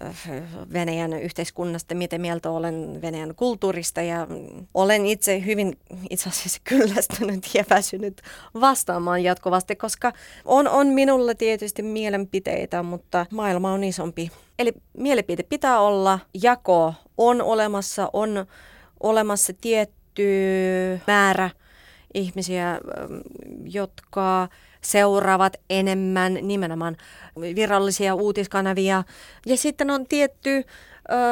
Venäjän 0.73 1.13
yhteiskunnasta, 1.13 1.95
mitä 1.95 2.17
mieltä 2.17 2.51
olen 2.51 2.99
Venäjän 3.01 3.35
kulttuurista 3.35 4.01
ja 4.01 4.27
olen 4.73 5.05
itse 5.05 5.45
hyvin 5.45 5.77
itse 6.09 6.29
asiassa 6.29 6.61
kyllästynyt 6.63 7.55
ja 7.55 7.63
väsynyt 7.69 8.21
vastaamaan 8.61 9.23
jatkuvasti, 9.23 9.75
koska 9.75 10.13
on, 10.45 10.67
on 10.67 10.87
minulla 10.87 11.35
tietysti 11.35 11.81
mielipiteitä, 11.81 12.83
mutta 12.83 13.25
maailma 13.31 13.71
on 13.71 13.83
isompi. 13.83 14.31
Eli 14.59 14.73
mielipide 14.97 15.43
pitää 15.43 15.79
olla, 15.79 16.19
jako 16.41 16.93
on 17.17 17.41
olemassa, 17.41 18.09
on 18.13 18.45
olemassa 18.99 19.53
tietty 19.61 20.29
määrä 21.07 21.49
ihmisiä, 22.13 22.79
jotka 23.63 24.47
seuraavat 24.81 25.57
enemmän 25.69 26.37
nimenomaan 26.41 26.97
virallisia 27.55 28.15
uutiskanavia. 28.15 29.03
Ja 29.45 29.57
sitten 29.57 29.89
on 29.89 30.07
tietty 30.07 30.63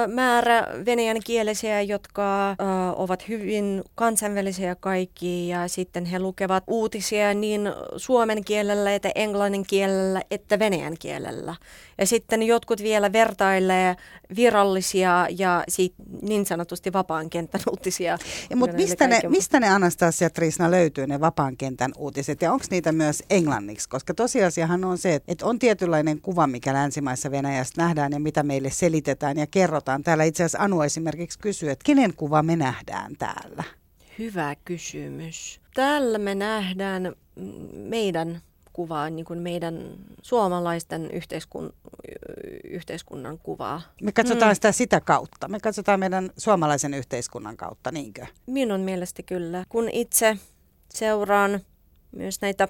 määrä 0.08 0.68
venäjän 0.86 1.18
kielisiä, 1.26 1.82
jotka 1.82 2.56
ovat 2.96 3.28
hyvin 3.28 3.84
kansainvälisiä 3.96 4.76
kaikki 4.76 5.48
ja 5.48 5.68
sitten 5.68 6.06
he 6.06 6.20
lukevat 6.20 6.64
uutisia 6.68 7.34
niin 7.34 7.62
suomen 7.98 8.44
kielellä, 8.44 8.96
että 8.96 9.12
englannin 9.16 9.66
kielellä, 9.68 10.22
että 10.32 10.60
venäjän 10.60 10.94
kielellä. 11.00 11.56
Ja 11.98 12.06
sitten 12.06 12.44
jotkut 12.44 12.84
vielä 12.84 13.14
vertailee 13.14 13.96
virallisia 14.36 15.28
ja 15.38 15.64
sit 15.68 15.94
niin 16.22 16.46
sanotusti 16.46 16.94
vapaan 16.94 17.30
kentän 17.30 17.62
uutisia. 17.70 18.18
Mutta 18.56 18.76
mistä, 18.76 19.08
ne, 19.08 19.20
mistä 19.28 19.60
ne 19.60 19.70
Anastasia 19.70 20.30
Trisna 20.30 20.72
löytyy, 20.72 21.08
ne 21.08 21.20
vapaan 21.20 21.58
kentän 21.58 21.92
uutiset? 21.98 22.42
Ja 22.42 22.52
onko 22.54 22.66
niitä 22.72 22.92
myös 22.92 23.24
englanniksi? 23.30 23.90
Koska 23.90 24.14
tosiasiahan 24.14 24.86
on 24.86 24.98
se, 24.98 25.22
että 25.28 25.46
on 25.46 25.60
tietynlainen 25.60 26.22
kuva, 26.22 26.48
mikä 26.48 26.74
länsimaissa 26.74 27.32
Venäjästä 27.32 27.82
nähdään 27.82 28.12
ja 28.12 28.20
mitä 28.20 28.44
meille 28.44 28.70
selitetään 28.70 29.38
ja 29.38 29.48
kerrotaan. 29.48 29.67
Täällä 30.04 30.24
itse 30.24 30.44
asiassa 30.44 30.64
Anu 30.64 30.82
esimerkiksi 30.82 31.40
kysyy, 31.40 31.70
että 31.70 31.84
kenen 31.86 32.14
kuva 32.14 32.44
me 32.44 32.56
nähdään 32.56 33.16
täällä? 33.20 33.64
Hyvä 34.20 34.56
kysymys. 34.66 35.62
Täällä 35.74 36.18
me 36.18 36.36
nähdään 36.36 37.16
meidän 37.74 38.42
kuvaa, 38.74 39.10
niin 39.10 39.26
kuin 39.26 39.40
meidän 39.40 39.96
suomalaisten 40.22 41.12
yhteiskun, 41.12 41.74
yhteiskunnan 42.64 43.38
kuvaa. 43.38 43.82
Me 44.02 44.12
katsotaan 44.12 44.52
mm. 44.52 44.56
sitä 44.56 44.72
sitä 44.72 45.02
kautta. 45.02 45.48
Me 45.48 45.60
katsotaan 45.60 46.00
meidän 46.00 46.30
suomalaisen 46.38 46.94
yhteiskunnan 46.94 47.58
kautta, 47.58 47.92
niinkö? 47.92 48.26
Minun 48.46 48.80
mielestä 48.80 49.24
kyllä. 49.24 49.64
Kun 49.70 49.90
itse 49.90 50.38
seuraan 50.90 51.60
myös 52.12 52.42
näitä, 52.42 52.68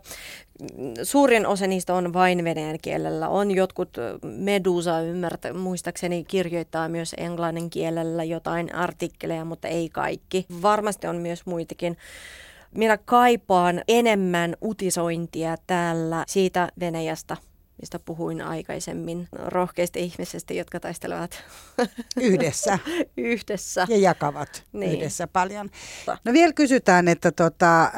suurin 1.04 1.46
osa 1.46 1.68
niistä 1.68 1.94
on 1.94 2.14
vain 2.14 2.44
venäjän 2.44 2.78
kielellä. 2.82 3.30
On 3.30 3.52
jotkut 3.52 3.98
Medusa 4.24 5.02
ymmärtä, 5.02 5.54
muistaakseni 5.54 6.24
kirjoittaa 6.24 6.90
myös 6.90 7.16
englannin 7.18 7.70
kielellä 7.70 8.24
jotain 8.24 8.76
artikkeleja, 8.76 9.46
mutta 9.46 9.68
ei 9.68 9.90
kaikki. 9.90 10.46
Varmasti 10.62 11.08
on 11.08 11.16
myös 11.16 11.46
muitakin 11.46 11.98
minä 12.76 12.98
kaipaan 12.98 13.82
enemmän 13.88 14.56
utisointia 14.62 15.56
täällä 15.68 16.24
siitä 16.28 16.70
Venäjästä, 16.80 17.38
mistä 17.82 18.00
puhuin 18.00 18.42
aikaisemmin, 18.42 19.28
rohkeista 19.32 20.00
ihmisistä, 20.00 20.54
jotka 20.54 20.80
taistelevat 20.80 21.44
yhdessä. 22.22 22.80
yhdessä. 23.18 23.88
Ja 23.90 23.98
jakavat 23.98 24.64
niin. 24.74 24.92
yhdessä 24.92 25.28
paljon. 25.28 25.70
No 26.24 26.34
vielä 26.34 26.54
kysytään, 26.54 27.08
että 27.08 27.32
tota, 27.32 27.84
äh, 27.84 27.92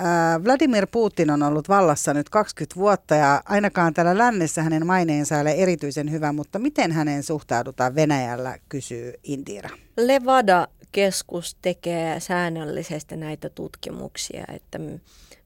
Vladimir 0.43 0.87
Putin 0.91 1.31
on 1.31 1.43
ollut 1.43 1.69
vallassa 1.69 2.13
nyt 2.13 2.29
20 2.29 2.75
vuotta 2.75 3.15
ja 3.15 3.41
ainakaan 3.45 3.93
täällä 3.93 4.17
lännessä 4.17 4.63
hänen 4.63 4.87
maineensa 4.87 5.35
ei 5.35 5.41
ole 5.41 5.51
erityisen 5.51 6.11
hyvä, 6.11 6.33
mutta 6.33 6.59
miten 6.59 6.91
hänen 6.91 7.23
suhtaudutaan 7.23 7.95
Venäjällä, 7.95 8.57
kysyy 8.69 9.13
Indira. 9.23 9.69
Levada 9.97 10.67
keskus 10.91 11.57
tekee 11.61 12.19
säännöllisesti 12.19 13.17
näitä 13.17 13.49
tutkimuksia, 13.49 14.43
että 14.55 14.79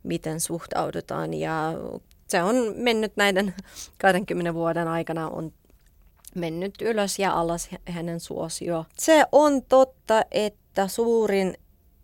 miten 0.04 0.40
suhtaudutaan 0.40 1.34
ja 1.34 1.74
se 2.28 2.43
on 2.43 2.55
mennyt 2.76 3.15
näiden 3.15 3.53
20 4.01 4.53
vuoden 4.53 4.88
aikana 4.88 5.30
on 5.30 5.53
mennyt 6.36 6.82
ylös 6.82 7.19
ja 7.19 7.34
alas 7.34 7.69
hänen 7.86 8.19
suosio. 8.19 8.86
Se 8.97 9.26
on 9.32 9.61
totta, 9.63 10.24
että 10.32 10.88
suurin 10.88 11.57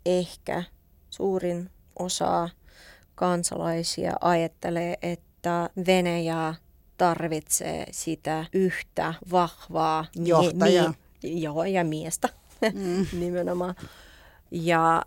ehkä, 0.05 0.63
suurin 1.09 1.69
osa 1.99 2.49
kansalaisia 3.15 4.13
ajattelee, 4.21 4.97
että 5.01 5.69
Venäjä 5.87 6.55
tarvitsee 6.97 7.85
sitä 7.91 8.45
yhtä 8.53 9.13
vahvaa 9.31 10.05
johtajaa. 10.15 10.93
Mi- 11.23 11.41
joo, 11.41 11.63
ja 11.63 11.83
miestä 11.83 12.29
mm. 12.73 13.19
nimenomaan. 13.19 13.75
Ja 14.51 15.03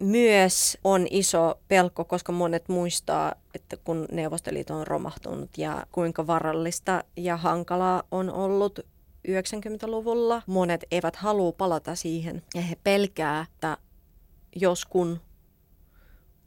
myös 0.00 0.78
on 0.84 1.06
iso 1.10 1.60
pelko, 1.68 2.04
koska 2.04 2.32
monet 2.32 2.68
muistaa, 2.68 3.34
että 3.54 3.76
kun 3.76 4.06
Neuvostoliitto 4.12 4.74
on 4.74 4.86
romahtunut 4.86 5.58
ja 5.58 5.86
kuinka 5.92 6.26
varallista 6.26 7.04
ja 7.16 7.36
hankalaa 7.36 8.02
on 8.10 8.30
ollut 8.30 8.78
90-luvulla. 9.28 10.42
Monet 10.46 10.84
eivät 10.90 11.16
halua 11.16 11.52
palata 11.52 11.94
siihen 11.94 12.42
ja 12.54 12.62
he 12.62 12.76
pelkää, 12.84 13.46
että 13.52 13.76
jos 14.56 14.84
kun 14.84 15.20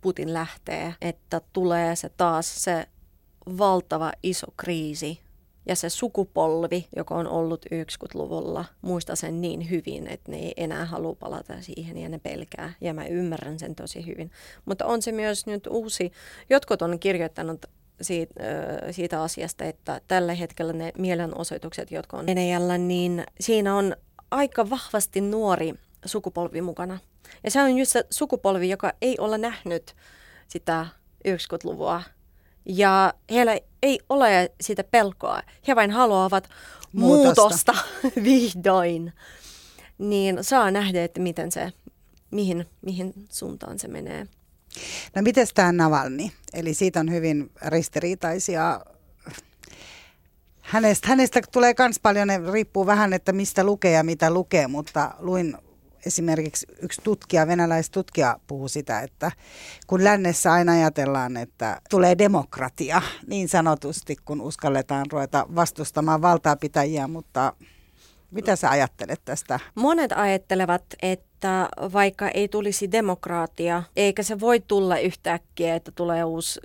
Putin 0.01 0.33
lähtee, 0.33 0.95
että 1.01 1.41
tulee 1.53 1.95
se 1.95 2.09
taas 2.09 2.63
se 2.63 2.87
valtava 3.57 4.11
iso 4.23 4.47
kriisi, 4.57 5.19
ja 5.65 5.75
se 5.75 5.89
sukupolvi, 5.89 6.87
joka 6.95 7.15
on 7.15 7.27
ollut 7.27 7.65
90-luvulla, 7.73 8.65
muista 8.81 9.15
sen 9.15 9.41
niin 9.41 9.69
hyvin, 9.69 10.07
että 10.07 10.31
ne 10.31 10.37
ei 10.37 10.53
enää 10.57 10.85
halua 10.85 11.15
palata 11.15 11.61
siihen 11.61 11.97
ja 11.97 12.09
ne 12.09 12.19
pelkää. 12.19 12.73
Ja 12.81 12.93
mä 12.93 13.05
ymmärrän 13.05 13.59
sen 13.59 13.75
tosi 13.75 14.05
hyvin. 14.05 14.31
Mutta 14.65 14.85
on 14.85 15.01
se 15.01 15.11
myös 15.11 15.45
nyt 15.45 15.67
uusi, 15.67 16.11
jotkut 16.49 16.81
on 16.81 16.99
kirjoittanut 16.99 17.65
siitä, 18.01 18.33
siitä 18.91 19.21
asiasta, 19.21 19.65
että 19.65 20.01
tällä 20.07 20.33
hetkellä 20.33 20.73
ne 20.73 20.91
mielenosoitukset, 20.97 21.91
jotka 21.91 22.17
on 22.17 22.25
Venäjällä, 22.25 22.77
niin 22.77 23.23
siinä 23.39 23.75
on 23.75 23.95
aika 24.31 24.69
vahvasti 24.69 25.21
nuori 25.21 25.73
sukupolvi 26.05 26.61
mukana. 26.61 26.99
Ja 27.43 27.51
se 27.51 27.61
on 27.61 27.77
just 27.77 27.91
se 27.91 28.03
sukupolvi, 28.09 28.69
joka 28.69 28.93
ei 29.01 29.15
ole 29.19 29.37
nähnyt 29.37 29.95
sitä 30.47 30.85
90-luvua 31.27 32.03
ja 32.65 33.13
heillä 33.31 33.59
ei 33.83 33.99
ole 34.09 34.51
sitä 34.61 34.83
pelkoa. 34.83 35.41
He 35.67 35.75
vain 35.75 35.91
haluavat 35.91 36.49
muutosta, 36.93 37.41
muutosta 37.41 37.73
vihdoin. 38.23 39.13
Niin 39.97 40.37
saa 40.41 40.71
nähdä, 40.71 41.03
että 41.03 41.19
miten 41.19 41.51
se, 41.51 41.73
mihin, 42.31 42.65
mihin 42.81 43.13
suuntaan 43.29 43.79
se 43.79 43.87
menee. 43.87 44.27
No 45.15 45.21
miten 45.21 45.47
tämä 45.53 45.71
Navalni? 45.71 46.31
Eli 46.53 46.73
siitä 46.73 46.99
on 46.99 47.11
hyvin 47.11 47.51
ristiriitaisia 47.65 48.81
Hänestä, 50.63 51.07
hänestä 51.07 51.41
tulee 51.51 51.73
myös 51.79 51.99
paljon, 51.99 52.27
ne 52.27 52.41
riippuu 52.51 52.85
vähän, 52.85 53.13
että 53.13 53.31
mistä 53.31 53.63
lukee 53.63 53.91
ja 53.91 54.03
mitä 54.03 54.31
lukee, 54.31 54.67
mutta 54.67 55.11
luin 55.19 55.57
esimerkiksi 56.05 56.67
yksi 56.81 57.01
tutkija, 57.01 57.47
venäläistutkija 57.47 58.39
puhuu 58.47 58.67
sitä, 58.67 58.99
että 58.99 59.31
kun 59.87 60.03
lännessä 60.03 60.53
aina 60.53 60.71
ajatellaan, 60.71 61.37
että 61.37 61.81
tulee 61.89 62.17
demokratia 62.17 63.01
niin 63.27 63.49
sanotusti, 63.49 64.15
kun 64.25 64.41
uskalletaan 64.41 65.05
ruveta 65.11 65.45
vastustamaan 65.55 66.21
valtaapitäjiä, 66.21 67.07
mutta 67.07 67.53
mitä 68.31 68.55
sä 68.55 68.69
ajattelet 68.69 69.21
tästä? 69.25 69.59
Monet 69.75 70.11
ajattelevat, 70.11 70.83
että 71.01 71.32
että 71.43 71.69
vaikka 71.93 72.29
ei 72.29 72.47
tulisi 72.47 72.91
demokraatia, 72.91 73.83
eikä 73.95 74.23
se 74.23 74.39
voi 74.39 74.59
tulla 74.59 74.97
yhtäkkiä, 74.97 75.75
että 75.75 75.91
tulee 75.91 76.23
uusi 76.23 76.59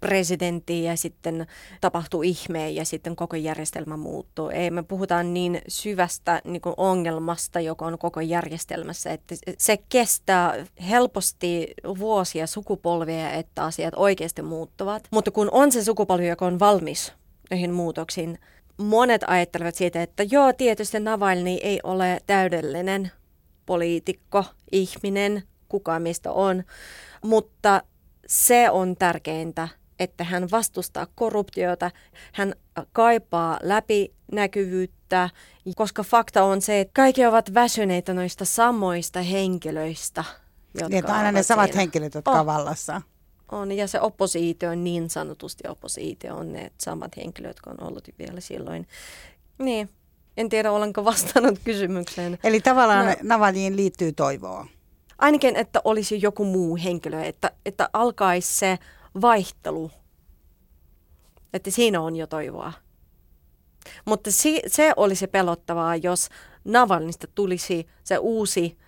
presidentti 0.00 0.84
ja 0.84 0.96
sitten 0.96 1.46
tapahtuu 1.80 2.22
ihme 2.22 2.70
ja 2.70 2.84
sitten 2.84 3.16
koko 3.16 3.36
järjestelmä 3.36 3.96
muuttuu. 3.96 4.48
Ei, 4.48 4.70
me 4.70 4.82
puhutaan 4.82 5.34
niin 5.34 5.62
syvästä 5.68 6.40
niin 6.44 6.60
kuin 6.60 6.74
ongelmasta, 6.76 7.60
joka 7.60 7.86
on 7.86 7.98
koko 7.98 8.20
järjestelmässä, 8.20 9.12
että 9.12 9.34
se 9.58 9.78
kestää 9.88 10.66
helposti 10.88 11.74
vuosia, 11.98 12.46
sukupolvia, 12.46 13.30
että 13.30 13.64
asiat 13.64 13.94
oikeasti 13.96 14.42
muuttuvat. 14.42 15.08
Mutta 15.10 15.30
kun 15.30 15.48
on 15.52 15.72
se 15.72 15.84
sukupolvi, 15.84 16.28
joka 16.28 16.46
on 16.46 16.58
valmis 16.58 17.12
näihin 17.50 17.72
muutoksiin, 17.72 18.38
monet 18.76 19.22
ajattelevat 19.26 19.74
siitä, 19.74 20.02
että 20.02 20.22
joo, 20.30 20.52
tietysti 20.52 21.00
Navalny 21.00 21.50
ei 21.50 21.80
ole 21.82 22.20
täydellinen 22.26 23.10
poliitikko, 23.66 24.44
ihminen, 24.72 25.42
kuka 25.68 25.98
mistä 25.98 26.32
on, 26.32 26.64
mutta 27.22 27.82
se 28.26 28.70
on 28.70 28.96
tärkeintä, 28.96 29.68
että 29.98 30.24
hän 30.24 30.50
vastustaa 30.50 31.06
korruptiota, 31.14 31.90
hän 32.32 32.54
kaipaa 32.92 33.58
läpinäkyvyyttä, 33.62 35.30
koska 35.76 36.02
fakta 36.02 36.44
on 36.44 36.62
se, 36.62 36.80
että 36.80 36.92
kaikki 36.94 37.26
ovat 37.26 37.54
väsyneitä 37.54 38.14
noista 38.14 38.44
samoista 38.44 39.22
henkilöistä. 39.22 40.24
Jotka 40.74 40.88
niin, 40.88 41.10
aina 41.10 41.32
ne 41.32 41.42
samat 41.42 41.66
siinä. 41.66 41.80
henkilöt, 41.80 42.14
jotka 42.14 42.30
oh. 42.30 42.38
on 42.38 42.46
vallassa. 42.46 43.02
On, 43.52 43.72
ja 43.72 43.88
se 43.88 44.00
oppositio 44.00 44.70
on 44.70 44.84
niin 44.84 45.10
sanotusti 45.10 45.68
oppositio, 45.68 46.36
on 46.36 46.52
ne 46.52 46.72
samat 46.78 47.16
henkilöt, 47.16 47.48
jotka 47.48 47.70
on 47.70 47.88
ollut 47.88 48.08
vielä 48.18 48.40
silloin. 48.40 48.88
Niin, 49.58 49.90
en 50.36 50.48
tiedä, 50.48 50.72
olenko 50.72 51.04
vastannut 51.04 51.58
kysymykseen. 51.64 52.38
Eli 52.44 52.60
tavallaan 52.60 53.06
no, 53.06 53.14
Navaliin 53.22 53.76
liittyy 53.76 54.12
toivoa. 54.12 54.66
Ainakin, 55.18 55.56
että 55.56 55.80
olisi 55.84 56.22
joku 56.22 56.44
muu 56.44 56.78
henkilö, 56.84 57.22
että, 57.22 57.50
että 57.66 57.88
alkaisi 57.92 58.58
se 58.58 58.78
vaihtelu. 59.20 59.90
Että 61.52 61.70
siinä 61.70 62.00
on 62.00 62.16
jo 62.16 62.26
toivoa. 62.26 62.72
Mutta 64.04 64.32
si, 64.32 64.62
se 64.66 64.92
olisi 64.96 65.26
pelottavaa, 65.26 65.96
jos 65.96 66.28
Navalnista 66.64 67.26
tulisi 67.34 67.86
se 68.04 68.18
uusi 68.18 68.78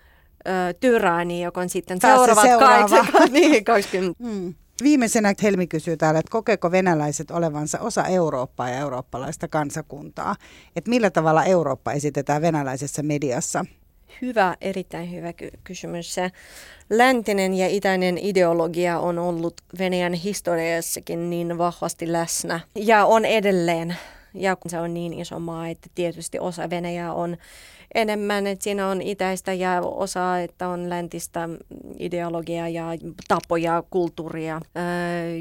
ö, 0.47 0.73
tyranni, 0.79 1.43
joka 1.43 1.61
on 1.61 1.69
sitten 1.69 1.99
Taas 1.99 2.15
seuraavat 2.15 2.43
seuraava. 2.43 2.87
80, 2.89 3.33
niin, 3.39 3.65
20. 3.65 4.23
Mm. 4.23 4.55
Viimeisenä 4.83 5.33
Helmi 5.43 5.67
kysyy 5.67 5.97
täällä, 5.97 6.19
että 6.19 6.31
kokeeko 6.31 6.71
venäläiset 6.71 7.31
olevansa 7.31 7.79
osa 7.79 8.05
Eurooppaa 8.05 8.69
ja 8.69 8.77
eurooppalaista 8.77 9.47
kansakuntaa? 9.47 10.35
Että 10.75 10.89
millä 10.89 11.09
tavalla 11.09 11.43
Eurooppa 11.43 11.91
esitetään 11.91 12.41
venäläisessä 12.41 13.03
mediassa? 13.03 13.65
Hyvä, 14.21 14.57
erittäin 14.61 15.11
hyvä 15.11 15.33
ky- 15.33 15.51
kysymys. 15.63 16.15
Läntinen 16.89 17.53
ja 17.53 17.67
itäinen 17.67 18.17
ideologia 18.17 18.99
on 18.99 19.19
ollut 19.19 19.61
Venäjän 19.79 20.13
historiassakin 20.13 21.29
niin 21.29 21.57
vahvasti 21.57 22.11
läsnä 22.11 22.59
ja 22.75 23.05
on 23.05 23.25
edelleen. 23.25 23.95
Ja 24.33 24.55
kun 24.55 24.71
se 24.71 24.79
on 24.79 24.93
niin 24.93 25.13
iso 25.13 25.39
maa, 25.39 25.67
että 25.67 25.89
tietysti 25.95 26.39
osa 26.39 26.69
Venäjää 26.69 27.13
on 27.13 27.37
enemmän, 27.95 28.47
että 28.47 28.63
siinä 28.63 28.87
on 28.87 29.01
itäistä 29.01 29.53
ja 29.53 29.81
osa, 29.81 30.39
että 30.39 30.67
on 30.67 30.89
läntistä 30.89 31.49
ideologiaa 31.99 32.69
ja 32.69 32.85
tapoja, 33.27 33.83
kulttuuria. 33.89 34.61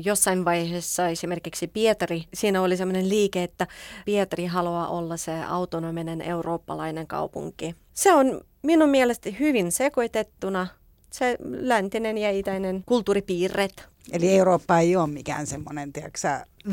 Jossain 0.04 0.44
vaiheessa 0.44 1.08
esimerkiksi 1.08 1.66
Pietari, 1.66 2.24
siinä 2.34 2.62
oli 2.62 2.76
sellainen 2.76 3.08
liike, 3.08 3.42
että 3.42 3.66
Pietari 4.04 4.46
haluaa 4.46 4.88
olla 4.88 5.16
se 5.16 5.42
autonominen 5.42 6.22
eurooppalainen 6.22 7.06
kaupunki. 7.06 7.74
Se 7.94 8.12
on 8.12 8.40
minun 8.62 8.88
mielestä 8.88 9.30
hyvin 9.40 9.72
sekoitettuna 9.72 10.66
se 11.10 11.36
läntinen 11.42 12.18
ja 12.18 12.30
itäinen 12.30 12.82
kulttuuripiirret. 12.86 13.88
Eli 14.12 14.38
Eurooppa 14.38 14.78
ei 14.78 14.96
ole 14.96 15.06
mikään 15.06 15.46
semmoinen, 15.46 15.92
tiedätkö, 15.92 16.18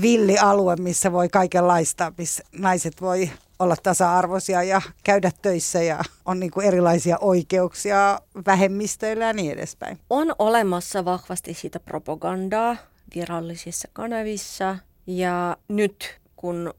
villialue, 0.02 0.76
missä 0.76 1.12
voi 1.12 1.30
kaikenlaista, 1.30 2.14
missä 2.18 2.44
naiset 2.52 3.02
voi 3.02 3.30
olla 3.60 3.76
tasa-arvoisia 3.84 4.64
ja 4.64 4.82
käydä 5.04 5.32
töissä 5.42 5.82
ja 5.82 6.00
on 6.26 6.40
niin 6.40 6.52
kuin 6.52 6.66
erilaisia 6.66 7.18
oikeuksia 7.22 8.20
vähemmistöillä 8.46 9.26
ja 9.26 9.34
niin 9.34 9.52
edespäin. 9.52 10.00
On 10.10 10.36
olemassa 10.40 11.06
vahvasti 11.06 11.54
sitä 11.54 11.80
propagandaa 11.80 12.78
virallisissa 13.16 13.88
kanavissa 13.94 14.78
ja 15.08 15.58
nyt 15.68 16.20
kun 16.36 16.74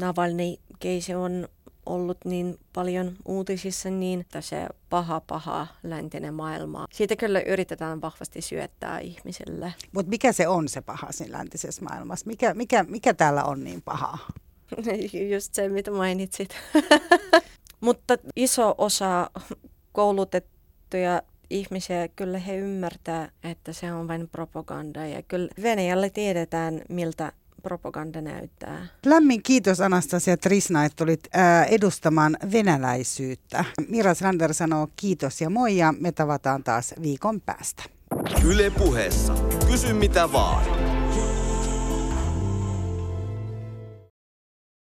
Navalny 0.00 0.56
keisi 0.78 1.14
on 1.14 1.48
ollut 1.86 2.18
niin 2.24 2.58
paljon 2.72 3.16
uutisissa, 3.24 3.90
niin 3.90 4.20
että 4.20 4.40
se 4.40 4.66
paha, 4.90 5.20
paha 5.20 5.66
läntinen 5.82 6.34
maailma. 6.34 6.86
Siitä 6.92 7.16
kyllä 7.16 7.40
yritetään 7.40 8.00
vahvasti 8.00 8.42
syöttää 8.42 8.98
ihmisille. 8.98 9.74
Mutta 9.92 10.10
mikä 10.10 10.32
se 10.32 10.48
on 10.48 10.68
se 10.68 10.80
paha 10.80 11.06
siinä 11.10 11.38
läntisessä 11.38 11.82
maailmassa? 11.82 12.26
Mikä, 12.26 12.54
mikä, 12.54 12.84
mikä 12.88 13.14
täällä 13.14 13.44
on 13.44 13.64
niin 13.64 13.82
pahaa? 13.82 14.18
Just 15.30 15.54
se, 15.54 15.68
mitä 15.68 15.90
mainitsit. 15.90 16.48
Mutta 17.80 18.18
iso 18.36 18.74
osa 18.78 19.30
koulutettuja 19.92 21.22
ihmisiä, 21.50 22.08
kyllä 22.08 22.38
he 22.38 22.56
ymmärtää, 22.56 23.28
että 23.42 23.72
se 23.72 23.92
on 23.92 24.08
vain 24.08 24.28
propaganda. 24.28 25.06
Ja 25.06 25.22
kyllä 25.22 25.48
Venäjällä 25.62 26.10
tiedetään, 26.10 26.80
miltä 26.88 27.32
propaganda 27.62 28.20
näyttää. 28.20 28.86
Lämmin 29.06 29.42
kiitos 29.42 29.80
Anastasia 29.80 30.36
Trisna, 30.36 30.84
että 30.84 30.96
tulit 30.96 31.20
ää, 31.32 31.64
edustamaan 31.64 32.36
venäläisyyttä. 32.52 33.64
Mira 33.88 34.14
Sander 34.14 34.54
sanoo 34.54 34.88
kiitos 34.96 35.40
ja 35.40 35.50
moi 35.50 35.76
ja 35.76 35.94
me 36.00 36.12
tavataan 36.12 36.64
taas 36.64 36.94
viikon 37.02 37.40
päästä. 37.40 37.82
Yle 38.44 38.70
puheessa. 38.70 39.34
Kysy 39.66 39.92
mitä 39.92 40.32
vaan. 40.32 40.89